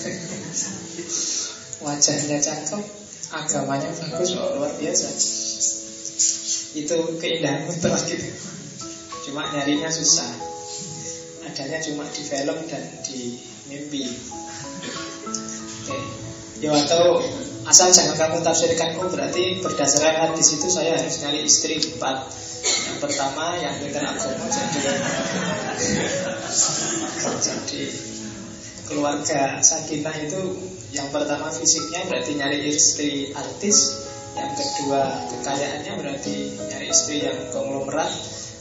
Wajahnya 1.84 2.38
cakep 2.42 2.82
Agamanya 3.28 3.90
bagus 3.92 4.34
oh, 4.34 4.58
Luar 4.58 4.72
biasa 4.74 5.06
Itu 6.78 6.96
keindahan 7.20 7.66
mutlak 7.68 8.02
gitu 8.08 8.28
Cuma 9.28 9.52
nyarinya 9.52 9.92
susah 9.92 10.48
adanya 11.48 11.82
cuma 11.82 12.04
di 12.12 12.22
film 12.22 12.58
dan 12.68 12.84
di 13.02 13.34
mimpi. 13.66 14.04
Oke. 15.82 15.98
Ya 16.62 16.70
atau 16.70 17.18
asal 17.66 17.90
jangan 17.90 18.14
kamu 18.14 18.46
tafsirkan 18.46 18.94
oh 19.00 19.10
berarti 19.10 19.58
berdasarkan 19.58 20.30
hadis 20.30 20.54
itu 20.54 20.68
saya 20.68 20.94
harus 21.00 21.18
nyari 21.24 21.42
istri 21.42 21.80
empat. 21.80 22.30
Yang 22.62 22.98
pertama 23.00 23.58
yang 23.58 23.74
pintar 23.80 24.06
agama 24.06 24.46
jadi 24.50 24.78
jadi 27.38 27.82
keluarga 28.86 29.62
sakinah 29.62 30.16
itu 30.26 30.40
yang 30.88 31.08
pertama 31.12 31.52
fisiknya 31.52 32.08
berarti 32.08 32.32
nyari 32.40 32.58
istri 32.64 33.36
artis, 33.36 34.08
yang 34.32 34.52
kedua 34.56 35.02
kekayaannya 35.28 35.92
berarti 36.00 36.56
nyari 36.68 36.86
istri 36.88 37.20
yang 37.24 37.38
konglomerat, 37.52 38.08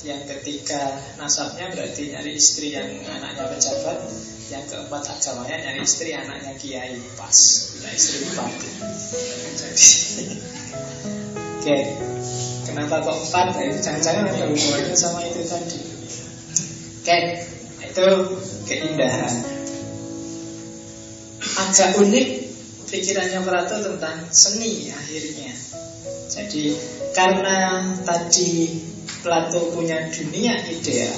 yang 0.03 0.21
ketiga 0.28 0.91
nasabnya 1.15 1.71
berarti 1.71 2.11
nyari 2.11 2.36
istri 2.36 2.75
yang 2.75 2.88
anaknya 3.07 3.47
pejabat, 3.47 3.99
yang 4.51 4.63
keempat 4.67 5.03
agamanya 5.07 5.55
nyari 5.71 5.82
istri 5.84 6.11
anaknya 6.15 6.53
kiai 6.59 6.99
pas, 7.15 7.38
punya 7.71 7.91
istri 7.95 8.17
bupati. 8.28 8.69
Oke, 11.57 11.78
kenapa 12.63 12.95
kok 13.03 13.17
empat? 13.28 13.47
Nah, 13.55 13.63
itu 13.67 13.80
jangan-jangan 13.84 14.23
ada 14.32 14.45
hubungannya 14.47 14.95
sama 14.95 15.19
itu 15.28 15.41
tadi. 15.47 15.80
Oke, 17.03 17.19
itu 17.88 18.07
keindahan. 18.67 19.34
Agak 21.58 21.97
unik 21.97 22.28
pikirannya 22.86 23.41
Plato 23.41 23.76
tentang 23.82 24.30
seni 24.30 24.93
akhirnya. 24.93 25.53
Jadi 26.28 26.78
karena 27.18 27.82
tadi 28.05 28.70
Plato 29.26 29.74
punya 29.74 30.05
dunia 30.14 30.53
ideal 30.70 31.18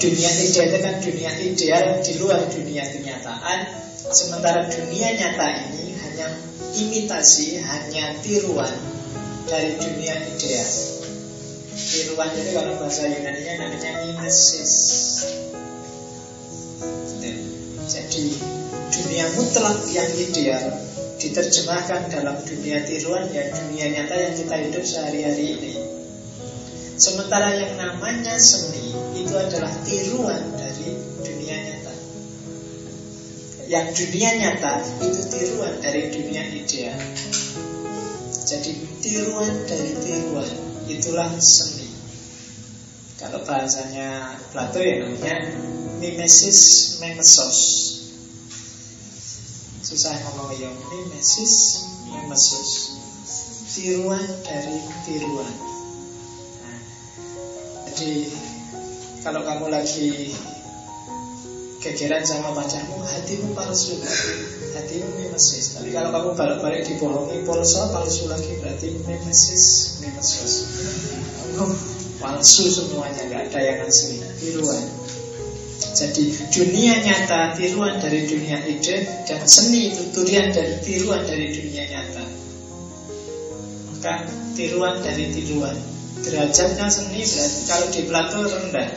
Dunia 0.00 0.30
ideal 0.40 0.66
itu 0.72 0.78
kan 0.80 0.94
dunia 1.04 1.32
ideal 1.36 1.84
di 2.00 2.12
luar 2.16 2.40
dunia 2.48 2.84
kenyataan 2.88 3.58
Sementara 4.06 4.70
dunia 4.70 5.12
nyata 5.18 5.46
ini 5.68 5.98
hanya 5.98 6.28
imitasi, 6.78 7.60
hanya 7.60 8.16
tiruan 8.24 8.74
dari 9.44 9.76
dunia 9.76 10.16
ideal 10.16 10.70
Tiruan 11.76 12.30
itu 12.32 12.50
kalau 12.56 12.72
bahasa 12.80 13.04
Yunani 13.04 13.42
namanya 13.60 13.90
mimesis 14.00 14.72
Jadi 17.86 18.24
dunia 18.90 19.26
mutlak 19.34 19.78
yang 19.90 20.10
ideal 20.14 20.64
diterjemahkan 21.16 22.12
dalam 22.12 22.36
dunia 22.44 22.84
tiruan 22.84 23.26
ya 23.32 23.48
dunia 23.50 23.86
nyata 23.92 24.14
yang 24.14 24.34
kita 24.36 24.54
hidup 24.68 24.84
sehari-hari 24.84 25.46
ini 25.56 25.72
Sementara 26.96 27.52
yang 27.52 27.76
namanya 27.76 28.40
seni 28.40 28.88
itu 29.20 29.36
adalah 29.36 29.68
tiruan 29.84 30.48
dari 30.56 30.96
dunia 31.20 31.56
nyata. 31.60 31.92
Yang 33.68 33.86
dunia 34.00 34.30
nyata 34.40 34.80
itu 35.04 35.20
tiruan 35.28 35.76
dari 35.84 36.08
dunia 36.08 36.40
ideal. 36.56 36.96
Jadi 38.48 38.80
tiruan 39.04 39.68
dari 39.68 39.92
tiruan 40.00 40.52
itulah 40.88 41.36
seni. 41.36 41.84
Kalau 43.20 43.44
bahasanya 43.44 44.40
Plato 44.56 44.80
ya 44.80 45.04
namanya 45.04 45.52
mimesis 46.00 46.96
memesos. 47.04 47.60
Susah 49.86 50.18
ngomong 50.18 50.50
ya 50.58 50.66
mimesis 50.90 51.86
memesos. 52.10 52.70
Tiruan 53.70 54.26
dari 54.42 54.82
tiruan. 55.06 55.54
Jadi 57.86 58.34
kalau 59.22 59.46
kamu 59.46 59.70
lagi 59.70 60.34
gegeran 61.78 62.26
sama 62.26 62.50
pacarmu, 62.50 62.98
hatimu 62.98 63.54
palsu, 63.54 63.94
hatimu 64.74 65.06
mimesis. 65.22 65.78
Tapi 65.78 65.94
kalau 65.94 66.10
kamu 66.10 66.30
balik-balik 66.34 66.82
dibohongi 66.82 67.46
polso 67.46 67.86
palsu 67.94 68.26
lagi, 68.26 68.58
berarti 68.58 68.90
mimesis, 69.06 70.02
mimesis. 70.02 70.66
Palsu 72.18 72.74
semuanya, 72.74 73.22
nggak 73.30 73.54
ada 73.54 73.60
yang 73.62 73.78
asli, 73.86 74.18
tiruan. 74.42 75.05
Jadi 75.76 76.32
dunia 76.52 77.04
nyata 77.04 77.56
tiruan 77.56 78.00
dari 78.00 78.24
dunia 78.24 78.64
ide 78.64 79.04
dan 79.28 79.44
seni 79.44 79.92
itu 79.92 80.08
turian 80.12 80.52
dari 80.52 80.76
tiruan 80.80 81.24
dari 81.24 81.52
dunia 81.52 81.84
nyata. 81.88 82.24
Maka 83.92 84.14
tiruan 84.56 85.00
dari 85.04 85.32
tiruan. 85.32 85.76
Derajatnya 86.24 86.88
seni 86.88 87.20
berarti 87.20 87.60
kalau 87.68 87.86
di 87.92 88.02
Plato 88.08 88.40
rendah. 88.44 88.90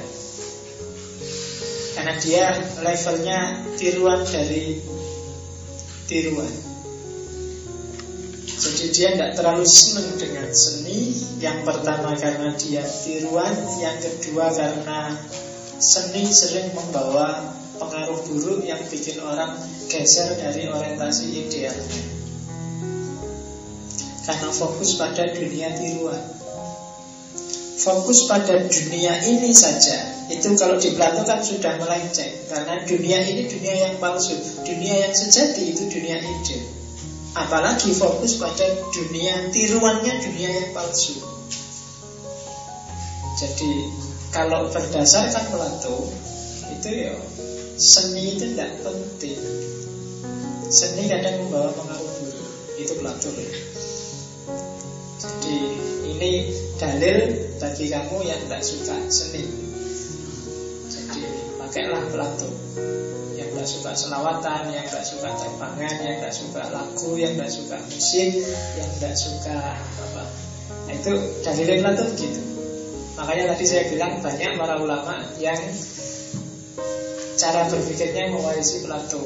Karena 2.00 2.14
dia 2.24 2.46
levelnya 2.80 3.40
tiruan 3.76 4.24
dari 4.24 4.80
tiruan. 6.08 6.54
Jadi 8.60 8.86
dia 8.92 9.16
tidak 9.16 9.32
terlalu 9.40 9.64
senang 9.68 10.20
dengan 10.20 10.48
seni. 10.52 11.16
Yang 11.40 11.60
pertama 11.64 12.12
karena 12.20 12.52
dia 12.60 12.84
tiruan 12.84 13.56
Yang 13.80 13.98
kedua 14.04 14.52
karena 14.52 15.16
seni 15.80 16.28
sering 16.28 16.76
membawa 16.76 17.56
pengaruh 17.80 18.20
buruk 18.28 18.68
Yang 18.68 18.92
bikin 18.92 19.18
orang 19.24 19.56
geser 19.88 20.36
dari 20.36 20.68
orientasi 20.68 21.26
idealnya 21.48 22.20
Karena 24.30 24.54
fokus 24.54 24.94
pada 24.94 25.26
dunia 25.34 25.74
tiruan. 25.74 26.22
Fokus 27.82 28.30
pada 28.30 28.62
dunia 28.62 29.26
ini 29.26 29.50
saja 29.50 30.20
itu 30.30 30.54
kalau 30.54 30.78
di 30.78 30.94
Plato 30.94 31.26
kan 31.26 31.42
sudah 31.42 31.82
melenceng. 31.82 32.46
Karena 32.46 32.86
dunia 32.86 33.26
ini 33.26 33.50
dunia 33.50 33.90
yang 33.90 33.96
palsu 33.98 34.38
dunia 34.62 35.10
yang 35.10 35.14
sejati 35.18 35.74
itu 35.74 35.90
dunia 35.90 36.22
ide. 36.22 36.62
Apalagi 37.34 37.90
fokus 37.98 38.38
pada 38.38 38.70
dunia 38.94 39.50
tiruannya 39.50 40.14
dunia 40.22 40.50
yang 40.62 40.70
palsu. 40.78 41.18
Jadi 43.42 43.90
kalau 44.30 44.70
berdasarkan 44.70 45.46
Plato 45.50 46.06
itu 46.70 46.90
ya 46.90 47.14
seni 47.80 48.38
itu 48.38 48.46
tidak 48.54 48.78
penting. 48.86 49.42
Seni 50.70 51.10
kadang 51.10 51.36
membawa 51.46 51.74
pengaruh 51.74 52.14
buruk. 52.22 52.50
Itu 52.78 52.94
Plato 53.02 53.30
ya. 53.34 53.52
jadi 55.20 55.58
ini 56.16 56.32
dalil 56.78 57.18
bagi 57.58 57.86
kamu 57.90 58.18
yang 58.24 58.40
tidak 58.46 58.62
suka 58.62 58.96
seni. 59.10 59.44
Jadi 60.90 61.22
pakailah 61.58 62.06
Plato 62.14 62.50
Yang 63.34 63.50
tidak 63.54 63.68
suka 63.70 63.92
selawatan 63.94 64.74
Yang 64.74 64.86
tidak 64.90 65.06
suka 65.06 65.30
terbangan 65.38 65.96
Yang 66.02 66.16
tidak 66.18 66.34
suka 66.34 66.62
lagu 66.70 67.12
Yang 67.14 67.32
tidak 67.34 67.52
suka 67.54 67.78
musik 67.90 68.30
Yang 68.78 68.90
tidak 68.98 69.16
suka 69.18 69.58
apa. 69.78 70.24
Nah 70.90 70.94
itu 70.98 71.14
dalilnya 71.46 71.76
Plato 71.82 72.04
begitu 72.14 72.59
Makanya 73.20 73.52
tadi 73.52 73.66
saya 73.68 73.84
bilang 73.92 74.24
banyak 74.24 74.56
para 74.56 74.80
ulama 74.80 75.20
yang 75.44 75.60
Cara 77.40 77.64
berpikirnya 77.72 78.36
mewarisi 78.36 78.84
Plato. 78.84 79.24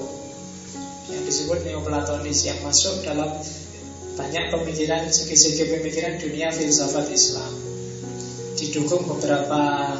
Yang 1.09 1.33
disebut 1.33 1.65
Neoplatonis 1.65 2.45
Yang 2.45 2.61
masuk 2.61 3.01
dalam 3.01 3.33
banyak 4.13 4.53
pemikiran, 4.53 5.09
segi-segi 5.09 5.65
pemikiran 5.65 6.21
dunia 6.21 6.53
filsafat 6.53 7.09
Islam. 7.09 7.49
Didukung 8.53 9.09
beberapa 9.09 9.97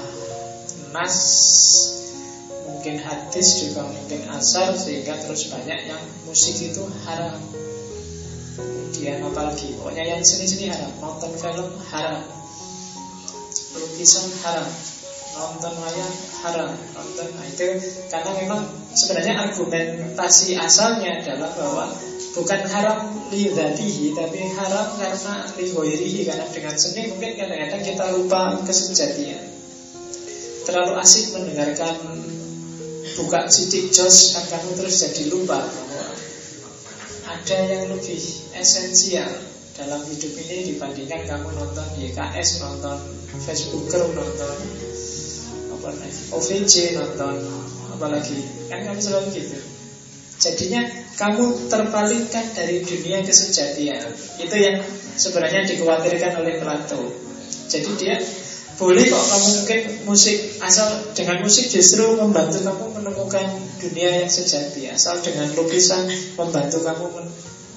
nas 0.93 1.17
mungkin 2.69 3.01
hadis 3.01 3.65
juga 3.65 3.89
mungkin 3.89 4.29
asar 4.29 4.77
sehingga 4.77 5.17
terus 5.17 5.49
banyak 5.49 5.89
yang 5.89 6.01
musik 6.29 6.53
itu 6.61 6.85
haram. 7.09 7.41
Kemudian 8.61 9.25
apalagi 9.25 9.73
pokoknya 9.81 10.05
yang 10.05 10.21
seni-seni 10.21 10.69
haram 10.69 10.93
nonton 11.01 11.33
film 11.33 11.81
haram 11.89 12.21
lukisan 13.73 14.29
haram. 14.45 14.69
Nonton 15.33 15.73
wayang 15.81 16.15
haram. 16.45 16.71
Nonton 16.93 17.27
nah 17.33 17.45
itu 17.49 17.67
karena 18.09 18.31
memang 18.37 18.61
sebenarnya 18.93 19.49
argumentasi 19.49 20.57
asalnya 20.57 21.21
adalah 21.21 21.49
bahwa 21.57 21.85
bukan 22.33 22.61
haram 22.69 22.99
lidatihi 23.29 24.17
tapi 24.17 24.41
haram 24.57 24.97
karena 24.97 25.33
lihoirihi 25.53 26.25
karena 26.25 26.45
dengan 26.49 26.75
seni 26.77 27.13
mungkin 27.13 27.37
kadang-kadang 27.37 27.81
kita 27.85 28.05
lupa 28.13 28.57
kesejatian 28.65 29.43
terlalu 30.65 30.93
asik 30.97 31.37
mendengarkan 31.37 31.95
buka 33.13 33.45
sidik 33.53 33.93
jos 33.93 34.33
kan 34.33 34.45
kamu 34.49 34.69
terus 34.81 35.05
jadi 35.05 35.23
lupa 35.29 35.61
bahwa 35.61 36.05
ada 37.29 37.57
yang 37.69 37.93
lebih 37.93 38.21
esensial 38.57 39.29
dalam 39.73 40.01
hidup 40.05 40.33
ini 40.45 40.73
dibandingkan 40.73 41.25
kamu 41.25 41.49
nonton 41.57 41.87
YKS, 41.97 42.61
nonton 42.61 42.97
Facebooker, 43.41 44.05
nonton 44.13 44.55
apa 45.73 45.89
OVJ, 46.37 46.93
nonton 46.93 47.41
apalagi. 47.89 48.37
Kan 48.69 48.85
kamu 48.85 49.01
selalu 49.01 49.27
gitu. 49.33 49.57
Jadinya 50.37 50.81
kamu 51.17 51.71
terpalikkan 51.71 52.45
dari 52.53 52.85
dunia 52.85 53.25
kesejatian. 53.25 54.13
Itu 54.37 54.55
yang 54.59 54.85
sebenarnya 55.17 55.65
dikhawatirkan 55.65 56.37
oleh 56.37 56.61
Plato. 56.61 57.09
Jadi 57.69 57.89
dia 57.97 58.21
boleh 58.77 59.05
kok 59.05 59.25
kamu 59.29 59.47
mungkin 59.53 59.81
musik 60.09 60.37
asal 60.61 60.89
dengan 61.13 61.45
musik 61.45 61.69
justru 61.69 62.17
membantu 62.17 62.57
kamu 62.65 62.85
menemukan 63.01 63.45
dunia 63.77 64.25
yang 64.25 64.29
sejati 64.29 64.89
asal 64.89 65.21
dengan 65.21 65.45
lukisan 65.53 66.09
membantu 66.33 66.81
kamu 66.81 67.05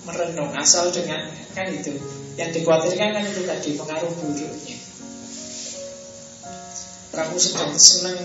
merenung 0.07 0.54
asal 0.54 0.88
dengan 0.94 1.26
kan 1.52 1.66
itu. 1.68 1.98
Yang 2.38 2.62
dikhawatirkan 2.62 3.11
kan 3.16 3.24
itu 3.26 3.42
tadi 3.48 3.70
pengaruh 3.74 4.12
buruknya. 4.22 4.76
Kamu 7.16 7.36
sedang 7.40 7.72
senang 7.74 8.18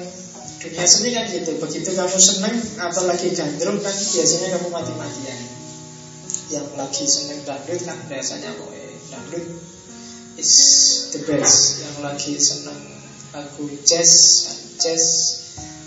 dunia 0.61 0.85
seni 0.85 1.09
kan 1.15 1.25
gitu. 1.31 1.57
Begitu 1.57 1.89
kamu 1.95 2.17
senang 2.19 2.55
apalagi 2.77 3.33
gandrung 3.33 3.79
kan 3.81 3.95
biasanya 3.95 4.47
kamu 4.59 4.67
mati-matian. 4.69 5.39
Yang 6.51 6.67
lagi 6.75 7.03
senang 7.07 7.39
dangdut 7.47 7.81
kan 7.87 7.97
biasanya 8.11 8.51
mau 8.59 8.69
eh, 8.75 8.93
dangdut 9.09 9.45
is 10.37 10.51
the 11.15 11.19
best. 11.25 11.81
Yang 11.87 11.97
lagi 12.03 12.33
senang 12.37 12.79
lagu 13.31 13.63
jazz 13.87 14.11
jazz 14.77 15.03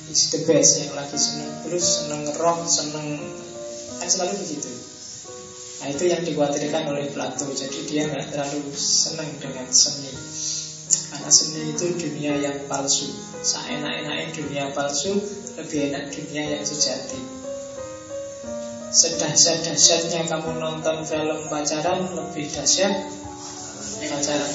is 0.08 0.22
the 0.32 0.40
best. 0.48 0.80
Yang 0.80 0.92
lagi 0.96 1.16
senang 1.20 1.52
blues 1.68 1.84
senang 1.84 2.22
rock 2.40 2.64
senang 2.64 3.20
kan 4.00 4.08
selalu 4.08 4.40
begitu 4.42 4.73
nah 5.84 5.92
itu 5.92 6.08
yang 6.08 6.24
dikhawatirkan 6.24 6.88
oleh 6.88 7.12
Plato. 7.12 7.44
Jadi 7.52 7.84
dia 7.84 8.08
nggak 8.08 8.32
terlalu 8.32 8.72
senang 8.72 9.28
dengan 9.36 9.68
seni. 9.68 10.08
Karena 11.12 11.28
seni 11.28 11.76
itu 11.76 11.92
dunia 11.92 12.40
yang 12.40 12.56
palsu. 12.72 13.12
Seenak-enaknya 13.44 14.32
dunia 14.32 14.64
palsu 14.72 15.20
Lebih 15.60 15.92
enak 15.92 16.08
dunia 16.08 16.56
yang 16.56 16.64
sejati. 16.64 17.20
Sedahsyat-dahsyatnya 18.96 20.24
kamu 20.24 20.56
nonton 20.56 21.04
film 21.04 21.52
pacaran 21.52 22.08
Lebih 22.16 22.48
dahsyat 22.48 23.04
pacaran. 24.08 24.50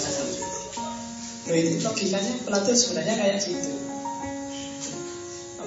Loh 1.45 1.57
itu 1.61 1.77
logikanya 1.85 2.41
Plato 2.41 2.73
sebenarnya 2.73 3.21
kayak 3.21 3.37
gitu 3.45 3.88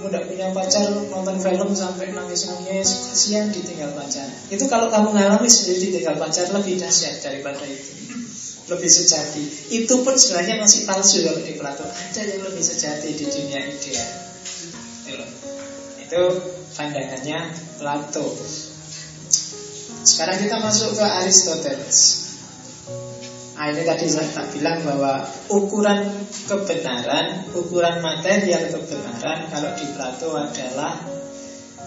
Kamu 0.03 0.11
tidak 0.11 0.27
punya 0.35 0.51
pacar 0.51 0.83
Nonton 0.91 1.39
film 1.39 1.71
sampai 1.79 2.11
nangis-nangis 2.11 3.07
Kasihan 3.07 3.55
ditinggal 3.55 3.95
pacar 3.95 4.27
Itu 4.51 4.67
kalau 4.67 4.91
kamu 4.91 5.15
ngalami 5.15 5.47
sendiri 5.47 5.79
ditinggal 5.95 6.19
pacar 6.19 6.51
Lebih 6.51 6.83
dahsyat 6.83 7.23
daripada 7.23 7.63
itu 7.63 8.03
lebih 8.71 8.89
sejati. 8.89 9.43
Itu 9.75 10.07
pun 10.07 10.15
sebenarnya 10.15 10.63
masih 10.63 10.87
palsu 10.87 11.27
kalau 11.27 11.43
di 11.43 11.59
Plato. 11.59 11.83
Ada 11.83 12.25
yang 12.25 12.47
lebih 12.47 12.63
sejati 12.63 13.11
di 13.11 13.27
dunia 13.27 13.59
ideal. 13.59 14.11
Itu 15.99 16.23
pandangannya 16.79 17.53
Plato. 17.83 18.27
Sekarang 20.07 20.39
kita 20.41 20.57
masuk 20.63 20.95
ke 20.95 21.05
Aristoteles. 21.05 22.22
Nah, 23.63 23.71
ini 23.71 23.87
tadi 23.87 24.11
saya 24.11 24.43
bilang 24.51 24.83
bahwa 24.83 25.23
ukuran 25.47 26.03
kebenaran, 26.51 27.47
ukuran 27.55 28.03
material 28.03 28.75
kebenaran 28.75 29.47
kalau 29.55 29.71
di 29.79 29.87
Plato 29.95 30.35
adalah 30.35 30.99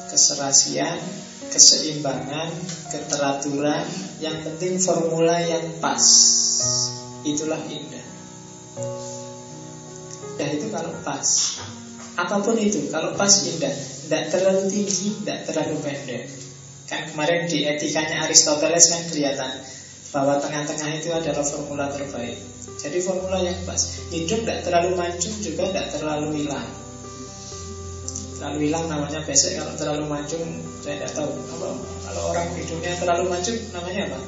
keserasian, 0.07 0.95
keseimbangan, 1.51 2.47
keteraturan, 2.95 3.84
yang 4.23 4.39
penting 4.47 4.80
formula 4.80 5.36
yang 5.43 5.67
pas. 5.84 5.99
Itulah 7.28 7.59
indah. 7.67 8.07
Dan 10.39 10.47
itu 10.55 10.71
kalau 10.71 10.95
pas. 11.03 11.59
Apa 12.15 12.39
pun 12.39 12.55
itu, 12.55 12.88
kalau 12.88 13.19
pas 13.19 13.36
indah. 13.51 13.76
Tidak 13.76 14.23
terlalu 14.32 14.71
tinggi, 14.71 15.11
tidak 15.19 15.43
terlalu 15.51 15.76
pendek. 15.84 16.23
Kan 16.88 17.11
kemarin 17.11 17.51
di 17.51 17.67
etikanya 17.67 18.23
Aristoteles 18.23 18.95
kan 18.95 19.03
kelihatan 19.11 19.76
bahwa 20.16 20.39
tengah-tengah 20.39 20.95
itu 20.95 21.11
adalah 21.11 21.43
formula 21.43 21.91
terbaik. 21.91 22.39
Jadi 22.80 23.03
formula 23.03 23.36
yang 23.43 23.59
pas. 23.68 23.99
Hidup 24.16 24.47
tidak 24.47 24.63
terlalu 24.63 24.95
mancung 24.95 25.36
juga 25.43 25.68
tidak 25.68 25.91
terlalu 25.91 26.39
hilang. 26.39 26.72
Terlalu 28.39 28.57
hilang 28.72 28.86
namanya 28.88 29.20
besek 29.28 29.59
kalau 29.59 29.76
terlalu 29.76 30.07
mancung 30.07 30.43
saya 30.80 31.03
tidak 31.03 31.11
tahu. 31.20 31.28
Apa, 31.28 31.68
kalau 32.07 32.22
orang 32.32 32.47
hidupnya 32.55 32.95
terlalu 32.95 33.24
mancung 33.28 33.59
namanya 33.76 34.01
apa? 34.07 34.20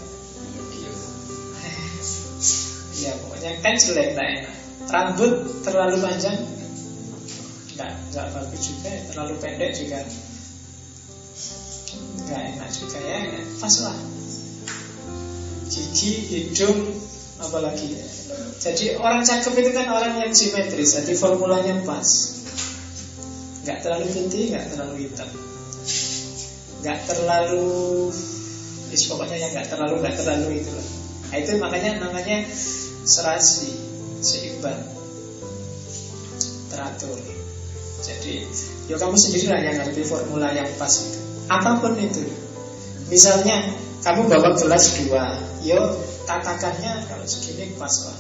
Ya 3.00 3.12
pokoknya 3.24 3.52
kan 3.64 3.76
jelek 3.80 4.18
tak 4.18 4.28
enak 4.28 4.56
Rambut 4.88 5.34
terlalu 5.62 6.02
panjang 6.02 6.40
enggak 7.78 8.28
bagus 8.34 8.62
juga 8.74 8.90
Terlalu 9.14 9.34
pendek 9.38 9.72
juga 9.78 10.02
Enggak 12.26 12.42
enak 12.58 12.70
juga 12.74 12.98
ya 13.06 13.20
Pas 13.62 13.76
lah 13.86 14.17
Gigi, 15.68 16.12
hidung 16.32 16.80
Apalagi 17.38 17.94
Jadi 18.58 18.98
orang 18.98 19.22
cakep 19.22 19.54
itu 19.54 19.72
kan 19.76 19.88
orang 19.94 20.14
yang 20.24 20.32
simetris 20.34 20.98
Jadi 20.98 21.14
formulanya 21.14 21.84
pas 21.86 22.08
Enggak 23.64 23.84
terlalu 23.84 24.08
putih, 24.12 24.52
enggak 24.52 24.74
terlalu 24.74 24.94
hitam 25.06 25.30
Enggak 26.82 27.00
terlalu 27.06 27.68
Is, 28.88 29.04
pokoknya 29.12 29.36
yang 29.38 29.52
enggak 29.52 29.68
terlalu, 29.70 30.00
enggak 30.00 30.16
terlalu 30.18 30.64
itu 30.64 30.72
lah 30.72 30.88
Nah, 31.28 31.38
itu 31.44 31.60
makanya 31.60 32.08
namanya 32.08 32.48
serasi, 33.04 33.76
seimbang, 34.24 34.80
teratur. 36.72 37.20
Jadi, 38.00 38.48
ya 38.88 38.96
kamu 38.96 39.16
sendirilah 39.20 39.60
yang 39.60 39.76
ngerti 39.84 40.08
formula 40.08 40.56
yang 40.56 40.72
pas 40.80 40.92
itu. 40.92 41.20
Apa 41.52 41.84
pun 41.84 42.00
itu. 42.00 42.24
Misalnya, 43.12 43.76
kamu 44.06 44.30
bawa 44.30 44.54
gelas 44.54 44.86
dua, 45.02 45.42
yo 45.66 45.80
tatakannya 46.30 47.08
kalau 47.10 47.26
segini 47.26 47.74
pas 47.76 47.94
lah. 48.06 48.20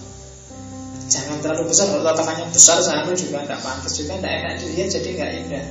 Jangan 1.07 1.39
terlalu 1.39 1.71
besar, 1.71 1.87
kalau 1.87 2.03
tatakannya 2.03 2.51
besar 2.51 2.83
sama 2.83 3.15
juga 3.15 3.45
tidak 3.47 3.61
pantas 3.63 3.93
juga, 3.95 4.19
tidak 4.19 4.33
enak 4.43 4.53
dilihat 4.59 4.89
jadi 4.91 5.09
nggak 5.15 5.31
indah. 5.45 5.65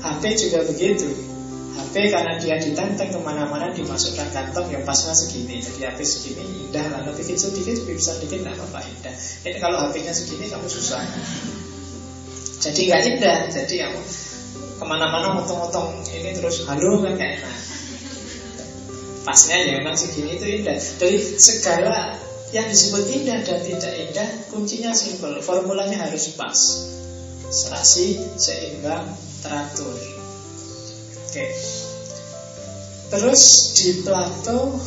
HP 0.00 0.22
juga 0.38 0.58
begitu. 0.68 1.08
HP 1.70 1.94
karena 2.12 2.34
dia 2.38 2.56
ditenteng 2.58 3.10
ke 3.14 3.18
mana-mana 3.22 3.70
dimasukkan 3.72 4.28
kantong 4.30 4.68
yang 4.70 4.82
pasnya 4.86 5.14
segini. 5.16 5.58
Jadi 5.58 5.86
HP 5.86 5.98
segini 6.02 6.42
indah 6.66 6.86
lah 6.92 7.00
lebih 7.06 7.24
kecil 7.30 7.50
dikit 7.54 7.82
lebih 7.86 7.98
besar 7.98 8.18
dikit 8.22 8.42
nggak 8.42 8.54
apa-apa 8.58 8.80
indah. 8.86 9.14
Ini 9.46 9.58
kalau 9.58 9.78
HP-nya 9.88 10.12
segini 10.14 10.46
kamu 10.50 10.66
susah. 10.66 11.02
Jadi 12.60 12.80
nggak 12.90 13.02
indah. 13.16 13.38
Jadi 13.50 13.74
kamu 13.86 14.00
ke 14.80 14.84
mana-mana 14.88 15.36
motong-motong 15.36 16.00
ini 16.08 16.32
terus 16.32 16.64
halo 16.64 17.04
kan 17.04 17.12
enak 17.20 17.79
pasnya 19.24 19.56
ya 19.60 19.70
memang 19.80 19.96
segini 19.96 20.36
itu 20.40 20.46
indah. 20.60 20.78
Dari 20.96 21.18
segala 21.36 22.16
yang 22.50 22.66
disebut 22.66 23.04
indah 23.12 23.38
dan 23.44 23.60
tidak 23.62 23.94
indah 23.94 24.28
kuncinya 24.50 24.92
simpel. 24.96 25.38
Formulanya 25.44 26.08
harus 26.08 26.32
pas. 26.34 26.58
Serasi 27.50 28.18
seimbang 28.38 29.10
teratur. 29.42 29.96
Oke. 31.28 31.46
Terus 33.10 33.42
di 33.74 33.90
Plato 34.06 34.78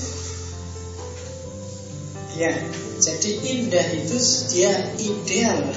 Ya, 2.34 2.50
jadi 2.98 3.30
indah 3.46 3.88
itu 3.94 4.18
dia 4.50 4.74
ideal. 4.98 5.70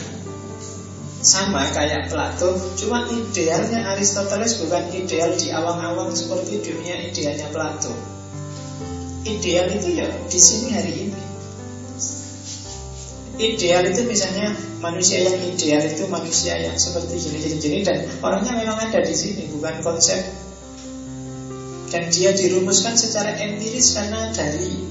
Sama 1.20 1.68
kayak 1.74 2.06
Plato 2.06 2.54
Cuma 2.78 3.02
idealnya 3.10 3.82
Aristoteles 3.92 4.62
bukan 4.62 4.94
ideal 4.94 5.34
di 5.34 5.50
awang-awang 5.50 6.14
Seperti 6.14 6.62
dunia 6.62 7.02
idealnya 7.02 7.50
Plato 7.50 7.90
Ideal 9.26 9.66
itu 9.74 9.98
ya 9.98 10.06
di 10.30 10.38
sini 10.38 10.70
hari 10.70 10.92
ini. 11.02 11.20
Ideal 13.36 13.90
itu 13.90 14.06
misalnya 14.06 14.54
manusia 14.78 15.26
yang 15.26 15.36
ideal 15.42 15.82
itu 15.82 16.06
manusia 16.06 16.54
yang 16.56 16.78
seperti 16.78 17.20
gini-gini 17.20 17.82
dan 17.82 18.06
orangnya 18.22 18.54
memang 18.54 18.78
ada 18.78 19.02
di 19.02 19.12
sini 19.12 19.50
bukan 19.50 19.82
konsep. 19.82 20.22
Dan 21.90 22.06
dia 22.14 22.32
dirumuskan 22.38 22.94
secara 22.94 23.34
empiris 23.34 23.98
karena 23.98 24.30
dari 24.30 24.86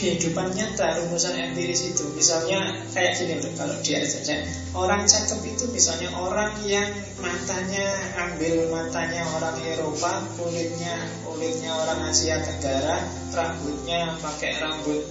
kehidupan 0.00 0.56
nyata 0.56 1.04
rumusan 1.04 1.36
empiris 1.36 1.92
itu. 1.92 2.08
Misalnya 2.16 2.80
kayak 2.96 3.20
gini 3.20 3.36
loh 3.36 3.52
kalau 3.52 3.76
dia 3.84 4.00
saja 4.08 4.40
orang 4.72 5.04
cakep 5.04 5.44
itu 5.44 5.68
misalnya 5.68 6.08
orang 6.16 6.56
yang 6.64 6.88
matanya 7.20 7.84
ambil 8.16 8.72
matanya 8.72 9.28
orang 9.36 9.60
Eropa 9.60 10.24
kulitnya 10.40 10.96
kulitnya 11.20 11.70
orang 11.76 12.08
Asia 12.08 12.40
Tenggara 12.40 13.04
rambutnya 13.36 14.16
pakai 14.24 14.56
rambut 14.56 15.04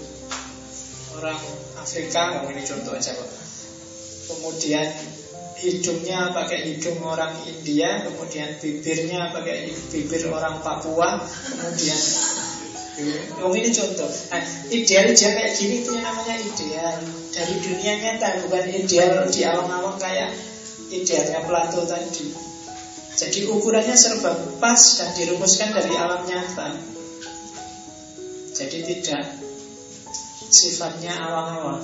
orang 1.22 1.40
Afrika 1.78 2.42
ini 2.50 2.66
contoh 2.66 2.98
aja 2.98 3.14
kok. 3.14 3.30
Kemudian 4.30 4.88
hidungnya 5.60 6.32
pakai 6.32 6.72
hidung 6.72 7.04
orang 7.04 7.36
India, 7.44 8.08
kemudian 8.08 8.56
bibirnya 8.64 9.36
pakai 9.36 9.68
bibir 9.92 10.24
orang 10.32 10.64
Papua, 10.64 11.20
kemudian 11.20 12.00
Oh 13.40 13.56
ini 13.56 13.72
contoh. 13.72 14.10
Nah, 14.30 14.42
ideal 14.68 15.12
dia 15.16 15.30
kayak 15.32 15.56
gini 15.56 15.84
itu 15.84 15.96
yang 15.96 16.04
namanya 16.04 16.36
ideal 16.36 16.96
dari 17.32 17.56
dunia 17.64 17.94
nyata, 18.04 18.28
bukan 18.44 18.66
ideal 18.68 19.24
di 19.32 19.42
awang-awang 19.48 19.96
kayak 19.96 20.36
idealnya 20.92 21.40
Plato 21.48 21.88
tadi. 21.88 22.28
Jadi 23.20 23.40
ukurannya 23.52 23.96
serba 23.96 24.32
pas 24.64 24.80
dan 25.00 25.10
dirumuskan 25.16 25.76
dari 25.76 25.94
alam 25.96 26.24
nyata. 26.28 26.68
Jadi 28.56 28.78
tidak 28.84 29.24
sifatnya 30.52 31.16
awang-awang. 31.16 31.84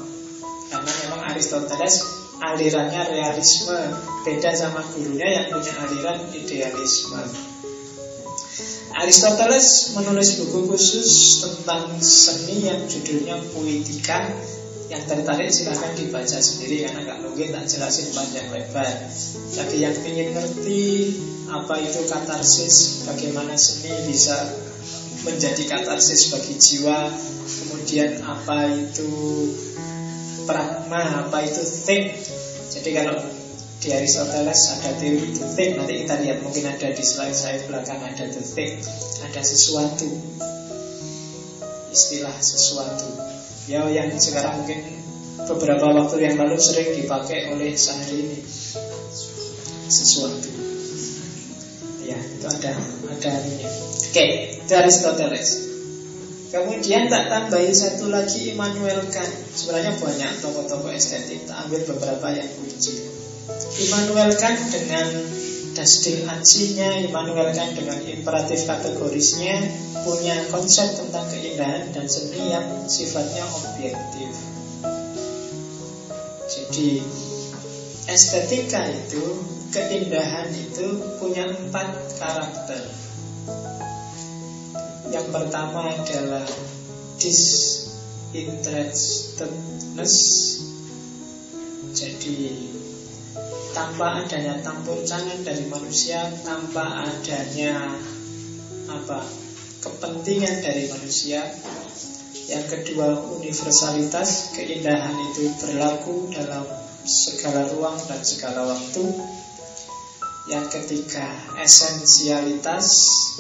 Karena 0.65 0.91
memang 1.05 1.21
Aristoteles 1.31 2.03
alirannya 2.41 3.15
realisme 3.15 3.79
Beda 4.27 4.51
sama 4.51 4.83
gurunya 4.91 5.29
yang 5.29 5.45
punya 5.53 5.71
aliran 5.85 6.19
idealisme 6.35 7.54
Aristoteles 8.95 9.91
menulis 9.99 10.39
buku 10.39 10.71
khusus 10.71 11.43
tentang 11.43 11.99
seni 11.99 12.71
yang 12.71 12.79
judulnya 12.87 13.43
Poetika 13.51 14.23
yang 14.87 15.03
tertarik 15.03 15.51
silahkan 15.51 15.91
dibaca 15.97 16.37
sendiri 16.39 16.85
karena 16.85 17.03
nggak 17.03 17.19
mungkin 17.25 17.51
tak 17.51 17.65
jelasin 17.67 18.07
panjang 18.15 18.47
lebar. 18.55 18.93
Bagi 19.57 19.77
yang 19.83 19.95
ingin 19.99 20.29
ngerti 20.31 20.83
apa 21.51 21.75
itu 21.81 22.07
katarsis, 22.07 23.03
bagaimana 23.03 23.59
seni 23.59 23.91
bisa 24.07 24.37
menjadi 25.25 25.63
katarsis 25.67 26.31
bagi 26.31 26.55
jiwa, 26.55 27.11
kemudian 27.45 28.21
apa 28.23 28.69
itu 28.69 29.11
pragma, 30.47 31.25
apa 31.25 31.43
itu 31.43 31.61
think. 31.65 32.13
Jadi 32.71 32.89
kalau 32.93 33.17
di 33.83 33.91
Aristoteles 33.91 34.79
ada 34.79 34.91
teori 34.95 35.35
think 35.35 35.77
Nanti 35.77 35.93
kita 36.05 36.15
lihat 36.23 36.39
mungkin 36.41 36.63
ada 36.65 36.87
di 36.89 37.03
slide 37.03 37.35
saya 37.35 37.59
belakang 37.67 37.99
Ada 37.99 38.31
think 38.31 38.81
Ada 39.25 39.41
sesuatu. 39.43 40.07
Istilah 41.91 42.35
sesuatu. 42.39 43.07
Ya 43.67 43.87
yang 43.91 44.15
sekarang 44.15 44.63
mungkin 44.63 44.79
Beberapa 45.45 45.91
waktu 45.91 46.25
yang 46.25 46.35
lalu 46.39 46.57
sering 46.57 46.95
dipakai 46.95 47.53
oleh 47.53 47.75
sehari 47.75 48.17
ini. 48.25 48.39
Sesuatu. 49.85 50.49
Ya 52.07 52.17
itu 52.17 52.47
ada 52.47 52.73
Ada 53.11 53.29
ini 53.43 53.65
Oke 54.09 54.25
itu 54.65 54.73
Aristoteles. 54.73 55.49
Kemudian 56.49 57.11
tak 57.11 57.27
tambahi 57.27 57.75
satu 57.75 58.07
lagi 58.07 58.55
Immanuel 58.55 59.03
Kant. 59.11 59.29
Sebenarnya 59.53 59.99
banyak 59.99 60.39
tokoh-tokoh 60.39 60.89
estetik. 60.95 61.43
Tak 61.43 61.67
ambil 61.67 61.83
beberapa 61.83 62.31
yang 62.31 62.47
kunci 62.55 63.14
Immanuel 63.75 64.31
Kant 64.41 64.57
dengan 64.73 65.05
Dastil 65.75 66.23
acinya, 66.25 66.97
Immanuel 67.03 67.51
Kant 67.53 67.75
dengan 67.77 68.01
imperatif 68.07 68.65
kategorisnya 68.65 69.61
punya 70.01 70.49
konsep 70.49 70.97
tentang 70.97 71.29
keindahan 71.29 71.93
dan 71.93 72.09
seni 72.09 72.49
yang 72.49 72.89
sifatnya 72.89 73.43
objektif. 73.43 74.31
Jadi 76.49 77.03
estetika 78.09 78.89
itu, 78.89 79.21
keindahan 79.69 80.49
itu 80.55 81.03
punya 81.21 81.45
empat 81.51 82.17
karakter. 82.17 82.81
Yang 85.11 85.27
pertama 85.29 85.91
adalah 85.91 86.47
disinterestedness. 87.19 90.15
Jadi 91.95 92.74
tanpa 93.75 94.23
adanya 94.23 94.55
tampur 94.63 95.03
tangan 95.03 95.43
dari 95.43 95.67
manusia, 95.67 96.31
tanpa 96.47 97.11
adanya 97.11 97.91
apa 98.87 99.19
kepentingan 99.83 100.63
dari 100.63 100.87
manusia. 100.87 101.43
Yang 102.47 102.65
kedua, 102.71 103.19
universalitas, 103.35 104.55
keindahan 104.55 105.11
itu 105.27 105.51
berlaku 105.59 106.31
dalam 106.31 106.63
segala 107.03 107.67
ruang 107.75 107.99
dan 108.07 108.21
segala 108.23 108.63
waktu. 108.63 109.03
Yang 110.45 110.65
ketiga, 110.77 111.25
esensialitas, 111.59 112.85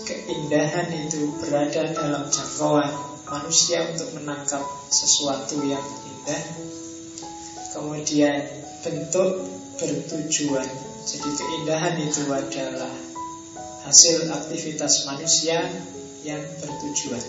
keindahan 0.03 0.89
itu 1.05 1.31
berada 1.39 1.85
dalam 1.95 2.27
jangkauan 2.27 2.91
manusia 3.29 3.87
untuk 3.87 4.09
menangkap 4.19 4.65
sesuatu 4.89 5.63
yang 5.63 5.85
indah. 5.85 6.43
Kemudian 7.77 8.41
bentuk 8.81 9.55
bertujuan. 9.79 10.69
Jadi 11.05 11.29
keindahan 11.37 11.95
itu 12.01 12.25
adalah 12.31 12.93
hasil 13.85 14.25
aktivitas 14.31 15.05
manusia 15.05 15.69
yang 16.25 16.41
bertujuan. 16.59 17.21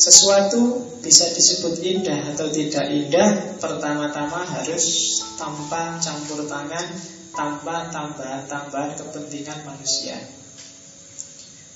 Sesuatu 0.00 0.80
bisa 1.04 1.28
disebut 1.28 1.76
indah 1.84 2.32
atau 2.32 2.48
tidak 2.48 2.88
indah 2.88 3.60
Pertama-tama 3.60 4.48
harus 4.48 5.20
tanpa 5.36 6.00
campur 6.00 6.48
tangan 6.48 6.88
Tanpa 7.36 7.92
tambahan-tambahan 7.92 8.96
kepentingan 8.96 9.60
manusia 9.68 10.16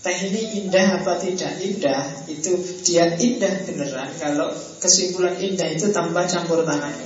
Teh 0.01 0.17
ini 0.33 0.65
indah 0.65 1.05
apa 1.05 1.21
tidak 1.21 1.53
indah 1.61 2.25
Itu 2.25 2.57
dia 2.81 3.13
indah 3.13 3.61
beneran 3.69 4.17
Kalau 4.17 4.57
kesimpulan 4.81 5.37
indah 5.37 5.69
itu 5.69 5.93
tanpa 5.93 6.25
campur 6.25 6.65
tangan 6.65 6.97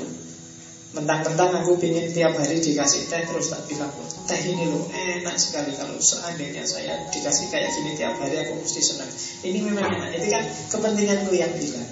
Mentang-mentang 0.89 1.53
aku 1.53 1.77
ingin 1.85 2.09
tiap 2.17 2.33
hari 2.41 2.65
dikasih 2.65 3.13
teh 3.13 3.21
Terus 3.29 3.53
tak 3.53 3.61
bilang 3.69 3.93
Teh 4.25 4.41
ini 4.41 4.73
loh 4.73 4.89
enak 4.89 5.37
sekali. 5.37 5.77
Kalau 5.77 6.01
seandainya 6.01 6.65
saya 6.65 6.97
dikasih 7.13 7.53
kayak 7.53 7.69
gini 7.77 7.93
tiap 7.93 8.17
hari 8.17 8.41
Aku 8.49 8.57
mesti 8.57 8.81
senang. 8.81 9.11
Ini 9.45 9.59
memang 9.69 9.85
enak. 9.85 10.17
Itu 10.17 10.29
kan 10.33 10.45
kepentinganku 10.73 11.33
yang 11.37 11.53
bilang. 11.53 11.89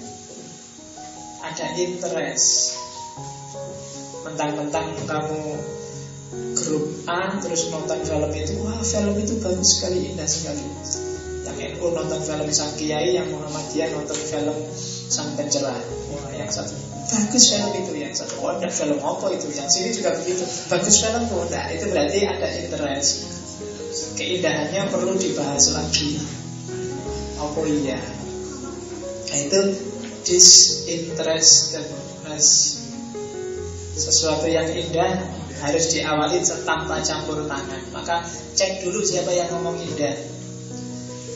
Ada 1.45 1.65
interest. 1.77 2.49
Mentang-mentang 4.25 4.97
kamu 5.05 5.41
grup 6.57 6.85
A 7.05 7.37
Terus 7.37 7.69
nonton 7.69 8.01
film 8.01 8.31
itu 8.33 8.53
Wah 8.65 8.81
film 8.81 9.13
itu 9.21 9.37
bagus 9.39 9.77
sekali 9.77 10.09
Indah 10.09 10.25
sekali. 10.25 10.65
Yang 11.45 11.77
NU 11.77 11.85
nonton 11.93 12.19
film 12.25 12.49
Sang 12.51 12.73
Kiai 12.75 13.15
Yang 13.15 13.33
Muhammadiyah 13.33 13.93
nonton 13.93 14.19
film 14.19 14.57
Sang 15.07 15.31
Pencerah 15.39 15.79
Wah 16.11 16.33
yang 16.35 16.51
satu 16.51 16.96
bagus 17.07 17.55
film 17.55 17.71
itu 17.71 17.95
yang 17.95 18.11
satu 18.11 18.43
oh 18.43 18.51
enggak 18.55 18.71
film 18.75 18.99
apa 18.99 19.31
itu? 19.31 19.47
Yang 19.55 19.69
sini 19.71 19.89
juga 19.95 20.11
begitu. 20.19 20.43
Bagus 20.67 20.95
film 20.99 21.23
oh 21.31 21.47
enggak 21.47 21.71
itu 21.75 21.85
berarti 21.87 22.19
ada 22.27 22.47
interest 22.51 23.37
keindahannya 24.17 24.89
perlu 24.91 25.15
dibahas 25.15 25.71
lagi. 25.73 26.19
Apa 27.37 27.61
iya? 27.69 28.01
Nah, 29.27 29.37
itu 29.37 29.59
disinterestedness 30.25 32.47
sesuatu 33.97 34.45
yang 34.45 34.69
indah 34.69 35.25
harus 35.57 35.89
diawali 35.93 36.41
tanpa 36.65 37.01
campur 37.01 37.47
tangan. 37.49 37.81
Maka 37.93 38.21
cek 38.53 38.85
dulu 38.85 39.01
siapa 39.01 39.33
yang 39.33 39.49
ngomong 39.53 39.81
indah. 39.81 40.13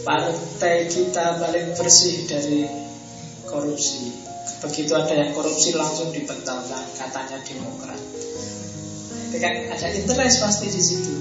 Partai 0.02 0.90
kita 0.90 1.38
paling 1.38 1.78
bersih 1.78 2.26
dari 2.26 2.66
korupsi 3.46 4.21
Begitu 4.62 4.94
ada 4.94 5.14
yang 5.18 5.34
korupsi 5.34 5.74
langsung 5.74 6.14
dibentalkan 6.14 6.86
katanya 6.94 7.42
demokrat. 7.42 7.98
Itu 9.30 9.38
kan 9.42 9.54
ada 9.74 9.88
interest 9.90 10.38
pasti 10.38 10.70
di 10.70 10.82
situ. 10.82 11.14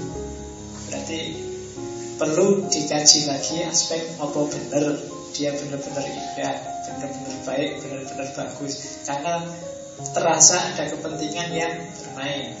Berarti 0.85 1.19
perlu 2.21 2.69
dikaji 2.69 3.19
lagi 3.25 3.65
aspek 3.65 4.13
apa 4.21 4.39
benar 4.45 4.93
dia 5.33 5.57
benar-benar 5.57 6.05
indah, 6.05 6.55
benar-benar 6.85 7.37
baik, 7.49 7.81
benar-benar 7.81 8.29
bagus. 8.37 9.01
Karena 9.09 9.41
terasa 10.13 10.61
ada 10.61 10.85
kepentingan 10.93 11.49
yang 11.49 11.73
bermain. 11.97 12.53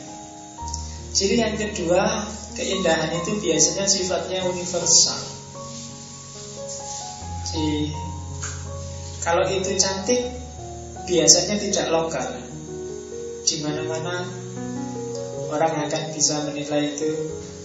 Ciri 1.11 1.43
yang 1.43 1.59
kedua, 1.59 2.25
keindahan 2.57 3.11
itu 3.21 3.37
biasanya 3.37 3.85
sifatnya 3.85 4.47
universal. 4.47 5.19
Jadi, 7.51 7.91
kalau 9.21 9.43
itu 9.51 9.75
cantik, 9.75 10.40
biasanya 11.05 11.55
tidak 11.57 11.87
lokal. 11.89 12.29
Di 13.41 13.55
mana-mana 13.65 14.25
orang 15.51 15.73
akan 15.89 16.03
bisa 16.15 16.45
menilai 16.47 16.95
itu 16.95 17.09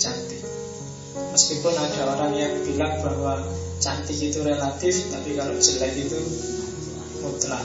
cantik. 0.00 0.42
Meskipun 1.32 1.74
ada 1.76 2.00
orang 2.16 2.32
yang 2.32 2.52
bilang 2.64 2.96
bahwa 3.04 3.44
cantik 3.78 4.16
itu 4.16 4.40
relatif, 4.40 5.12
tapi 5.12 5.36
kalau 5.36 5.54
jelek 5.56 5.92
itu 5.94 6.18
mutlak. 7.20 7.64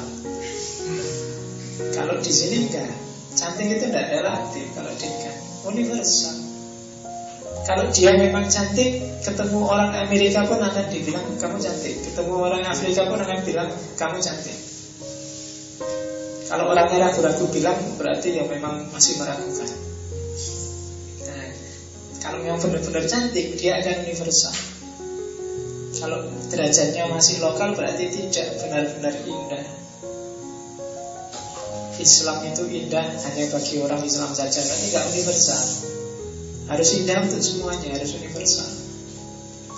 Kalau 1.95 2.15
di 2.19 2.31
sini 2.31 2.67
enggak, 2.67 2.91
cantik 3.35 3.67
itu 3.67 3.87
tidak 3.89 4.11
relatif 4.11 4.65
kalau 4.75 4.91
dia 4.99 5.33
universal. 5.65 6.35
Kalau 7.61 7.85
dia 7.93 8.17
memang 8.17 8.49
cantik, 8.49 9.21
ketemu 9.21 9.59
orang 9.63 9.93
Amerika 9.93 10.43
pun 10.49 10.59
akan 10.59 10.85
dibilang 10.89 11.25
kamu 11.37 11.57
cantik, 11.61 11.93
ketemu 12.09 12.33
orang 12.41 12.63
Afrika 12.65 13.05
pun 13.05 13.21
akan 13.21 13.39
bilang 13.45 13.69
kamu 13.95 14.17
cantik. 14.17 14.70
Kalau 16.51 16.67
orang 16.67 16.91
ragu-ragu 16.91 17.47
bilang 17.47 17.79
berarti 17.95 18.35
ya 18.35 18.43
memang 18.43 18.91
masih 18.91 19.23
meragukan. 19.23 19.71
Nah, 21.23 21.47
kalau 22.19 22.43
yang 22.43 22.59
benar-benar 22.59 23.07
cantik 23.07 23.55
dia 23.55 23.79
akan 23.79 24.03
universal. 24.03 24.51
Kalau 25.95 26.27
derajatnya 26.51 27.07
masih 27.07 27.39
lokal 27.39 27.71
berarti 27.71 28.11
tidak 28.11 28.59
benar-benar 28.59 29.15
indah. 29.23 29.63
Islam 31.95 32.43
itu 32.43 32.63
indah 32.67 33.05
hanya 33.07 33.43
bagi 33.47 33.79
orang 33.79 34.03
Islam 34.03 34.35
saja, 34.35 34.59
tapi 34.59 34.91
tidak 34.91 35.07
universal. 35.07 35.63
Harus 36.67 36.89
indah 36.99 37.17
untuk 37.31 37.39
semuanya, 37.39 37.95
harus 37.95 38.11
universal. 38.19 38.67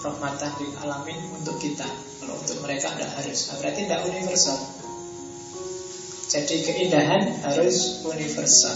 Rahmatan 0.02 0.52
lil 0.58 0.74
alamin 0.82 1.22
untuk 1.38 1.62
kita. 1.62 1.86
Kalau 2.18 2.34
untuk 2.34 2.66
mereka 2.66 2.98
tidak 2.98 3.14
harus. 3.14 3.54
Nah, 3.54 3.62
berarti 3.62 3.80
tidak 3.86 4.02
universal. 4.10 4.58
Jadi 6.34 6.66
keindahan 6.66 7.46
harus 7.46 8.02
universal. 8.02 8.74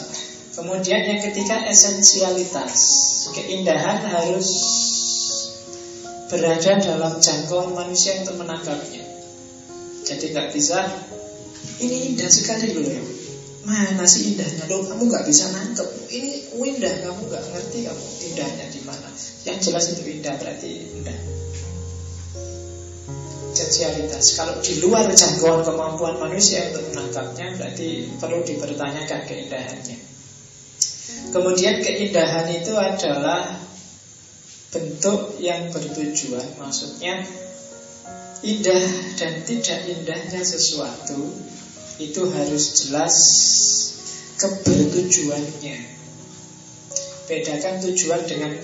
Kemudian 0.53 1.01
yang 1.09 1.21
ketiga 1.25 1.65
esensialitas. 1.65 2.77
Keindahan 3.33 4.05
harus 4.13 4.49
berada 6.29 6.77
dalam 6.77 7.17
jangkauan 7.17 7.73
manusia 7.73 8.21
untuk 8.21 8.45
menangkapnya. 8.45 9.01
Jadi 10.05 10.37
nggak 10.37 10.53
bisa 10.53 10.85
ini 11.81 12.13
indah 12.13 12.29
sekali 12.29 12.77
loh 12.77 12.85
ya. 12.85 13.01
Mana 13.65 14.05
sih 14.05 14.37
indahnya 14.37 14.69
loh? 14.69 14.85
Kamu 14.85 15.09
nggak 15.09 15.25
bisa 15.25 15.49
nangkep. 15.49 16.13
Ini 16.13 16.29
indah, 16.55 16.93
kamu 17.09 17.21
nggak 17.25 17.43
ngerti 17.57 17.79
kamu 17.89 18.05
indahnya 18.31 18.65
di 18.69 18.81
mana. 18.85 19.09
Yang 19.49 19.57
jelas 19.65 19.85
itu 19.97 20.01
indah 20.07 20.33
berarti 20.39 20.71
indah. 20.93 21.17
Esensialitas. 23.67 24.39
Kalau 24.39 24.63
di 24.63 24.79
luar 24.79 25.11
jangkauan 25.11 25.59
kemampuan 25.67 26.15
manusia 26.23 26.71
untuk 26.71 26.87
menangkapnya, 26.95 27.59
berarti 27.59 28.15
perlu 28.15 28.39
dipertanyakan 28.47 29.27
keindahannya. 29.27 29.97
Kemudian 31.35 31.83
keindahan 31.83 32.47
itu 32.47 32.71
adalah 32.79 33.59
bentuk 34.71 35.35
yang 35.43 35.67
bertujuan, 35.67 36.47
maksudnya 36.55 37.27
indah 38.39 38.87
dan 39.19 39.43
tidak 39.43 39.83
indahnya 39.83 40.39
sesuatu 40.47 41.27
itu 41.99 42.23
harus 42.31 42.87
jelas 42.87 43.15
kebertujuannya. 44.39 45.77
Bedakan 47.27 47.75
tujuan 47.83 48.23
dengan 48.23 48.55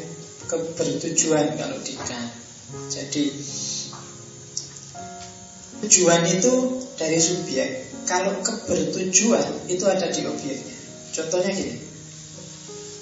kebertujuan 0.47 1.60
kalau 1.60 1.80
di 1.84 1.91
Jadi 2.88 3.24
tujuan 5.84 6.24
itu 6.32 6.80
dari 6.96 7.20
subjek. 7.20 7.92
Kalau 8.08 8.40
kebertujuan 8.40 9.68
itu 9.68 9.84
ada 9.84 10.08
di 10.08 10.24
objeknya. 10.24 10.76
Contohnya 11.12 11.52
gini. 11.52 11.76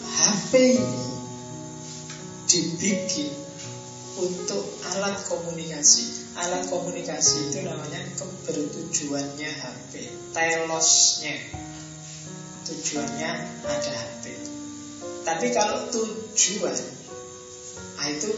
HP 0.02 0.52
ini 0.82 1.04
dibikin 2.50 3.32
untuk 4.18 4.66
alat 4.94 5.18
komunikasi. 5.30 6.34
Alat 6.38 6.68
komunikasi 6.68 7.54
itu 7.54 7.66
namanya 7.66 8.02
kebertujuannya 8.18 9.50
HP, 9.50 9.92
telosnya. 10.34 11.38
Tujuannya 12.66 13.30
ada 13.66 13.92
HP. 13.94 14.24
Tapi 15.22 15.48
kalau 15.54 15.86
tujuan, 15.94 16.76
nah 17.98 18.08
itu 18.10 18.30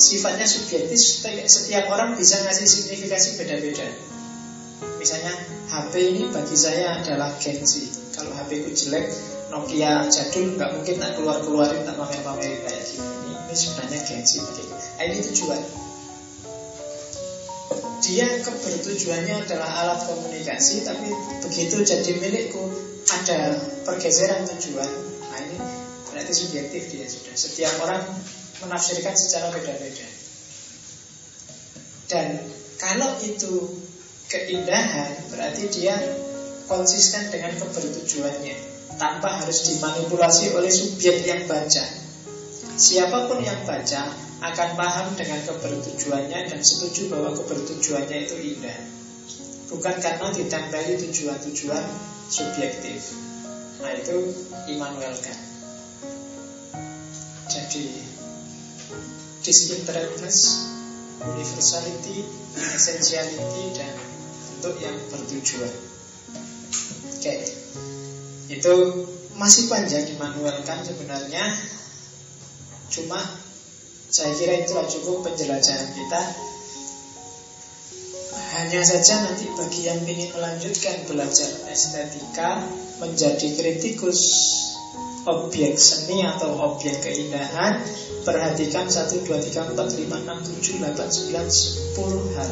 sifatnya 0.00 0.48
subjektif. 0.48 0.96
Setiap 1.44 1.92
orang 1.92 2.16
bisa 2.16 2.40
ngasih 2.40 2.64
signifikasi 2.64 3.36
beda-beda. 3.36 3.86
Misalnya 4.96 5.32
HP 5.68 5.92
ini 6.16 6.22
bagi 6.32 6.56
saya 6.56 7.04
adalah 7.04 7.36
gengsi. 7.36 7.92
Kalau 8.16 8.32
HP 8.32 8.64
ku 8.64 8.72
jelek, 8.72 9.12
Nokia 9.52 10.08
jadul 10.08 10.56
nggak 10.56 10.70
mungkin 10.80 10.96
tak 10.96 11.20
keluar 11.20 11.38
keluarin 11.44 11.84
tak 11.84 11.96
pamer 12.00 12.20
pamerin 12.24 12.58
kayak 12.64 12.82
gini. 12.88 13.08
Ini, 13.28 13.54
sebenarnya 13.54 14.00
gengsi. 14.08 14.38
Nah, 14.40 15.02
ini 15.04 15.16
tujuan. 15.30 15.60
Dia 18.00 18.26
kebertujuannya 18.42 19.34
adalah 19.44 19.70
alat 19.84 20.00
komunikasi, 20.08 20.82
tapi 20.88 21.12
begitu 21.44 21.84
jadi 21.84 22.10
milikku 22.16 22.64
ada 23.10 23.58
pergeseran 23.84 24.48
tujuan. 24.48 24.90
Nah 25.30 25.38
ini 25.44 25.58
berarti 26.20 26.36
subjektif 26.36 26.92
dia 26.92 27.08
sudah. 27.08 27.32
Setiap 27.32 27.72
orang 27.80 28.04
menafsirkan 28.60 29.16
secara 29.16 29.56
beda-beda. 29.56 30.04
Dan 32.12 32.44
kalau 32.76 33.16
itu 33.24 33.72
keindahan, 34.28 35.16
berarti 35.32 35.72
dia 35.72 35.96
konsisten 36.68 37.32
dengan 37.32 37.56
kebertujuannya 37.56 38.52
tanpa 39.00 39.40
harus 39.40 39.64
dimanipulasi 39.72 40.52
oleh 40.52 40.68
subjek 40.68 41.24
yang 41.24 41.48
baca. 41.48 41.88
Siapa 42.76 43.32
pun 43.32 43.40
yang 43.40 43.64
baca 43.64 44.12
akan 44.44 44.68
paham 44.76 45.16
dengan 45.16 45.40
kebertujuannya 45.48 46.52
dan 46.52 46.60
setuju 46.60 47.08
bahwa 47.08 47.32
kebertujuannya 47.32 48.28
itu 48.28 48.36
indah. 48.36 48.76
Bukan 49.72 49.96
karena 50.04 50.28
ditempeli 50.36 51.00
tujuan-tujuan 51.00 51.84
subjektif. 52.28 53.16
Nah 53.80 53.96
itu 53.96 54.36
Immanuel 54.68 55.16
Kant. 55.16 55.50
Jadi 57.50 57.84
disinterestedness, 59.42 60.38
universality, 61.26 62.22
essentiality 62.54 63.64
dan 63.74 63.92
bentuk 64.54 64.78
yang 64.78 64.96
bertujuan. 65.10 65.74
Oke. 67.10 67.18
Okay. 67.18 67.38
Itu 68.50 68.74
masih 69.34 69.66
panjang 69.66 70.06
Immanuel 70.14 70.62
sebenarnya 70.62 71.44
Cuma 72.90 73.22
saya 74.10 74.34
kira 74.34 74.66
itulah 74.66 74.82
cukup 74.90 75.30
penjelajahan 75.30 75.94
kita 75.94 76.22
hanya 78.50 78.82
saja 78.82 79.30
nanti 79.30 79.46
bagi 79.54 79.86
yang 79.86 80.02
ingin 80.02 80.34
melanjutkan 80.34 81.06
belajar 81.06 81.46
estetika 81.70 82.66
menjadi 82.98 83.46
kritikus 83.54 84.20
objek 85.28 85.76
seni 85.76 86.24
atau 86.24 86.56
objek 86.72 87.04
keindahan 87.04 87.84
perhatikan 88.24 88.88
1, 88.88 89.24
2, 89.24 89.28
3, 89.28 89.76
4, 89.76 89.76
5, 89.76 90.06
6, 90.06 90.60
7, 90.60 90.80
8, 90.80 90.96
9, 90.96 91.96
10 91.96 92.36
hal 92.36 92.50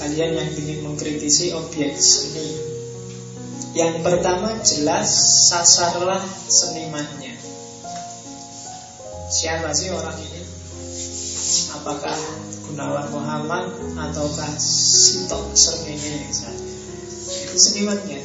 kalian 0.00 0.30
yang 0.32 0.50
ingin 0.56 0.78
mengkritisi 0.80 1.52
objek 1.52 1.92
seni 2.00 2.70
yang 3.70 4.02
pertama 4.02 4.58
jelas 4.66 5.06
sasarlah 5.46 6.18
senimannya. 6.50 7.38
Siapa 9.30 9.70
sih 9.70 9.94
orang 9.94 10.18
ini? 10.18 10.42
Apakah 11.78 12.18
Gunawan 12.66 13.06
Muhammad 13.14 13.70
ataukah 13.94 14.50
Sitok 14.58 15.54
Srengenge? 15.54 16.26
Itu 17.30 17.54
senimannya. 17.54 18.18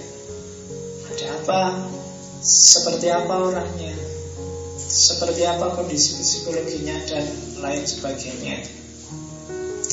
Apa? 1.35 1.91
Seperti 2.39 3.11
apa 3.11 3.35
orangnya? 3.51 3.91
Seperti 4.85 5.43
apa 5.43 5.75
kondisi 5.75 6.15
psikologinya 6.15 6.95
dan 7.09 7.25
lain 7.59 7.83
sebagainya. 7.83 8.63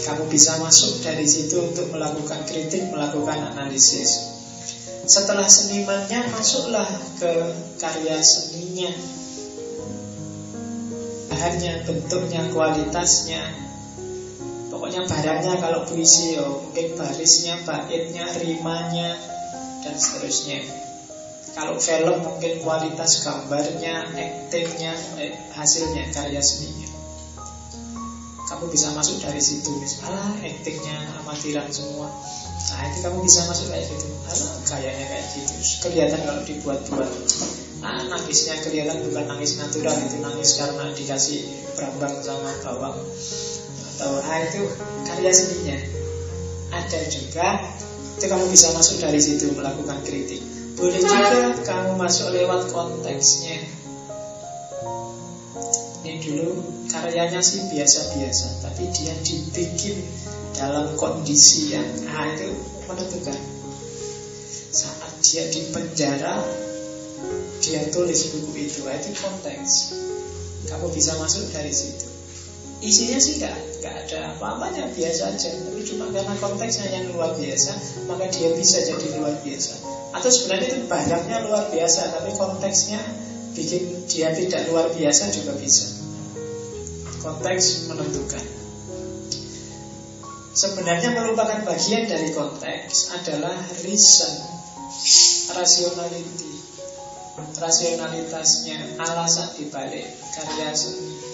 Kamu 0.03 0.31
bisa 0.31 0.63
masuk 0.63 1.03
dari 1.03 1.27
situ 1.27 1.59
untuk 1.59 1.91
melakukan 1.91 2.47
kritik, 2.47 2.91
melakukan 2.95 3.55
analisis. 3.55 4.33
Setelah 5.03 5.51
senimannya 5.51 6.31
masuklah 6.31 6.87
ke 7.19 7.33
karya 7.83 8.23
seninya 8.23 8.95
Bahannya, 11.27 11.83
bentuknya, 11.83 12.47
kualitasnya 12.55 13.43
Pokoknya 14.71 15.03
barangnya 15.11 15.59
kalau 15.59 15.83
puisi 15.91 16.39
oh, 16.39 16.63
Mungkin 16.71 16.95
barisnya, 16.95 17.59
baitnya, 17.67 18.31
rimanya 18.39 19.19
Dan 19.83 19.99
seterusnya 19.99 20.63
Kalau 21.53 21.77
film 21.77 22.25
mungkin 22.25 22.65
kualitas 22.65 23.21
gambarnya, 23.29 24.09
aktingnya, 24.09 24.97
eh, 25.21 25.37
hasilnya, 25.53 26.09
karya 26.09 26.41
seninya. 26.41 26.89
Kamu 28.49 28.69
bisa 28.69 28.93
masuk 28.93 29.21
dari 29.21 29.41
situ 29.41 29.69
Misalnya 29.77 30.33
aktingnya 30.41 30.97
amatiran 31.21 31.69
semua. 31.69 32.09
Nah 32.73 32.89
itu 32.89 32.99
kamu 33.05 33.19
bisa 33.21 33.45
masuk 33.53 33.69
kayak 33.69 33.85
gitu. 33.85 34.09
Halo, 34.25 34.49
kayaknya 34.65 35.05
kayak 35.13 35.27
gitu. 35.37 35.53
Kelihatan 35.85 36.21
kalau 36.25 36.43
dibuat-buat. 36.49 37.11
Nah 37.85 38.01
nangisnya 38.09 38.57
kelihatan 38.63 39.11
bukan 39.11 39.27
nangis 39.27 39.59
natural 39.59 39.93
Itu 40.09 40.23
nangis 40.23 40.57
karena 40.57 40.85
dikasih 40.95 41.41
berambang 41.77 42.17
sama 42.25 42.53
bawang. 42.65 42.97
Atau 43.93 44.13
ah 44.25 44.39
itu 44.41 44.63
karya 45.05 45.33
seninya. 45.37 45.79
Ada 46.73 47.01
juga 47.13 47.49
Itu 48.17 48.25
kamu 48.31 48.49
bisa 48.49 48.73
masuk 48.73 49.05
dari 49.05 49.21
situ 49.21 49.53
melakukan 49.53 50.01
kritik 50.07 50.62
Boleh 50.77 51.01
juga 51.01 51.57
kamu 51.65 52.01
masuk 52.01 52.33
lewat 52.33 52.73
konteksnya. 52.73 53.61
Ini 56.03 56.19
dulu 56.19 56.59
karyanya 56.91 57.39
sih 57.39 57.71
biasa-biasa 57.71 58.67
Tapi 58.67 58.91
dia 58.91 59.15
dibikin 59.23 60.03
dalam 60.59 60.99
kondisi 60.99 61.73
yang 61.73 61.87
ah, 62.13 62.27
itu 62.29 62.53
menentukan. 62.85 63.39
Saat 64.73 65.13
dia 65.25 65.49
di 65.49 65.73
penjara 65.73 66.43
dia 67.65 67.83
tulis 67.89 68.21
buku 68.37 68.53
itu. 68.61 68.85
Ah, 68.85 68.97
itu 69.01 69.17
konteks. 69.17 69.73
Kamu 70.69 70.93
bisa 70.93 71.17
masuk 71.17 71.49
dari 71.51 71.73
situ 71.75 72.12
isinya 72.83 73.19
sih 73.23 73.39
gak, 73.39 73.55
gak 73.79 73.95
ada 74.07 74.35
apa-apanya 74.35 74.91
biasa 74.91 75.23
aja. 75.31 75.49
Tapi 75.55 75.81
cuma 75.87 76.11
karena 76.11 76.35
konteksnya 76.43 76.87
yang 76.91 77.15
luar 77.15 77.33
biasa 77.39 77.73
maka 78.11 78.27
dia 78.29 78.51
bisa 78.59 78.83
jadi 78.83 79.23
luar 79.23 79.39
biasa. 79.41 79.73
Atau 80.13 80.29
sebenarnya 80.29 80.69
itu 80.77 80.85
banyaknya 80.91 81.37
luar 81.47 81.71
biasa 81.71 82.01
tapi 82.11 82.35
konteksnya 82.35 83.01
bikin 83.55 84.03
dia 84.11 84.35
tidak 84.35 84.67
luar 84.69 84.91
biasa 84.91 85.31
juga 85.31 85.55
bisa. 85.63 85.87
Konteks 87.23 87.87
menentukan. 87.87 88.45
Sebenarnya 90.53 91.17
merupakan 91.17 91.65
bagian 91.65 92.05
dari 92.11 92.29
konteks 92.37 93.17
adalah 93.17 93.57
reason, 93.89 94.35
rationality, 95.57 96.53
rasionalitasnya, 97.57 99.01
alasan 99.01 99.49
dibalik 99.57 100.05
karya 100.37 100.77
seni, 100.77 101.32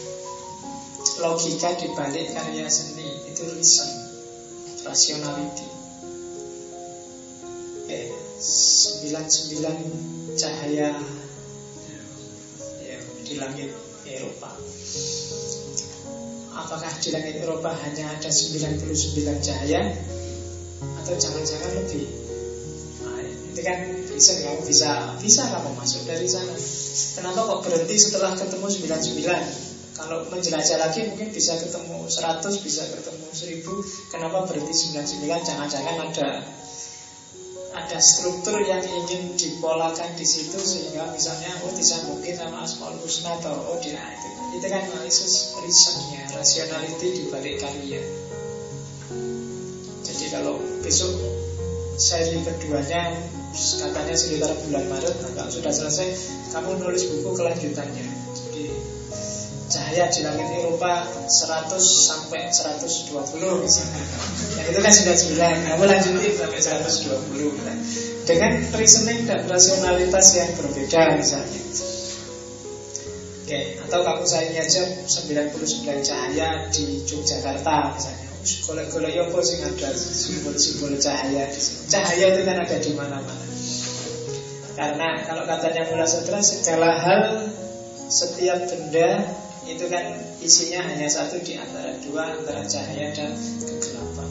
logika 1.19 1.75
dibalik 1.79 2.31
karya 2.35 2.67
seni 2.71 3.07
itu 3.31 3.43
reason, 3.55 3.91
rationality. 4.87 5.69
Sembilan 8.39 9.27
sembilan 9.27 9.77
cahaya 10.39 10.95
ya, 12.87 12.99
di 13.27 13.35
langit 13.35 13.71
Eropa. 14.07 14.55
Apakah 16.55 16.93
di 17.03 17.11
langit 17.11 17.35
Eropa 17.43 17.75
hanya 17.83 18.15
ada 18.15 18.31
99 18.31 19.43
cahaya? 19.43 19.91
Atau 21.03 21.15
jangan-jangan 21.19 21.83
lebih? 21.83 22.07
Nah, 23.03 23.19
itu 23.27 23.61
kan 23.67 23.79
bisa 24.15 24.33
kamu 24.39 24.63
bisa 24.63 24.91
bisa 25.19 25.43
kamu 25.51 25.75
masuk 25.75 26.07
dari 26.07 26.31
sana. 26.31 26.55
Kenapa 27.19 27.43
kok 27.43 27.61
berhenti 27.67 27.97
setelah 27.99 28.39
ketemu 28.39 28.67
99 28.71 29.68
kalau 29.99 30.23
menjelajah 30.31 30.79
lagi 30.79 31.11
mungkin 31.11 31.35
bisa 31.35 31.59
ketemu 31.59 32.07
100 32.07 32.47
bisa 32.63 32.83
ketemu 32.87 33.27
1000 33.35 34.15
kenapa 34.15 34.47
berhenti 34.47 34.95
99 34.95 35.27
jangan-jangan 35.27 35.97
ada 36.07 36.29
ada 37.79 37.99
struktur 38.01 38.59
yang 38.65 38.81
ingin 38.81 39.37
dipolakan 39.37 40.11
di 40.17 40.25
situ 40.25 40.57
sehingga 40.57 41.13
misalnya 41.13 41.53
oh 41.63 41.73
disambungin 41.77 42.35
sama 42.35 42.65
Asmaul 42.65 42.97
Husna 43.05 43.37
atau 43.39 43.55
oh 43.55 43.79
dia 43.79 44.01
itu. 44.01 44.29
Itu 44.57 44.67
kan 44.67 44.83
analisis 44.89 45.55
risetnya 45.61 46.27
rationality 46.33 47.09
di 47.13 47.23
balik 47.29 47.61
karya. 47.61 48.03
Jadi 50.03 50.25
kalau 50.33 50.59
besok 50.81 51.13
seri 51.99 52.41
keduanya 52.43 53.15
katanya 53.55 54.15
sekitar 54.15 54.53
bulan 54.65 54.85
Maret 54.87 55.15
nah, 55.35 55.51
sudah 55.51 55.73
selesai 55.75 56.09
kamu 56.55 56.81
nulis 56.81 57.05
buku 57.11 57.31
kelanjutannya. 57.37 58.07
Jadi 58.33 58.65
cahaya 59.69 60.09
di 60.09 60.21
langit 60.25 60.49
Eropa 60.49 61.05
100 61.29 61.77
sampai 61.77 62.49
120 62.49 63.65
misalnya 63.65 64.03
nah, 64.57 64.65
itu 64.65 64.81
kan 64.81 64.93
sudah 64.93 65.15
9 65.15 65.69
kamu 65.69 65.85
lanjutin 65.85 66.33
sampai 66.33 66.61
120 66.61 67.69
nah, 67.69 67.77
dengan 68.25 68.53
reasoning 68.73 69.21
dan 69.29 69.45
rasionalitas 69.45 70.27
yang 70.37 70.51
berbeda 70.57 71.21
misalnya 71.21 71.61
Oke, 73.49 73.81
atau 73.81 74.05
kamu 74.05 74.29
saya 74.29 74.61
aja 74.61 74.85
99 75.09 76.05
cahaya 76.05 76.69
di 76.69 77.01
Yogyakarta 77.09 77.97
misalnya. 77.97 78.29
Golek-golek 78.45 79.13
ya 79.17 79.25
apa 79.25 79.41
sih 79.41 79.57
ada 79.65 79.89
simbol-simbol 79.97 80.93
cahaya. 81.01 81.49
Cahaya 81.89 82.27
itu 82.29 82.45
kan 82.45 82.61
ada 82.61 82.77
di 82.77 82.93
mana-mana. 82.93 83.49
Karena 84.77 85.25
kalau 85.25 85.49
katanya 85.49 85.89
Mula 85.89 86.05
Sutra 86.05 86.45
segala 86.45 86.93
hal 87.01 87.49
setiap 88.13 88.69
benda 88.69 89.27
itu 89.69 89.85
kan 89.93 90.17
isinya 90.41 90.81
hanya 90.89 91.05
satu 91.13 91.45
di 91.45 91.61
antara 91.61 91.93
dua 92.01 92.41
antara 92.41 92.65
cahaya 92.65 93.13
dan 93.13 93.37
kegelapan. 93.61 94.29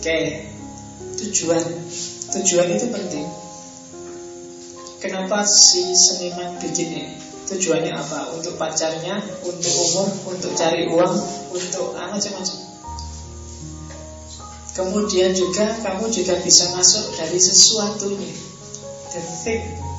Oke, 0.00 0.18
tujuan 1.20 1.64
tujuan 2.32 2.68
itu 2.72 2.86
penting. 2.88 3.28
Kenapa 5.00 5.44
si 5.44 5.92
seniman 5.92 6.56
bikin 6.60 6.88
ini? 6.92 7.04
Tujuannya 7.48 7.92
apa? 7.92 8.32
Untuk 8.36 8.56
pacarnya, 8.56 9.20
untuk 9.44 9.72
umum, 9.90 10.08
untuk 10.32 10.52
cari 10.56 10.88
uang, 10.88 11.14
untuk 11.52 11.96
ah, 11.96 12.08
macam-macam. 12.12 12.58
Kemudian 14.70 15.34
juga 15.36 15.76
kamu 15.82 16.08
juga 16.08 16.40
bisa 16.40 16.72
masuk 16.72 17.16
dari 17.18 17.36
sesuatunya. 17.36 18.32
The 19.10 19.20
thing. 19.42 19.89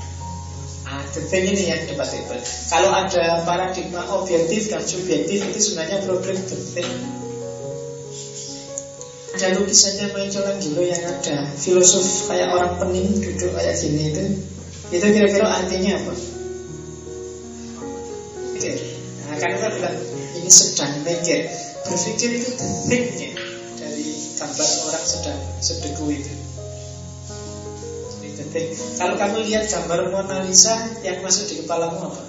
Thing 1.12 1.44
ini 1.44 1.68
yang 1.68 1.84
debatable. 1.92 2.40
Kalau 2.72 2.88
ada 2.88 3.44
paradigma 3.44 4.00
objektif 4.16 4.72
dan 4.72 4.80
subjektif 4.80 5.44
itu 5.44 5.60
sebenarnya 5.60 6.08
problem 6.08 6.40
thing. 6.48 6.88
Ada 9.36 9.60
lukisannya 9.60 10.16
Michelangelo 10.16 10.82
yang 10.88 11.04
ada 11.04 11.52
filosof 11.60 12.32
kayak 12.32 12.56
orang 12.56 12.80
pening 12.80 13.20
duduk 13.20 13.52
kayak 13.52 13.76
gini 13.76 14.08
itu. 14.08 14.24
Itu 14.92 15.06
kira-kira 15.12 15.48
artinya 15.52 16.00
apa? 16.00 16.14
Mikir. 18.56 18.76
Nah, 19.28 19.36
kan 19.36 19.50
kita 19.52 19.68
bilang 19.68 19.98
ini 20.40 20.48
sedang 20.48 20.96
mikir. 21.04 21.52
Berpikir 21.92 22.30
itu 22.40 22.50
detiknya 22.56 23.36
dari 23.84 24.16
gambar 24.40 24.70
orang 24.88 25.04
sedang 25.04 25.40
sedeku 25.60 26.08
itu. 26.08 26.41
Kalau 28.52 29.16
kamu 29.16 29.48
lihat 29.48 29.72
gambar 29.72 30.12
Mona 30.12 30.44
Lisa 30.44 30.76
yang 31.08 31.24
masuk 31.24 31.48
di 31.48 31.64
kepalamu 31.64 32.04
apa? 32.04 32.24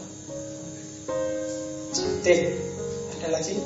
Cantik. 1.90 2.62
Ada 3.18 3.28
lagi? 3.34 3.58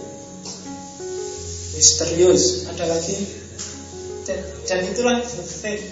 Misterius. 1.77 2.65
Ada 2.65 2.89
lagi? 2.89 3.17
Dan, 4.25 4.41
dan 4.65 4.81
itulah 4.89 5.21
detik. 5.21 5.85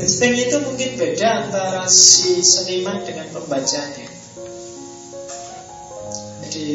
Detik 0.00 0.32
itu 0.32 0.56
mungkin 0.64 0.90
beda 0.96 1.28
antara 1.44 1.84
si 1.92 2.40
seniman 2.40 3.04
dengan 3.04 3.28
pembacanya. 3.28 4.08
Jadi 6.48 6.66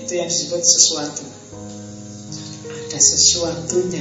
itu 0.00 0.12
yang 0.16 0.32
disebut 0.32 0.64
sesuatu. 0.64 1.28
Ada 2.88 2.98
sesuatunya. 3.04 4.00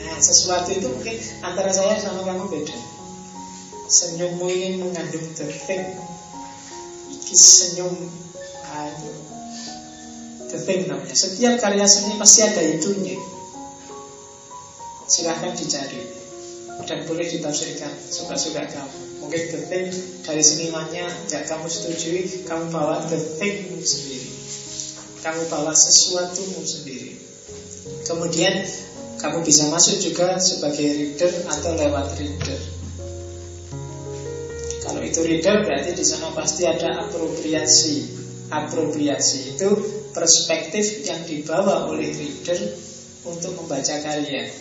Nah, 0.00 0.16
sesuatu 0.24 0.72
itu 0.72 0.88
mungkin 0.88 1.20
antara 1.44 1.68
saya 1.68 2.00
sama 2.00 2.24
kamu 2.24 2.48
beda. 2.48 2.93
Senyummu 3.84 4.48
ini 4.48 4.80
mengandung 4.80 5.28
detik. 5.36 5.82
Iki 7.12 7.36
senyum 7.36 7.94
aduh. 8.64 9.18
Detik 10.48 10.88
namanya. 10.88 11.12
Setiap 11.12 11.60
karya 11.60 11.84
seni 11.84 12.16
pasti 12.16 12.40
ada 12.44 12.62
itunya. 12.64 13.20
Silahkan 15.04 15.52
dicari 15.52 16.00
dan 16.82 17.06
boleh 17.06 17.22
ditafsirkan 17.28 17.92
suka-suka 18.10 18.66
kamu. 18.66 18.98
Mungkin 19.22 19.42
thing 19.70 19.86
dari 20.26 20.42
senimannya 20.42 21.06
nggak 21.30 21.44
kamu 21.48 21.66
setujui, 21.70 22.44
kamu 22.44 22.68
bawa 22.74 23.04
thing 23.08 23.78
sendiri. 23.80 24.28
Kamu 25.22 25.48
bawa 25.48 25.72
sesuatumu 25.72 26.60
sendiri. 26.60 27.16
Kemudian 28.04 28.64
kamu 29.16 29.40
bisa 29.40 29.72
masuk 29.72 29.96
juga 30.02 30.36
sebagai 30.36 30.84
reader 30.84 31.32
atau 31.48 31.72
lewat 31.72 32.06
reader. 32.20 32.83
Kalau 34.84 35.00
itu 35.00 35.24
reader 35.24 35.64
berarti 35.64 35.96
di 35.96 36.04
sana 36.04 36.28
pasti 36.36 36.68
ada 36.68 37.08
apropriasi. 37.08 38.22
Apropriasi 38.52 39.56
itu 39.56 39.68
perspektif 40.12 41.08
yang 41.08 41.24
dibawa 41.24 41.88
oleh 41.88 42.12
reader 42.12 42.60
untuk 43.24 43.56
membaca 43.56 43.96
karya 44.04 44.52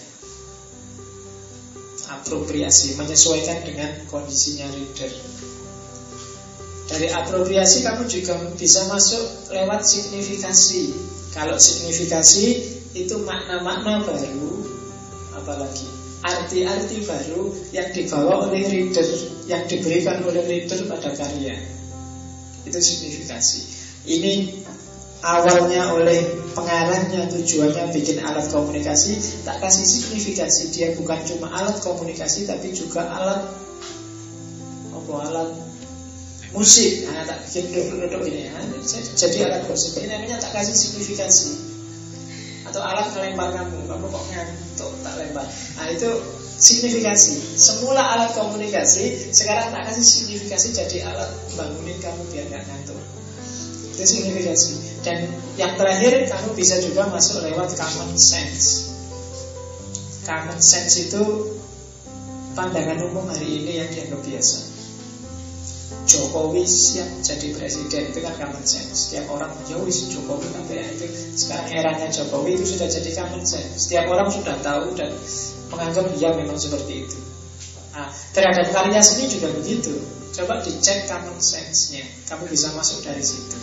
apropriasi 2.23 2.95
menyesuaikan 2.95 3.67
dengan 3.67 3.91
kondisinya 4.07 4.71
reader. 4.71 5.11
Dari 6.87 7.07
apropriasi 7.11 7.83
kamu 7.83 8.07
juga 8.07 8.35
bisa 8.55 8.87
masuk 8.87 9.51
lewat 9.51 9.83
signifikasi. 9.87 10.93
Kalau 11.35 11.57
signifikasi 11.57 12.45
itu 12.93 13.15
makna-makna 13.25 14.05
baru, 14.05 14.51
apalagi 15.33 16.02
arti-arti 16.23 17.03
baru 17.03 17.51
yang 17.75 17.91
dibawa 17.91 18.47
oleh 18.47 18.63
reader, 18.63 19.07
yang 19.51 19.67
diberikan 19.67 20.23
oleh 20.23 20.41
reader 20.47 20.87
pada 20.87 21.11
karya. 21.11 21.59
Itu 22.63 22.79
signifikasi. 22.79 23.59
Ini 24.07 24.63
awalnya 25.23 25.95
oleh 25.95 26.19
pengarangnya 26.51 27.31
tujuannya 27.31 27.95
bikin 27.95 28.19
alat 28.19 28.51
komunikasi 28.51 29.15
tak 29.47 29.63
kasih 29.63 29.87
signifikasi 29.87 30.63
dia 30.75 30.91
bukan 30.99 31.15
cuma 31.23 31.47
alat 31.47 31.79
komunikasi 31.79 32.43
tapi 32.43 32.75
juga 32.75 33.07
alat 33.07 33.47
apa 34.91 35.13
alat 35.31 35.49
musik 36.51 37.07
nah, 37.07 37.23
tak 37.23 37.39
bikin 37.47 37.71
duduk-duduk 37.71 38.29
ini 38.29 38.51
ya. 38.51 38.59
jadi 39.15 39.37
alat 39.47 39.63
musik 39.71 39.95
ini 40.03 40.11
namanya 40.11 40.43
tak 40.43 40.59
kasih 40.59 40.75
signifikasi 40.75 41.72
atau 42.73 42.81
alat 42.81 43.05
melempar 43.13 43.53
kamu 43.53 43.85
kamu 43.85 44.05
kok 44.09 44.23
ngantuk 44.33 44.91
tak 45.05 45.13
lempar 45.21 45.45
nah 45.77 45.85
itu 45.93 46.09
signifikasi 46.57 47.59
semula 47.59 48.01
alat 48.01 48.31
komunikasi 48.33 49.29
sekarang 49.29 49.69
tak 49.69 49.93
kasih 49.93 50.01
signifikasi 50.01 50.67
jadi 50.73 50.97
alat 51.05 51.29
bangunin 51.53 51.97
kamu 52.01 52.21
biar 52.33 52.45
nggak 52.49 52.63
ngantuk. 52.65 52.99
Itu 53.93 54.03
signifikasi 54.09 54.71
dan 55.05 55.29
yang 55.59 55.77
terakhir 55.77 56.25
kamu 56.31 56.49
bisa 56.57 56.81
juga 56.81 57.11
masuk 57.13 57.45
lewat 57.45 57.77
common 57.77 58.17
sense. 58.17 58.89
Common 60.25 60.57
sense 60.57 61.09
itu 61.09 61.53
pandangan 62.57 63.05
umum 63.05 63.27
hari 63.29 63.61
ini 63.61 63.83
yang 63.83 63.89
dianggap 63.91 64.21
biasa 64.25 64.72
Jokowi 66.03 66.67
siap 66.67 67.07
jadi 67.23 67.55
presiden 67.55 68.11
itu 68.11 68.19
kan 68.19 68.35
common 68.35 68.65
sense. 68.67 69.07
Setiap 69.07 69.31
orang 69.31 69.55
ya 69.71 69.79
wis 69.79 70.11
Jokowi 70.11 70.47
kan 70.51 70.63
ya 70.67 70.83
itu 70.83 71.07
sekarang 71.39 71.67
eranya 71.71 72.07
Jokowi 72.11 72.59
itu 72.59 72.75
sudah 72.75 72.87
jadi 72.91 73.09
common 73.23 73.43
sense. 73.47 73.87
Setiap 73.87 74.11
orang 74.11 74.27
sudah 74.27 74.55
tahu 74.59 74.91
dan 74.99 75.15
menganggap 75.71 76.05
dia 76.19 76.29
memang 76.35 76.59
seperti 76.59 77.07
itu. 77.07 77.17
Nah, 77.93 78.09
terhadap 78.35 78.67
karya 78.73 78.99
seni 78.99 79.31
juga 79.31 79.53
begitu. 79.53 79.95
Coba 80.33 80.65
dicek 80.65 81.05
common 81.05 81.37
sense-nya. 81.37 82.03
Kamu 82.25 82.49
bisa 82.49 82.73
masuk 82.73 83.05
dari 83.05 83.21
situ. 83.21 83.57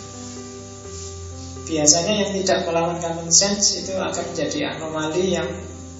Biasanya 1.67 2.25
yang 2.25 2.31
tidak 2.41 2.63
melawan 2.67 2.97
common 3.03 3.29
sense 3.29 3.83
itu 3.83 3.93
akan 3.99 4.23
menjadi 4.33 4.75
anomali 4.75 5.35
yang 5.35 5.47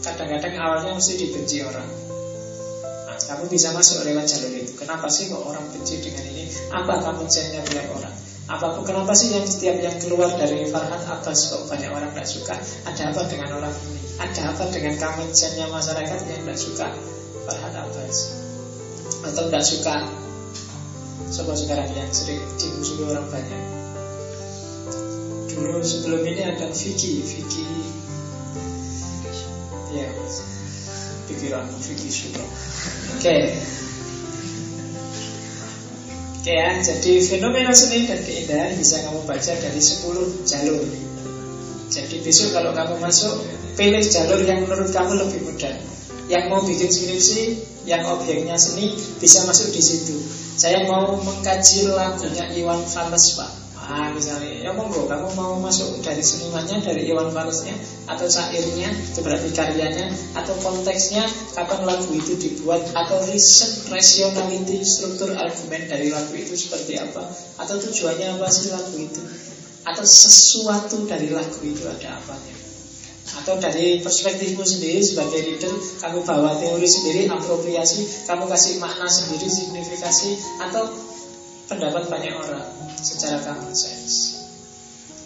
kadang-kadang 0.02 0.58
awalnya 0.58 0.98
mesti 0.98 1.14
dibenci 1.22 1.62
orang. 1.62 1.86
Kamu 3.32 3.48
bisa 3.48 3.72
masuk 3.72 4.04
lewat 4.04 4.28
jalur 4.28 4.52
itu. 4.60 4.76
Kenapa 4.76 5.08
sih 5.08 5.32
kok 5.32 5.40
orang 5.40 5.64
benci 5.72 6.04
dengan 6.04 6.28
ini? 6.36 6.52
Apa 6.68 7.00
cengnya 7.32 7.64
banyak 7.64 7.88
orang? 7.96 8.12
Apa 8.52 8.84
kenapa 8.84 9.16
sih 9.16 9.32
yang 9.32 9.48
setiap 9.48 9.80
yang 9.80 9.96
keluar 10.04 10.36
dari 10.36 10.68
Farhan 10.68 11.00
Abbas 11.00 11.40
kok 11.48 11.64
banyak 11.72 11.96
orang 11.96 12.12
tidak 12.12 12.28
suka? 12.28 12.60
Ada 12.84 13.16
apa 13.16 13.24
dengan 13.32 13.56
orang 13.56 13.72
ini? 13.88 14.04
Ada 14.20 14.52
apa 14.52 14.68
dengan 14.68 15.00
kamu 15.00 15.32
masyarakat 15.72 16.20
yang 16.28 16.44
tidak 16.44 16.60
suka 16.60 16.92
Farhan 17.48 17.72
Abbas? 17.72 18.18
Atau 19.24 19.48
tidak 19.48 19.64
suka 19.64 19.96
Sobat 21.32 21.56
sekarang 21.56 21.88
yang 21.96 22.12
sering 22.12 22.44
dimusuhi 22.60 23.08
orang 23.08 23.32
banyak 23.32 23.64
Dulu 25.48 25.80
sebelum 25.80 26.28
ini 26.28 26.44
ada 26.44 26.68
Vicky 26.68 27.24
Vicky 27.24 27.64
Ya 29.96 30.12
pikiran 31.32 31.66
Vicky 31.80 32.12
Suno 32.12 32.44
Oke. 33.16 33.56
Oke 36.42 36.58
ya, 36.58 36.74
jadi 36.82 37.22
fenomena 37.22 37.70
seni 37.70 38.10
dan 38.10 38.18
keindahan 38.26 38.74
bisa 38.74 38.98
kamu 39.06 39.30
baca 39.30 39.54
dari 39.62 39.78
10 39.78 40.42
jalur. 40.42 40.82
Jadi 41.94 42.18
besok 42.26 42.58
kalau 42.58 42.74
kamu 42.74 42.98
masuk, 42.98 43.46
pilih 43.78 44.02
jalur 44.02 44.42
yang 44.42 44.66
menurut 44.66 44.90
kamu 44.90 45.22
lebih 45.22 45.46
mudah. 45.46 45.76
Yang 46.34 46.44
mau 46.50 46.66
bikin 46.66 46.90
skripsi, 46.90 47.42
yang 47.86 48.10
objeknya 48.10 48.58
seni, 48.58 48.98
bisa 49.22 49.46
masuk 49.46 49.70
di 49.70 49.86
situ. 49.86 50.18
Saya 50.58 50.90
mau 50.90 51.14
mengkaji 51.22 51.94
lagunya 51.94 52.50
Iwan 52.58 52.90
Fals, 52.90 53.38
Pak. 53.38 53.52
Ah, 53.92 54.08
misalnya, 54.16 54.48
ya 54.64 54.72
monggo, 54.72 55.04
kamu 55.04 55.36
mau 55.36 55.60
masuk 55.60 56.00
dari 56.00 56.24
senimannya, 56.24 56.80
dari 56.80 57.12
Iwan 57.12 57.28
Falsnya, 57.36 57.76
atau 58.08 58.24
syairnya, 58.24 58.88
itu 58.88 59.20
berarti 59.20 59.52
karyanya, 59.52 60.08
atau 60.32 60.56
konteksnya, 60.64 61.28
kapan 61.52 61.84
lagu 61.84 62.08
itu 62.16 62.40
dibuat, 62.40 62.80
atau 62.96 63.20
riset 63.28 63.92
rationality, 63.92 64.80
struktur 64.88 65.36
argumen 65.36 65.92
dari 65.92 66.08
lagu 66.08 66.32
itu 66.40 66.56
seperti 66.56 67.04
apa, 67.04 67.36
atau 67.60 67.76
tujuannya 67.84 68.40
apa 68.40 68.48
sih 68.48 68.72
lagu 68.72 68.96
itu, 68.96 69.20
atau 69.84 70.04
sesuatu 70.08 71.04
dari 71.04 71.28
lagu 71.28 71.60
itu 71.60 71.84
ada 71.84 72.16
apanya. 72.16 72.56
Atau 73.44 73.60
dari 73.60 74.00
perspektifmu 74.04 74.64
sendiri 74.68 75.00
sebagai 75.00 75.40
reader 75.40 75.72
Kamu 76.04 76.28
bawa 76.28 76.52
teori 76.60 76.84
sendiri, 76.84 77.32
apropriasi 77.32 78.28
Kamu 78.28 78.44
kasih 78.44 78.84
makna 78.84 79.08
sendiri, 79.08 79.48
signifikasi 79.48 80.36
Atau 80.60 80.92
pendapat 81.72 82.04
banyak 82.12 82.36
orang 82.36 82.68
secara 83.00 83.40
common 83.48 83.72
sense. 83.72 84.44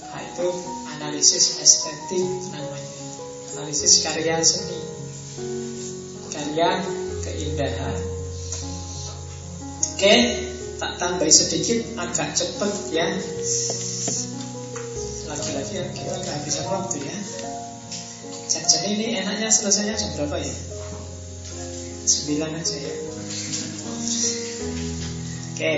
Nah, 0.05 0.21
itu 0.21 0.47
analisis 0.93 1.57
estetik 1.57 2.21
namanya. 2.53 2.93
Analisis 3.57 4.05
karya 4.05 4.37
seni. 4.45 4.77
Karya 6.29 6.85
keindahan. 7.25 7.97
Oke, 9.95 10.15
tak 10.77 10.91
tambah 11.01 11.29
sedikit 11.33 11.97
agak 11.97 12.37
cepet 12.37 12.73
ya. 12.93 13.07
Lagi-lagi 15.25 15.73
ya, 15.81 15.85
kita 15.97 16.17
kehabisan 16.21 16.65
waktu 16.69 17.09
ya. 17.09 17.17
Jadi 18.65 18.97
ini 18.97 19.17
enaknya 19.17 19.49
selesainya 19.49 19.97
jam 19.97 20.13
berapa 20.19 20.37
ya? 20.41 20.55
Sembilan 22.05 22.53
aja 22.59 22.75
ya. 22.75 22.93
Oke, 25.55 25.73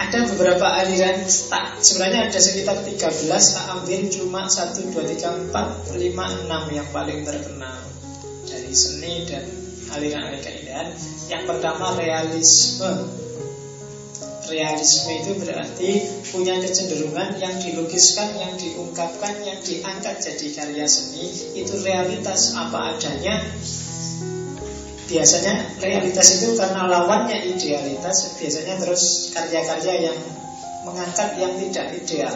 ada 0.00 0.24
beberapa 0.32 0.64
aliran 0.64 1.28
tak 1.28 1.84
sebenarnya 1.84 2.32
ada 2.32 2.40
sekitar 2.40 2.80
13 2.88 3.20
tak 3.28 3.66
ambil 3.68 4.00
cuma 4.08 4.48
1 4.48 4.96
2 4.96 4.96
3 4.96 5.52
4 5.52 5.52
5 5.52 6.48
6 6.48 6.76
yang 6.76 6.88
paling 6.88 7.20
terkenal 7.20 7.78
dari 8.48 8.72
seni 8.72 9.28
dan 9.28 9.44
aliran-aliran 9.92 10.40
keindahan. 10.40 10.88
Yang 11.28 11.42
pertama 11.46 11.94
realisme. 11.98 12.90
Realisme 14.50 15.10
itu 15.14 15.32
berarti 15.46 15.90
punya 16.34 16.58
kecenderungan 16.58 17.38
yang 17.38 17.54
dilukiskan, 17.62 18.34
yang 18.34 18.58
diungkapkan, 18.58 19.46
yang 19.46 19.62
diangkat 19.62 20.18
jadi 20.18 20.46
karya 20.58 20.86
seni 20.90 21.54
itu 21.54 21.70
realitas 21.86 22.58
apa 22.58 22.98
adanya 22.98 23.46
biasanya 25.10 25.66
realitas 25.82 26.38
itu 26.38 26.54
karena 26.54 26.86
lawannya 26.86 27.42
idealitas 27.50 28.38
biasanya 28.38 28.78
terus 28.78 29.34
karya-karya 29.34 30.06
yang 30.06 30.18
mengangkat 30.86 31.34
yang 31.36 31.50
tidak 31.58 31.86
ideal. 31.98 32.34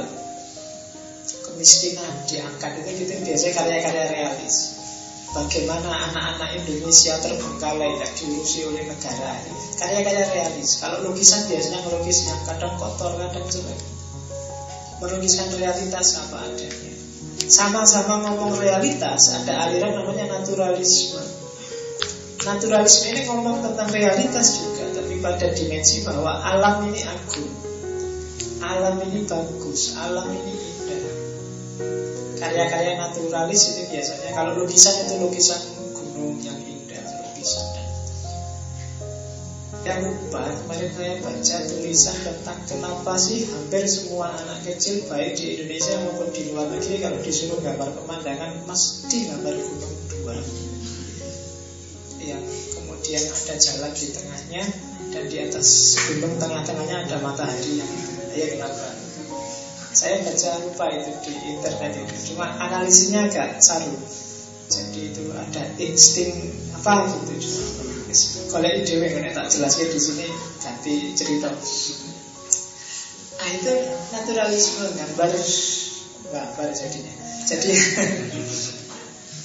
Kemiskinan 1.46 2.12
diangkat 2.26 2.82
itu 2.82 2.90
gitu 3.06 3.12
biasanya 3.22 3.54
karya-karya 3.62 4.04
realis. 4.10 4.56
Bagaimana 5.34 6.10
anak-anak 6.10 6.62
Indonesia 6.62 7.14
terbengkalai 7.22 7.98
tak 7.98 8.10
diurusi 8.18 8.66
oleh 8.66 8.82
negara 8.90 9.38
karya-karya 9.78 10.24
realis. 10.34 10.82
Kalau 10.82 11.06
lukisan 11.06 11.46
biasanya 11.46 11.78
melukis 11.86 12.26
yang 12.26 12.42
kadang 12.42 12.74
kotor 12.74 13.14
kadang 13.22 13.46
jelek. 13.46 13.80
Melukiskan 14.98 15.54
realitas 15.58 16.18
apa 16.26 16.42
adanya. 16.42 16.92
Sama-sama 17.44 18.24
ngomong 18.24 18.58
realitas 18.58 19.30
ada 19.30 19.68
aliran 19.68 20.00
namanya 20.00 20.38
naturalisme 20.38 21.33
Naturalisme 22.44 23.16
ini 23.16 23.24
ngomong 23.24 23.64
tentang 23.64 23.88
realitas 23.88 24.60
juga 24.60 24.84
Tapi 24.92 25.16
pada 25.24 25.48
dimensi 25.56 26.04
bahwa 26.04 26.44
alam 26.44 26.84
ini 26.92 27.00
agung. 27.00 27.48
Alam 28.60 29.00
ini 29.08 29.24
bagus 29.24 29.96
Alam 29.96 30.28
ini 30.28 30.52
indah. 30.52 31.16
Karya-karya 32.36 33.00
naturalis 33.00 33.72
itu 33.72 33.88
biasanya 33.88 34.36
Kalau 34.36 34.60
lukisan 34.60 34.92
itu 35.08 35.14
lukisan 35.24 35.60
gunung 35.96 36.36
yang 36.44 36.60
indah 36.60 37.00
Lukisan. 37.00 37.64
Yang 39.84 40.00
lupa 40.12 40.48
kemarin 40.48 40.90
saya 40.96 41.12
baca 41.24 41.56
tulisan 41.64 42.16
tentang 42.24 42.60
kenapa 42.68 43.12
sih 43.20 43.44
hampir 43.48 43.84
semua 43.88 44.32
anak 44.32 44.64
kecil 44.68 45.04
baik 45.12 45.36
di 45.36 45.60
Indonesia 45.60 45.96
maupun 46.08 46.28
di 46.32 46.48
luar 46.48 46.72
negeri 46.72 47.04
kalau 47.04 47.20
disuruh 47.20 47.60
gambar 47.60 47.92
pemandangan 47.92 48.64
mesti 48.64 49.28
gambar 49.28 49.54
gunung 49.60 49.96
dua 50.08 50.40
yang 52.30 52.42
kemudian 52.72 53.20
ada 53.20 53.54
jalan 53.60 53.92
di 53.92 54.06
tengahnya 54.14 54.64
dan 55.12 55.24
di 55.28 55.36
atas 55.44 55.68
gunung 56.08 56.34
tengah-tengahnya 56.40 56.96
ada 57.08 57.16
matahari 57.20 57.80
yang 57.82 57.90
ya 58.34 58.46
kenapa? 58.56 58.88
Saya 59.94 60.26
baca 60.26 60.50
lupa 60.66 60.86
itu 60.90 61.10
di 61.22 61.34
internet 61.54 61.92
itu 61.94 62.34
cuma 62.34 62.50
analisisnya 62.58 63.30
agak 63.30 63.62
saru. 63.62 63.94
Jadi 64.66 65.14
itu 65.14 65.30
ada 65.30 65.62
insting 65.78 66.34
apa 66.74 67.06
gitu 67.14 67.34
kalau 68.54 68.70
ide 68.70 68.94
yang 68.94 69.34
tak 69.34 69.50
jelaskan 69.50 69.90
di 69.90 69.98
sini 69.98 70.26
ganti 70.62 70.94
cerita. 71.18 71.50
Nah 73.34 73.48
itu 73.50 73.72
naturalisme 74.14 74.86
gambar 74.94 75.30
gambar 76.30 76.68
jadinya. 76.70 77.14
Jadi 77.42 77.70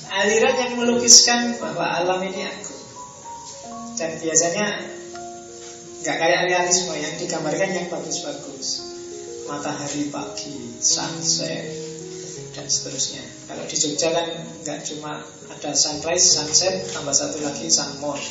aliran 0.09 0.55
yang 0.57 0.73
melukiskan 0.81 1.57
bahwa 1.61 1.85
alam 1.85 2.19
ini 2.25 2.45
aku. 2.49 2.75
Dan 3.95 4.17
biasanya 4.19 4.67
nggak 6.03 6.17
kayak 6.17 6.41
realisme 6.49 6.93
yang 6.97 7.13
digambarkan 7.19 7.69
yang 7.75 7.87
bagus-bagus. 7.87 8.67
Matahari 9.49 10.13
pagi 10.13 10.77
sunset 10.81 11.65
dan 12.53 12.65
seterusnya. 12.69 13.23
Kalau 13.49 13.63
di 13.65 13.75
Jogja 13.77 14.09
kan 14.13 14.27
nggak 14.65 14.79
cuma 14.85 15.25
ada 15.49 15.71
sunrise 15.73 16.37
sunset 16.37 16.85
tambah 16.93 17.13
satu 17.13 17.41
lagi 17.41 17.65
sunmon 17.67 18.21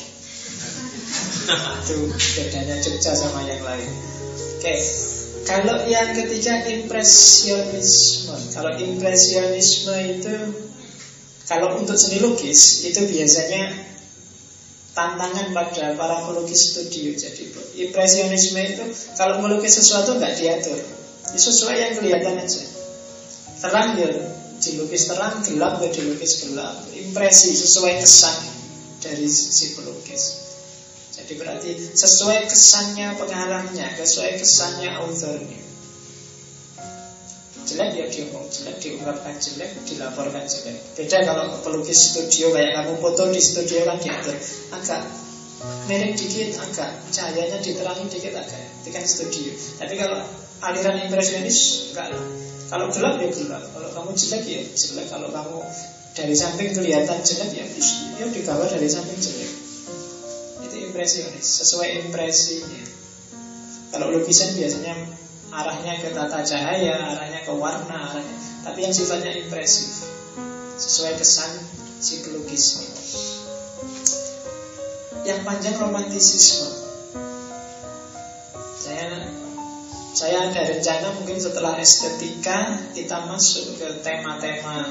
itu 1.48 1.96
bedanya 2.36 2.76
Jogja 2.80 3.12
sama 3.16 3.42
yang 3.44 3.62
lain. 3.64 3.90
Oke 4.58 4.74
kalau 5.48 5.80
yang 5.88 6.12
ketiga 6.12 6.60
impresionisme. 6.68 8.36
Kalau 8.52 8.76
impresionisme 8.76 9.96
itu 9.96 10.34
kalau 11.48 11.80
untuk 11.80 11.96
seni 11.96 12.20
lukis 12.20 12.84
itu 12.84 13.08
biasanya 13.08 13.72
tantangan 14.92 15.56
pada 15.56 15.96
para 15.96 16.28
pelukis 16.28 16.76
studio. 16.76 17.16
Jadi 17.16 17.48
impresionisme 17.88 18.60
itu 18.60 18.84
kalau 19.16 19.40
melukis 19.40 19.80
sesuatu 19.80 20.20
nggak 20.20 20.36
diatur, 20.36 20.76
itu 21.32 21.40
sesuai 21.40 21.76
yang 21.80 21.92
kelihatan 21.96 22.36
aja. 22.36 22.62
Terang 23.64 23.96
ya 23.96 24.10
dilukis 24.60 25.08
terang, 25.08 25.40
gelap 25.40 25.80
ya 25.80 25.88
dilukis 25.88 26.44
gelap. 26.44 26.84
Impresi 26.92 27.56
sesuai 27.56 27.96
kesan 28.02 28.36
dari 29.00 29.24
si 29.30 29.72
pelukis. 29.72 30.22
Jadi 31.16 31.32
berarti 31.34 31.70
sesuai 31.96 32.46
kesannya 32.46 33.16
pengarangnya, 33.16 33.88
sesuai 33.96 34.36
kesannya 34.36 34.90
authornya. 35.00 35.67
Jelek 37.68 38.00
ya 38.00 38.06
diomong 38.08 38.48
jelek, 38.48 38.80
diungkapkan 38.80 39.36
jelek, 39.36 39.70
dilaporkan 39.84 40.48
jelek. 40.48 40.80
Beda 40.96 41.20
kalau 41.28 41.52
pelukis 41.60 42.16
studio 42.16 42.48
kayak 42.56 42.80
kamu 42.80 42.96
foto 42.96 43.28
di 43.28 43.40
studio 43.44 43.84
kan 43.84 44.00
diatur 44.00 44.32
agak 44.72 45.04
merek 45.84 46.16
dikit 46.16 46.56
agak 46.64 46.96
cahayanya 47.12 47.60
diterangi 47.60 48.08
dikit 48.08 48.32
agak 48.40 48.62
itu 48.80 48.88
kan 48.88 49.04
studio. 49.04 49.52
Tapi 49.76 49.94
kalau 50.00 50.24
aliran 50.64 50.96
impresionis 51.04 51.92
enggak 51.92 52.16
lah. 52.16 52.24
Kalau 52.68 52.86
gelap 52.92 53.16
ya 53.16 53.28
gelap, 53.32 53.64
kalau 53.72 53.88
kamu 53.92 54.10
jelek 54.12 54.42
ya 54.44 54.60
jelek, 54.60 55.06
kalau 55.08 55.28
kamu 55.32 55.56
dari 56.12 56.34
samping 56.36 56.72
kelihatan 56.72 57.20
jelek 57.20 57.50
ya 57.52 57.64
ya 58.20 58.26
dibawa 58.32 58.64
dari 58.64 58.88
samping 58.88 59.20
jelek. 59.20 59.52
Itu 60.64 60.76
impresionis, 60.88 61.46
sesuai 61.64 62.08
impresinya. 62.08 62.84
Kalau 63.88 64.12
lukisan 64.12 64.52
biasanya 64.56 64.94
arahnya 65.52 65.94
ke 66.00 66.12
tata 66.12 66.44
cahaya, 66.44 66.94
arahnya 67.16 67.40
ke 67.44 67.52
warna, 67.52 67.96
arahnya. 68.12 68.36
Tapi 68.64 68.78
yang 68.84 68.94
sifatnya 68.94 69.32
impresif, 69.32 70.04
sesuai 70.76 71.16
kesan 71.16 71.50
si 71.98 72.24
pelukis. 72.24 72.64
Yang 75.24 75.40
panjang 75.44 75.76
romantisisme. 75.76 76.68
Saya 78.78 79.28
saya 80.16 80.50
ada 80.50 80.60
rencana 80.66 81.14
mungkin 81.20 81.38
setelah 81.38 81.76
estetika 81.78 82.90
kita 82.96 83.28
masuk 83.28 83.76
ke 83.76 84.02
tema-tema 84.02 84.88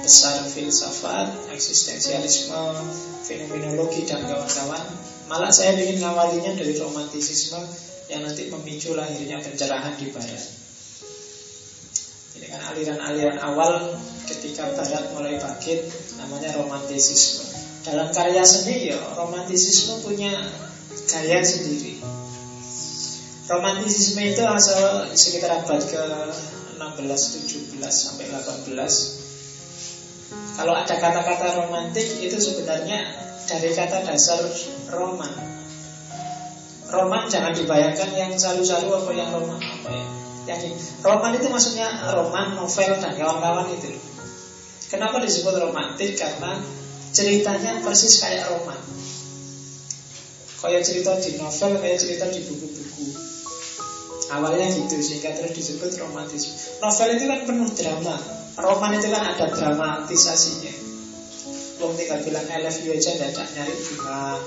besar 0.00 0.42
filsafat, 0.48 1.50
eksistensialisme, 1.52 2.74
fenomenologi 3.22 4.06
dan 4.08 4.24
kawan-kawan. 4.26 4.84
Malah 5.26 5.50
saya 5.50 5.74
ingin 5.78 6.02
ngawalinya 6.02 6.54
dari 6.54 6.78
romantisisme 6.78 7.58
yang 8.06 8.22
nanti 8.22 8.46
memicu 8.46 8.94
lahirnya 8.94 9.42
pencerahan 9.42 9.94
di 9.98 10.10
barat. 10.14 10.44
Ini 12.36 12.46
kan 12.52 12.60
aliran-aliran 12.70 13.38
awal 13.40 13.96
ketika 14.28 14.68
barat 14.76 15.10
mulai 15.16 15.40
bangkit 15.40 15.88
namanya 16.20 16.54
romantisisme. 16.54 17.48
Dalam 17.86 18.10
karya 18.10 18.42
seni 18.42 18.90
ya 18.92 18.98
romantisisme 19.14 20.02
punya 20.02 20.30
gaya 21.06 21.40
sendiri. 21.42 22.02
Romantisisme 23.46 24.22
itu 24.26 24.42
asal 24.42 25.06
sekitar 25.14 25.62
abad 25.62 25.78
ke 25.78 26.02
16, 26.82 27.78
17 27.78 27.78
sampai 27.88 28.26
18. 28.26 28.74
Kalau 30.58 30.74
ada 30.74 30.94
kata-kata 30.98 31.62
romantik 31.62 32.20
itu 32.20 32.36
sebenarnya 32.36 33.06
dari 33.46 33.70
kata 33.70 34.02
dasar 34.02 34.42
roman. 34.90 35.55
Roman 36.86 37.26
jangan 37.26 37.50
dibayangkan 37.50 38.10
yang 38.14 38.32
salu-salu 38.38 38.94
apa 38.94 39.10
yang 39.10 39.34
roman 39.34 39.58
apa 39.58 39.90
ya. 39.90 40.04
Yang 40.46 40.78
roman 41.02 41.34
itu 41.34 41.46
maksudnya 41.50 42.14
roman, 42.14 42.54
novel 42.54 42.90
dan 43.02 43.12
kawan-kawan 43.18 43.66
itu. 43.74 43.98
Kenapa 44.86 45.18
disebut 45.18 45.58
romantik? 45.58 46.14
Karena 46.14 46.62
ceritanya 47.10 47.82
persis 47.82 48.22
kayak 48.22 48.54
roman. 48.54 48.78
Kayak 50.62 50.82
cerita 50.86 51.18
di 51.18 51.34
novel, 51.42 51.70
kayak 51.82 51.98
cerita 51.98 52.24
di 52.30 52.40
buku-buku. 52.46 53.06
Awalnya 54.30 54.70
gitu 54.70 54.98
sehingga 55.02 55.34
terus 55.34 55.58
disebut 55.58 55.90
romantis. 55.98 56.74
Novel 56.78 57.18
itu 57.18 57.24
kan 57.26 57.40
penuh 57.50 57.70
drama. 57.74 58.16
Roman 58.56 58.94
itu 58.94 59.10
kan 59.10 59.22
ada 59.34 59.46
dramatisasinya. 59.50 60.74
Wong 61.82 61.92
tinggal 61.98 62.22
bilang 62.24 62.46
I 62.48 62.64
love 62.64 62.78
you 62.80 62.94
aja 62.94 63.12
dadak 63.20 63.52
nyari 63.52 63.74
bunga 63.74 64.40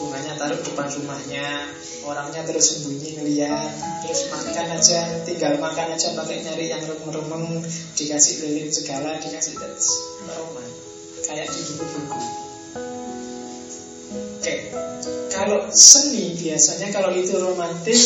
Bunganya 0.00 0.32
taruh 0.40 0.56
depan 0.64 0.88
rumahnya. 0.88 1.68
Orangnya 2.08 2.40
terus 2.48 2.72
sembunyi 2.72 3.20
ngeliat. 3.20 3.68
Terus 4.00 4.32
makan 4.32 4.66
aja 4.72 5.00
Tinggal 5.28 5.60
makan 5.60 5.92
aja 5.92 6.16
pakai 6.16 6.40
nyari 6.40 6.72
yang 6.72 6.80
remeng-remeng. 6.88 7.60
Dikasih 7.92 8.40
lilin 8.48 8.72
segala 8.72 9.20
Dikasih 9.20 9.60
terus 9.60 9.86
Roman 10.24 10.68
Kayak 11.28 11.52
di 11.52 11.60
buku-buku. 11.68 12.20
Oke. 14.40 14.54
Kalau 15.28 15.68
seni 15.68 16.32
biasanya 16.32 16.88
Kalau 16.96 17.12
itu 17.12 17.36
romantis 17.36 18.02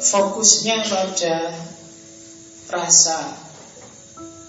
fokusnya 0.00 0.88
pada 0.88 1.52
rasa 2.72 3.36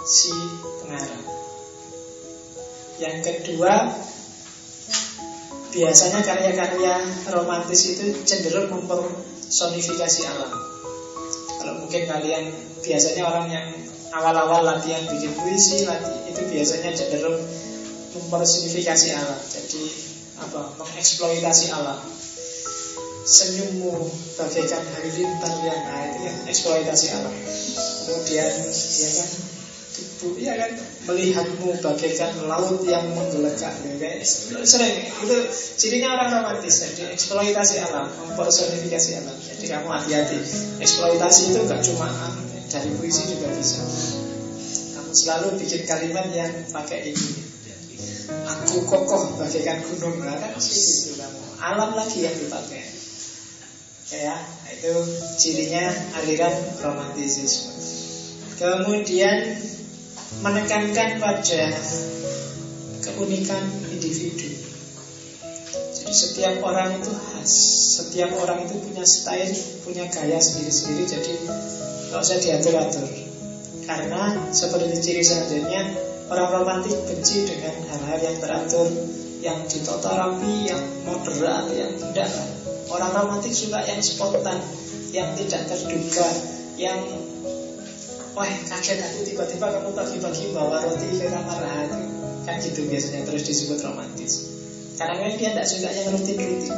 si 0.08 0.34
pengarang. 0.82 1.26
Yang 3.02 3.18
kedua, 3.26 3.90
biasanya 5.72 6.19
karya-karya 6.22 6.93
romantis 7.31 7.81
itu 7.88 8.11
cenderung 8.27 8.69
mempersonifikasi 8.72 10.22
alam. 10.27 10.52
Kalau 11.60 11.73
mungkin 11.80 12.03
kalian 12.07 12.52
biasanya 12.84 13.23
orang 13.27 13.48
yang 13.48 13.68
awal-awal 14.11 14.68
latihan 14.68 15.07
bikin 15.07 15.31
puisi, 15.39 15.88
itu 16.27 16.41
biasanya 16.52 16.91
cenderung 16.91 17.39
mempersonifikasi 18.11 19.07
alam. 19.15 19.39
Jadi 19.48 19.84
apa? 20.43 20.76
Mengeksploitasi 20.76 21.72
alam 21.72 21.99
senyummu 23.22 24.10
bagaikan 24.34 24.81
halilintar 24.98 25.53
yang 25.61 25.81
nah 25.85 26.02
itu 26.10 26.19
kan 26.26 26.35
eksploitasi 26.49 27.07
alam 27.14 27.35
kemudian 28.10 28.49
ya 28.73 29.10
kan 29.14 29.30
tubuh 30.02 30.38
ya 30.41 30.57
kan 30.57 30.73
melihatmu 31.06 31.78
bagaikan 31.82 32.34
laut 32.49 32.82
yang 32.86 33.06
menggelegar 33.14 33.73
ya 33.73 33.95
kan? 34.02 34.18
Sering 34.65 34.95
itu 35.06 35.38
cirinya 35.78 36.18
orang 36.18 36.30
romantis 36.41 36.82
jadi 36.82 37.14
eksploitasi 37.14 37.82
alam 37.86 38.10
mempersonifikasi 38.10 39.10
alam. 39.22 39.38
Jadi 39.38 39.65
kamu 39.69 39.88
hati-hati. 39.90 40.38
Eksploitasi 40.82 41.41
itu 41.53 41.60
gak 41.69 41.82
cuma 41.86 42.10
dari 42.69 42.90
puisi 42.98 43.22
juga 43.38 43.53
bisa. 43.53 43.82
Kamu 44.98 45.11
selalu 45.14 45.48
bikin 45.61 45.82
kalimat 45.86 46.28
yang 46.34 46.52
pakai 46.73 47.14
ini. 47.14 47.30
Aku 48.32 48.88
kokoh 48.88 49.38
bagaikan 49.38 49.84
gunung. 49.86 50.23
Nah, 50.23 50.38
kan 50.40 50.56
gitu 50.57 51.18
kamu. 51.19 51.40
Alam 51.61 51.91
lagi 51.94 52.19
yang 52.26 52.36
dipakai. 52.36 52.84
Ya 54.11 54.36
itu 54.76 54.91
cirinya 55.40 55.88
aliran 56.19 56.52
romantisisme. 56.84 57.72
Kemudian 58.60 59.57
menekankan 60.40 61.20
pada 61.20 61.64
keunikan 63.03 63.64
individu. 63.91 64.48
Jadi 65.91 66.14
setiap 66.16 66.64
orang 66.64 66.95
itu 67.03 67.12
khas 67.12 67.52
setiap 67.99 68.32
orang 68.40 68.64
itu 68.64 68.80
punya 68.80 69.03
style 69.03 69.52
punya 69.84 70.08
gaya 70.08 70.40
sendiri-sendiri 70.40 71.03
jadi 71.03 71.34
nggak 72.08 72.22
usah 72.24 72.40
diatur-atur. 72.40 73.08
Karena 73.84 74.52
seperti 74.56 74.95
ciri 75.03 75.24
selanjutnya 75.28 75.82
orang 76.32 76.49
romantis 76.64 76.95
benci 77.03 77.44
dengan 77.44 77.76
hal-hal 77.91 78.20
yang 78.24 78.38
teratur 78.40 78.88
yang 79.41 79.58
ditata 79.68 80.12
rapi 80.16 80.70
yang 80.70 80.82
moderat 81.03 81.68
yang 81.76 81.91
tidak. 81.98 82.30
Orang 82.91 83.12
romantik 83.16 83.56
suka 83.56 83.84
yang 83.88 84.03
spontan, 84.03 84.60
yang 85.16 85.32
tidak 85.40 85.64
terduga, 85.68 86.28
yang 86.76 86.99
Wah 88.32 88.48
kaget 88.48 88.99
aku 89.03 89.28
tiba-tiba 89.28 89.68
kamu 89.68 89.91
pagi-pagi 89.91 90.56
bawa 90.56 90.88
roti 90.88 91.20
ke 91.20 91.28
kamar 91.28 91.68
hati 91.68 91.99
Kan 92.48 92.58
gitu 92.64 92.88
biasanya 92.88 93.28
terus 93.28 93.45
disebut 93.45 93.86
romantis. 93.86 94.49
Karena 94.95 95.30
dia 95.36 95.52
tidak 95.52 95.68
suka 95.68 95.90
yang 95.91 96.16
rutin-rutin 96.16 96.72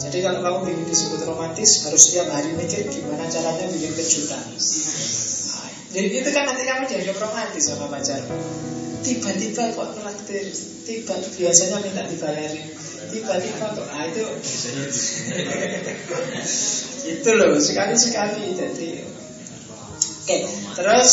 Jadi 0.00 0.18
kalau 0.26 0.40
kamu 0.42 0.74
ingin 0.74 0.86
disebut 0.90 1.22
romantis 1.22 1.86
Harus 1.86 2.02
setiap 2.02 2.34
hari 2.34 2.50
mikir 2.58 2.82
gimana 2.90 3.30
caranya 3.30 3.70
bikin 3.70 3.94
kejutan. 3.94 4.42
Nah, 4.42 5.70
Jadi 5.94 6.08
itu 6.18 6.30
kan 6.34 6.44
nanti 6.50 6.62
kamu 6.66 6.82
jadi 6.90 7.14
romantis 7.14 7.62
sama 7.70 7.86
pacar. 7.94 8.20
Tiba-tiba 9.06 9.70
kok 9.70 9.88
traktir 9.94 10.44
Tiba 10.82 11.14
biasanya 11.14 11.78
minta 11.78 12.02
dibayarin. 12.10 12.66
Tiba-tiba 13.14 13.66
kok 13.78 13.86
ah 13.86 14.02
itu. 14.02 14.26
Itu 17.14 17.30
loh 17.38 17.54
sekali-sekali. 17.54 18.58
Jadi 18.58 18.88
oke 20.30 20.78
terus 20.78 21.12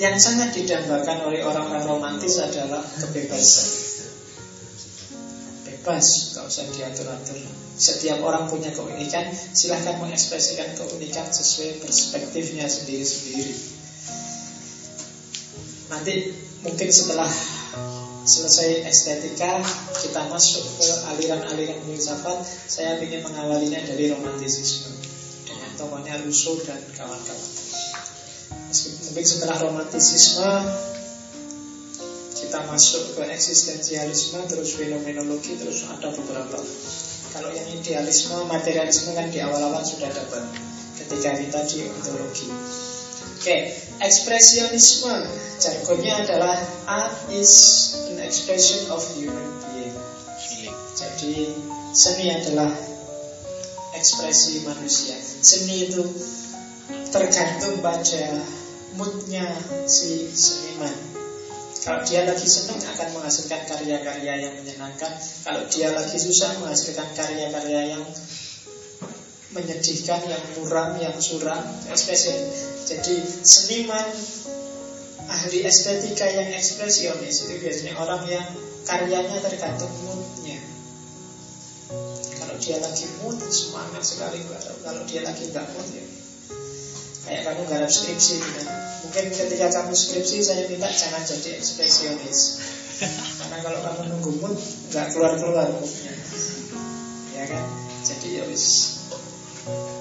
yang 0.00 0.16
sangat 0.16 0.56
didambakan 0.56 1.28
oleh 1.28 1.44
orang-orang 1.44 1.84
romantis 1.84 2.40
adalah 2.40 2.80
kebebasan. 2.80 3.68
Bebas 5.68 6.32
gak 6.32 6.44
usah 6.48 6.64
diatur-atur. 6.72 7.36
Setiap 7.76 8.20
orang 8.24 8.48
punya 8.48 8.72
keunikan 8.72 9.28
silahkan 9.32 10.00
mengekspresikan 10.00 10.72
keunikan 10.72 11.28
sesuai 11.28 11.84
perspektifnya 11.84 12.64
sendiri-sendiri. 12.64 13.52
Nanti 15.92 16.14
mungkin 16.64 16.88
setelah 16.88 17.28
selesai 18.24 18.88
estetika 18.88 19.60
kita 20.00 20.32
masuk 20.32 20.64
ke 20.80 20.88
aliran-aliran 21.12 21.80
filsafat. 21.84 22.40
Saya 22.44 22.96
ingin 23.04 23.20
mengawalinya 23.20 23.84
dari 23.84 24.08
romantisisme 24.08 24.96
dengan 25.44 25.76
tokohnya 25.76 26.16
Rousseau 26.24 26.56
dan 26.64 26.80
kawan-kawan 26.96 27.49
mungkin 28.70 29.26
setelah 29.26 29.56
romantisisme 29.66 30.50
kita 32.40 32.66
masuk 32.66 33.14
ke 33.14 33.22
eksistensialisme, 33.30 34.42
terus 34.50 34.74
fenomenologi, 34.74 35.54
terus 35.54 35.86
ada 35.86 36.10
beberapa. 36.10 36.58
Kalau 37.30 37.50
yang 37.54 37.68
idealisme, 37.70 38.42
materialisme 38.50 39.14
kan 39.14 39.30
di 39.30 39.38
awal-awal 39.38 39.86
sudah 39.86 40.10
dapat 40.10 40.42
ketika 40.98 41.30
kita 41.38 41.60
di 41.70 41.78
ontologi. 41.86 42.50
Oke, 43.38 43.56
ekspresionisme 44.02 45.14
jargonnya 45.62 46.26
adalah 46.26 46.58
art 46.90 47.30
is 47.30 47.52
an 48.10 48.18
expression 48.18 48.90
of 48.90 48.98
human 49.14 49.46
being. 49.70 49.94
Jadi 50.98 51.54
seni 51.94 52.34
adalah 52.34 52.68
ekspresi 53.94 54.66
manusia. 54.66 55.16
Seni 55.22 55.88
itu 55.88 56.02
tergantung 57.14 57.78
pada 57.78 58.42
moodnya 58.98 59.46
si 59.86 60.30
seniman. 60.34 61.20
Kalau 61.80 62.04
dia 62.04 62.28
lagi 62.28 62.44
senang 62.44 62.76
akan 62.76 63.08
menghasilkan 63.16 63.64
karya-karya 63.64 64.32
yang 64.36 64.54
menyenangkan. 64.60 65.12
Kalau 65.46 65.64
dia 65.72 65.88
lagi 65.96 66.16
susah 66.20 66.60
menghasilkan 66.60 67.08
karya-karya 67.16 67.96
yang 67.96 68.04
menyedihkan, 69.56 70.20
yang 70.28 70.44
muram, 70.60 71.00
yang 71.00 71.16
suram, 71.16 71.64
spesial. 71.96 72.36
Jadi 72.84 73.16
seniman 73.42 74.06
ahli 75.30 75.64
estetika 75.64 76.28
yang 76.28 76.52
ekspresionis 76.52 77.48
itu 77.48 77.54
biasanya 77.64 77.94
orang 77.96 78.22
yang 78.28 78.46
karyanya 78.84 79.40
tergantung 79.40 79.90
moodnya. 80.04 80.60
Kalau 82.44 82.54
dia 82.60 82.76
lagi 82.76 83.06
mood 83.24 83.40
semangat 83.48 84.04
sekali, 84.04 84.44
kalau 84.84 85.00
dia 85.08 85.24
lagi 85.24 85.48
nggak 85.48 85.66
mood 85.72 85.88
ya 85.96 86.04
kayak 87.30 87.46
kamu 87.46 87.62
garap 87.70 87.86
skripsi 87.86 88.42
gitu. 88.42 88.60
Mungkin 89.06 89.24
ketika 89.30 89.66
kamu 89.70 89.94
skripsi 89.94 90.42
saya 90.42 90.66
minta 90.66 90.90
jangan 90.90 91.22
jadi 91.22 91.62
ekspresionis. 91.62 92.40
Karena 93.38 93.56
kalau 93.62 93.78
kamu 93.86 94.00
nunggu 94.10 94.30
mood 94.42 94.58
nggak 94.90 95.06
keluar 95.14 95.38
keluar 95.38 95.70
moodnya, 95.70 96.10
ya 97.38 97.44
kan? 97.46 97.64
Jadi 98.02 98.28
ya 98.34 98.42
wis. 98.50 98.66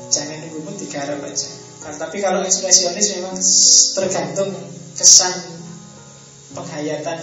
Jangan 0.10 0.42
nunggu 0.50 0.74
digarap 0.82 1.22
aja. 1.22 1.50
Nah, 1.86 1.96
Tapi 2.02 2.18
kalau 2.18 2.42
ekspresionis 2.42 3.22
memang 3.22 3.38
tergantung 3.94 4.50
kesan 4.98 5.38
penghayatan 6.58 7.22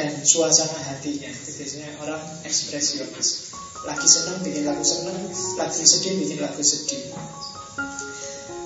dan 0.00 0.10
suasana 0.24 0.80
hatinya. 0.80 1.28
Itu 1.28 1.60
biasanya 1.60 1.92
orang 2.00 2.24
ekspresionis. 2.48 3.52
Lagi 3.84 4.08
senang 4.08 4.44
bikin 4.44 4.68
lagu 4.68 4.84
senang 4.84 5.16
Lagi 5.56 5.84
sedih 5.88 6.20
bikin 6.20 6.40
lagu 6.40 6.60
sedih 6.60 7.16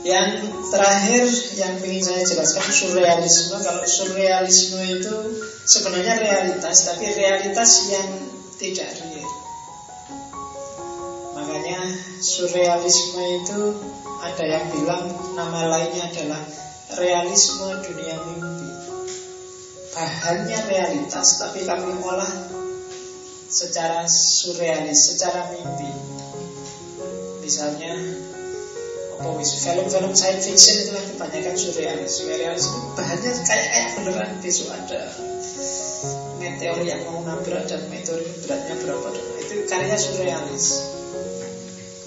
yang 0.05 0.28
terakhir 0.68 1.24
yang 1.56 1.81
ingin 1.81 2.05
saya 2.05 2.22
jelaskan 2.28 2.68
surrealisme 2.68 3.56
Kalau 3.56 3.89
surrealisme 3.89 4.81
itu 4.85 5.14
sebenarnya 5.64 6.20
realitas 6.20 6.93
Tapi 6.93 7.09
realitas 7.16 7.89
yang 7.89 8.09
tidak 8.60 8.93
real 9.01 9.32
Makanya 11.35 11.81
surrealisme 12.20 13.20
itu 13.44 13.60
ada 14.24 14.44
yang 14.44 14.64
bilang 14.72 15.05
nama 15.36 15.68
lainnya 15.68 16.09
adalah 16.09 16.40
realisme 16.97 17.68
dunia 17.85 18.16
mimpi. 18.24 18.70
Bahannya 19.94 20.59
realitas 20.66 21.39
tapi 21.39 21.62
kami 21.68 21.94
olah 22.02 22.32
secara 23.52 24.09
surrealis, 24.09 25.14
secara 25.14 25.52
mimpi. 25.55 25.90
Misalnya 27.44 27.93
apa 29.15 29.31
film-film 29.47 30.12
science 30.12 30.45
fiction 30.51 30.77
itu 30.82 30.91
kan 30.91 31.05
kebanyakan 31.15 31.55
surrealis. 31.55 32.11
Surrealis 32.19 32.65
itu 32.66 32.78
bahannya 32.99 33.31
kayak 33.47 33.66
kayak 33.70 33.89
beneran. 33.99 34.31
Besok 34.43 34.69
ada 34.74 35.01
meteor 36.43 36.78
yang 36.82 37.01
mau 37.07 37.23
nabrak 37.23 37.65
dan 37.70 37.81
meteor 37.89 38.20
beratnya 38.43 38.74
berapa? 38.82 39.09
Itu 39.39 39.55
karya 39.70 39.97
surrealis. 39.97 40.66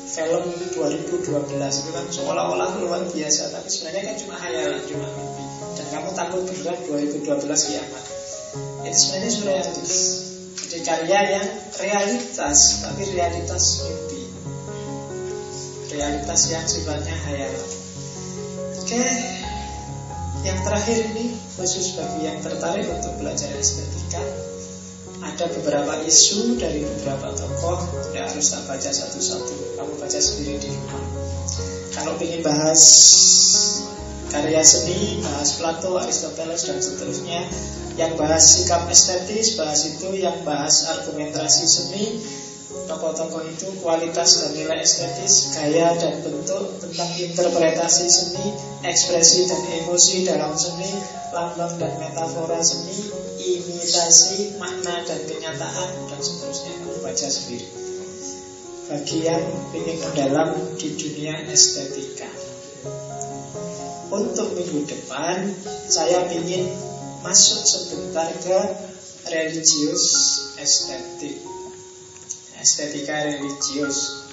Film 0.08 0.44
2012 0.74 1.20
itu 1.54 1.90
kan 1.94 2.06
seolah-olah 2.10 2.82
luar 2.82 3.06
biasa 3.06 3.54
tapi 3.54 3.70
sebenarnya 3.70 4.04
kan 4.12 4.16
cuma 4.18 4.36
hayalan 4.42 4.82
cuma 4.90 5.08
mimpi. 5.14 5.46
Dan 5.78 5.86
kamu 5.94 6.10
takut 6.18 6.42
beneran 6.44 6.78
2012 6.90 7.68
kiamat. 7.72 8.04
Itu 8.84 8.98
sebenarnya 8.98 9.32
surrealis. 9.32 9.94
Jadi 10.68 10.80
karya 10.84 11.20
yang 11.40 11.48
realitas 11.80 12.84
tapi 12.84 13.02
realitas 13.16 13.64
mimpi 13.86 14.17
realitas 15.98 16.42
yang 16.54 16.66
sifatnya 16.70 17.16
hayalan 17.26 17.66
oke 18.86 19.04
yang 20.46 20.60
terakhir 20.62 20.98
ini 21.12 21.34
khusus 21.58 21.98
bagi 21.98 22.30
yang 22.30 22.38
tertarik 22.46 22.86
untuk 22.86 23.18
belajar 23.18 23.50
estetika 23.58 24.22
ada 25.26 25.50
beberapa 25.50 25.98
isu 26.06 26.62
dari 26.62 26.86
beberapa 26.86 27.34
tokoh 27.34 27.78
tidak 28.10 28.30
harus 28.30 28.48
tak 28.54 28.64
baca 28.70 28.90
satu-satu 28.90 29.78
kamu 29.78 29.94
baca 29.98 30.20
sendiri 30.22 30.62
di 30.62 30.70
rumah. 30.70 31.04
Kalau 31.98 32.14
ingin 32.22 32.42
bahas 32.46 32.82
karya 34.30 34.62
seni 34.62 35.22
bahas 35.26 35.58
Plato, 35.58 35.98
Aristoteles 35.98 36.62
dan 36.70 36.78
seterusnya 36.78 37.42
yang 37.98 38.14
bahas 38.14 38.46
sikap 38.46 38.86
estetis 38.94 39.58
bahas 39.58 39.90
itu 39.90 40.22
yang 40.22 40.38
bahas 40.46 40.86
argumentasi 40.86 41.66
seni 41.66 42.22
tokoh-tokoh 42.86 43.42
itu 43.50 43.68
kualitas 43.82 44.46
dan 44.46 44.52
nilai 44.54 44.80
estetis, 44.86 45.58
gaya 45.58 45.98
dan 45.98 46.22
bentuk 46.22 46.78
tentang 46.78 47.10
interpretasi 47.18 48.06
seni, 48.06 48.54
ekspresi 48.86 49.50
dan 49.50 49.62
emosi 49.82 50.30
dalam 50.30 50.54
seni, 50.54 50.92
lambang 51.34 51.74
dan 51.82 51.98
metafora 51.98 52.62
seni, 52.62 53.10
imitasi, 53.42 54.62
makna 54.62 55.02
dan 55.10 55.20
kenyataan 55.26 55.90
dan 56.14 56.20
seterusnya 56.22 56.74
kamu 56.78 56.98
baca 57.02 57.28
sendiri. 57.28 57.68
Bagian 58.88 59.42
ingin 59.76 59.98
mendalam 60.00 60.50
di 60.80 60.88
dunia 60.96 61.44
estetika. 61.52 62.30
Untuk 64.08 64.56
minggu 64.56 64.88
depan 64.88 65.52
saya 65.92 66.24
ingin 66.32 66.72
masuk 67.20 67.68
sebentar 67.68 68.32
ke 68.40 68.60
religius 69.28 70.06
estetik 70.56 71.57
estetika 72.62 73.26
religius. 73.26 74.28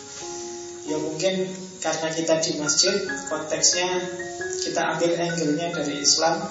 Ya 0.85 1.01
mungkin 1.01 1.49
karena 1.81 2.09
kita 2.13 2.41
di 2.45 2.61
masjid 2.61 2.93
Konteksnya 3.29 4.05
kita 4.65 4.81
ambil 4.97 5.17
angle-nya 5.17 5.69
dari 5.73 6.01
Islam. 6.01 6.45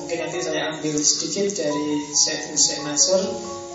Mungkin 0.00 0.18
nanti 0.20 0.38
saya 0.40 0.76
ambil 0.76 0.96
sedikit 1.00 1.48
dari 1.56 1.88
Syed 2.12 2.52
Hussein 2.52 2.84
Nasr 2.84 3.20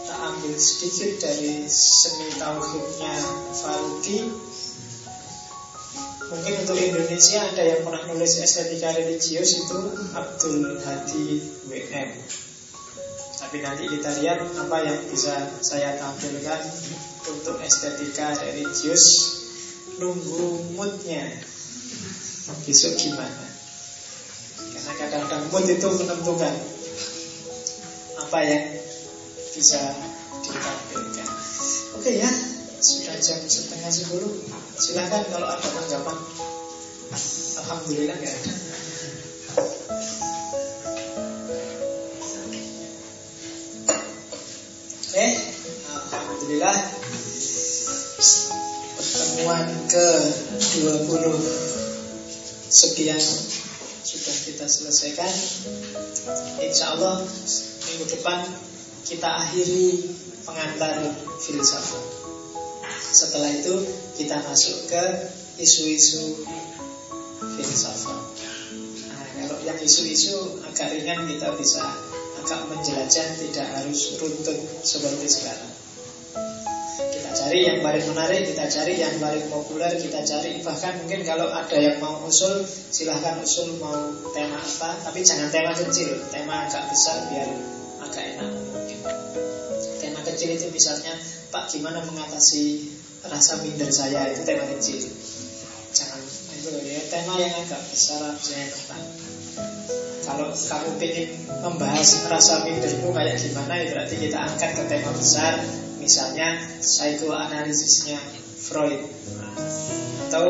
Kita 0.05 0.15
ambil 0.29 0.53
sedikit 0.57 1.11
dari 1.21 1.65
seni 1.69 2.29
tauhidnya 2.37 3.13
Faruqi. 3.53 4.19
Mungkin 6.29 6.53
untuk 6.61 6.77
Indonesia 6.77 7.41
ada 7.41 7.63
yang 7.65 7.81
pernah 7.81 8.05
nulis 8.05 8.37
estetika 8.37 8.93
religius 8.93 9.65
itu 9.65 9.79
Abdul 10.13 10.77
Hadi 10.85 11.41
WM 11.65 12.48
tapi 13.49 13.65
nanti 13.65 13.89
kita 13.89 14.13
lihat 14.21 14.45
apa 14.61 14.77
yang 14.85 15.09
bisa 15.09 15.33
saya 15.65 15.97
tampilkan 15.97 16.61
untuk 17.33 17.57
estetika 17.65 18.37
religius 18.45 19.05
nunggu 19.97 20.69
moodnya 20.77 21.25
besok 22.61 22.93
gimana. 23.01 23.45
Karena 24.53 24.91
kadang-kadang 25.01 25.49
mood 25.49 25.65
itu 25.65 25.81
menentukan 25.81 26.53
apa 28.21 28.39
yang 28.45 28.69
bisa 29.57 29.81
ditampilkan. 30.45 31.29
Oke 31.97 32.21
ya, 32.21 32.29
sudah 32.77 33.17
jam 33.17 33.41
setengah 33.49 33.89
sepuluh. 33.89 34.29
Silahkan 34.77 35.25
kalau 35.25 35.49
ada 35.49 35.65
tanggapan. 35.65 36.17
Alhamdulillah 37.65 38.13
nggak 38.13 38.29
ada. 38.45 38.68
Alhamdulillah. 46.39 46.79
Pertemuan 48.95 49.67
ke-20 49.91 51.23
Sekian 52.71 53.19
Sudah 54.07 54.35
kita 54.47 54.63
selesaikan. 54.63 55.27
Insya 56.63 56.95
Allah 56.95 57.27
Minggu 57.27 58.07
depan 58.07 58.39
Kita 59.03 59.27
akhiri 59.27 59.99
Pengantar 60.47 61.11
filsafat. 61.43 62.07
Setelah 62.87 63.51
itu 63.59 63.75
Kita 64.15 64.39
masuk 64.39 64.87
ke 64.87 65.03
Isu-isu 65.59 66.47
Filsafat. 67.59 68.19
Nah 69.11 69.27
kalau 69.43 69.59
yang 69.67 69.75
isu-isu 69.83 70.63
Agak 70.63 70.95
ringan 70.95 71.27
kita 71.27 71.51
bisa 71.59 71.83
agak 72.39 72.63
menjelajah 72.71 73.27
tidak 73.35 73.67
harus 73.75 74.15
runtut 74.15 74.57
seperti 74.81 75.27
sekarang. 75.27 75.68
Kita 77.29 77.45
cari 77.45 77.61
yang 77.61 77.85
paling 77.85 78.05
menarik, 78.09 78.41
kita 78.41 78.65
cari 78.65 78.97
yang 78.97 79.13
paling 79.21 79.45
populer, 79.53 79.93
kita 80.01 80.25
cari. 80.25 80.65
Bahkan 80.65 81.05
mungkin 81.05 81.21
kalau 81.21 81.45
ada 81.53 81.77
yang 81.77 82.01
mau 82.01 82.25
usul, 82.25 82.65
silahkan 82.65 83.37
usul 83.37 83.77
mau 83.77 83.93
tema 84.33 84.57
apa, 84.57 84.97
tapi 85.05 85.21
jangan 85.21 85.45
tema 85.53 85.69
kecil, 85.77 86.09
tema 86.33 86.65
agak 86.65 86.89
besar 86.89 87.29
biar 87.29 87.45
agak 88.01 88.33
enak. 88.33 88.49
Tema 90.01 90.25
kecil 90.25 90.57
itu 90.57 90.73
misalnya 90.73 91.13
Pak 91.53 91.69
gimana 91.69 92.01
mengatasi 92.01 92.97
rasa 93.29 93.61
minder 93.61 93.93
saya? 93.93 94.33
Itu 94.33 94.41
tema 94.41 94.65
kecil. 94.65 94.97
Jangan 95.93 96.17
itu 96.25 96.81
ya. 96.81 96.97
Tema 97.13 97.37
yang 97.37 97.53
agak 97.61 97.81
besar 97.93 98.25
saya 98.41 98.73
tentang 98.73 99.05
kalau 100.25 100.49
kamu 100.49 100.89
ingin 100.97 101.29
membahas 101.61 102.25
rasa 102.25 102.65
mindermu 102.65 103.13
kayak 103.13 103.37
gimana 103.37 103.77
ya 103.77 103.85
berarti 103.93 104.17
kita 104.17 104.37
angkat 104.49 104.81
ke 104.81 104.83
tema 104.89 105.13
besar 105.13 105.61
misalnya 105.99 106.57
psikoanalisisnya 106.79 108.17
Freud 108.59 108.99
atau 110.29 110.45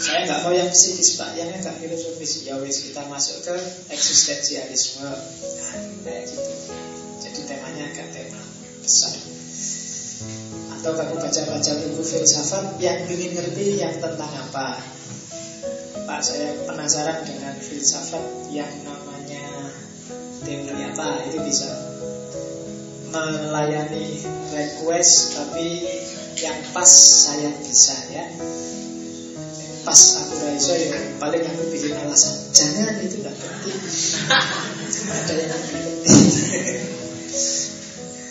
saya 0.00 0.24
nggak 0.24 0.40
mau 0.48 0.52
yang 0.56 0.72
psikis 0.72 1.20
pak, 1.20 1.36
yang 1.36 1.52
agak 1.52 1.76
filosofis. 1.76 2.48
Ya 2.48 2.56
wis 2.56 2.88
kita 2.88 3.04
masuk 3.12 3.44
ke 3.44 3.52
eksistensialisme. 3.92 5.04
Nah, 5.04 5.76
kayak 6.08 6.24
gitu. 6.24 6.52
Jadi 7.20 7.40
temanya 7.44 7.84
agak 7.92 8.08
tema 8.08 8.40
besar. 8.80 9.12
Atau 10.80 10.96
kamu 10.96 11.20
baca-baca 11.20 11.72
buku 11.84 12.00
filsafat 12.00 12.80
yang 12.80 13.04
ingin 13.12 13.36
ngerti 13.36 13.76
yang 13.76 13.92
tentang 14.00 14.32
apa. 14.32 14.80
Pak, 16.08 16.20
saya 16.24 16.56
penasaran 16.64 17.20
dengan 17.28 17.54
filsafat 17.60 18.24
yang 18.48 18.72
namanya 18.82 19.44
teori 20.48 20.80
apa, 20.80 21.28
itu 21.28 21.38
bisa 21.44 21.89
melayani 23.10 24.22
request 24.54 25.36
tapi 25.38 25.86
yang 26.38 26.58
pas 26.72 26.88
saya 26.90 27.50
bisa 27.60 27.94
ya 28.14 28.26
pas 29.82 30.00
aku 30.22 30.34
raiso 30.46 30.72
ya 30.76 30.98
paling 31.18 31.42
aku 31.42 31.62
bikin 31.74 31.94
alasan 31.98 32.36
jangan 32.54 32.94
itu 33.02 33.20
tidak 33.20 33.34
penting 33.36 33.78
ada 35.10 35.32
yang 35.36 35.62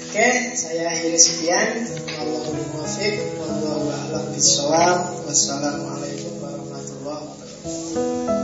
Oke, 0.09 0.57
saya 0.57 0.89
akhiri 0.89 1.21
sekian. 1.21 1.85
Allahumma 2.17 2.65
muwaffiq 2.73 3.37
wallahu 3.37 3.93
a'lam 3.93 4.33
bishawab. 4.33 5.21
Wassalamualaikum 5.29 6.41
warahmatullahi 6.41 7.29
wabarakatuh. 7.29 8.38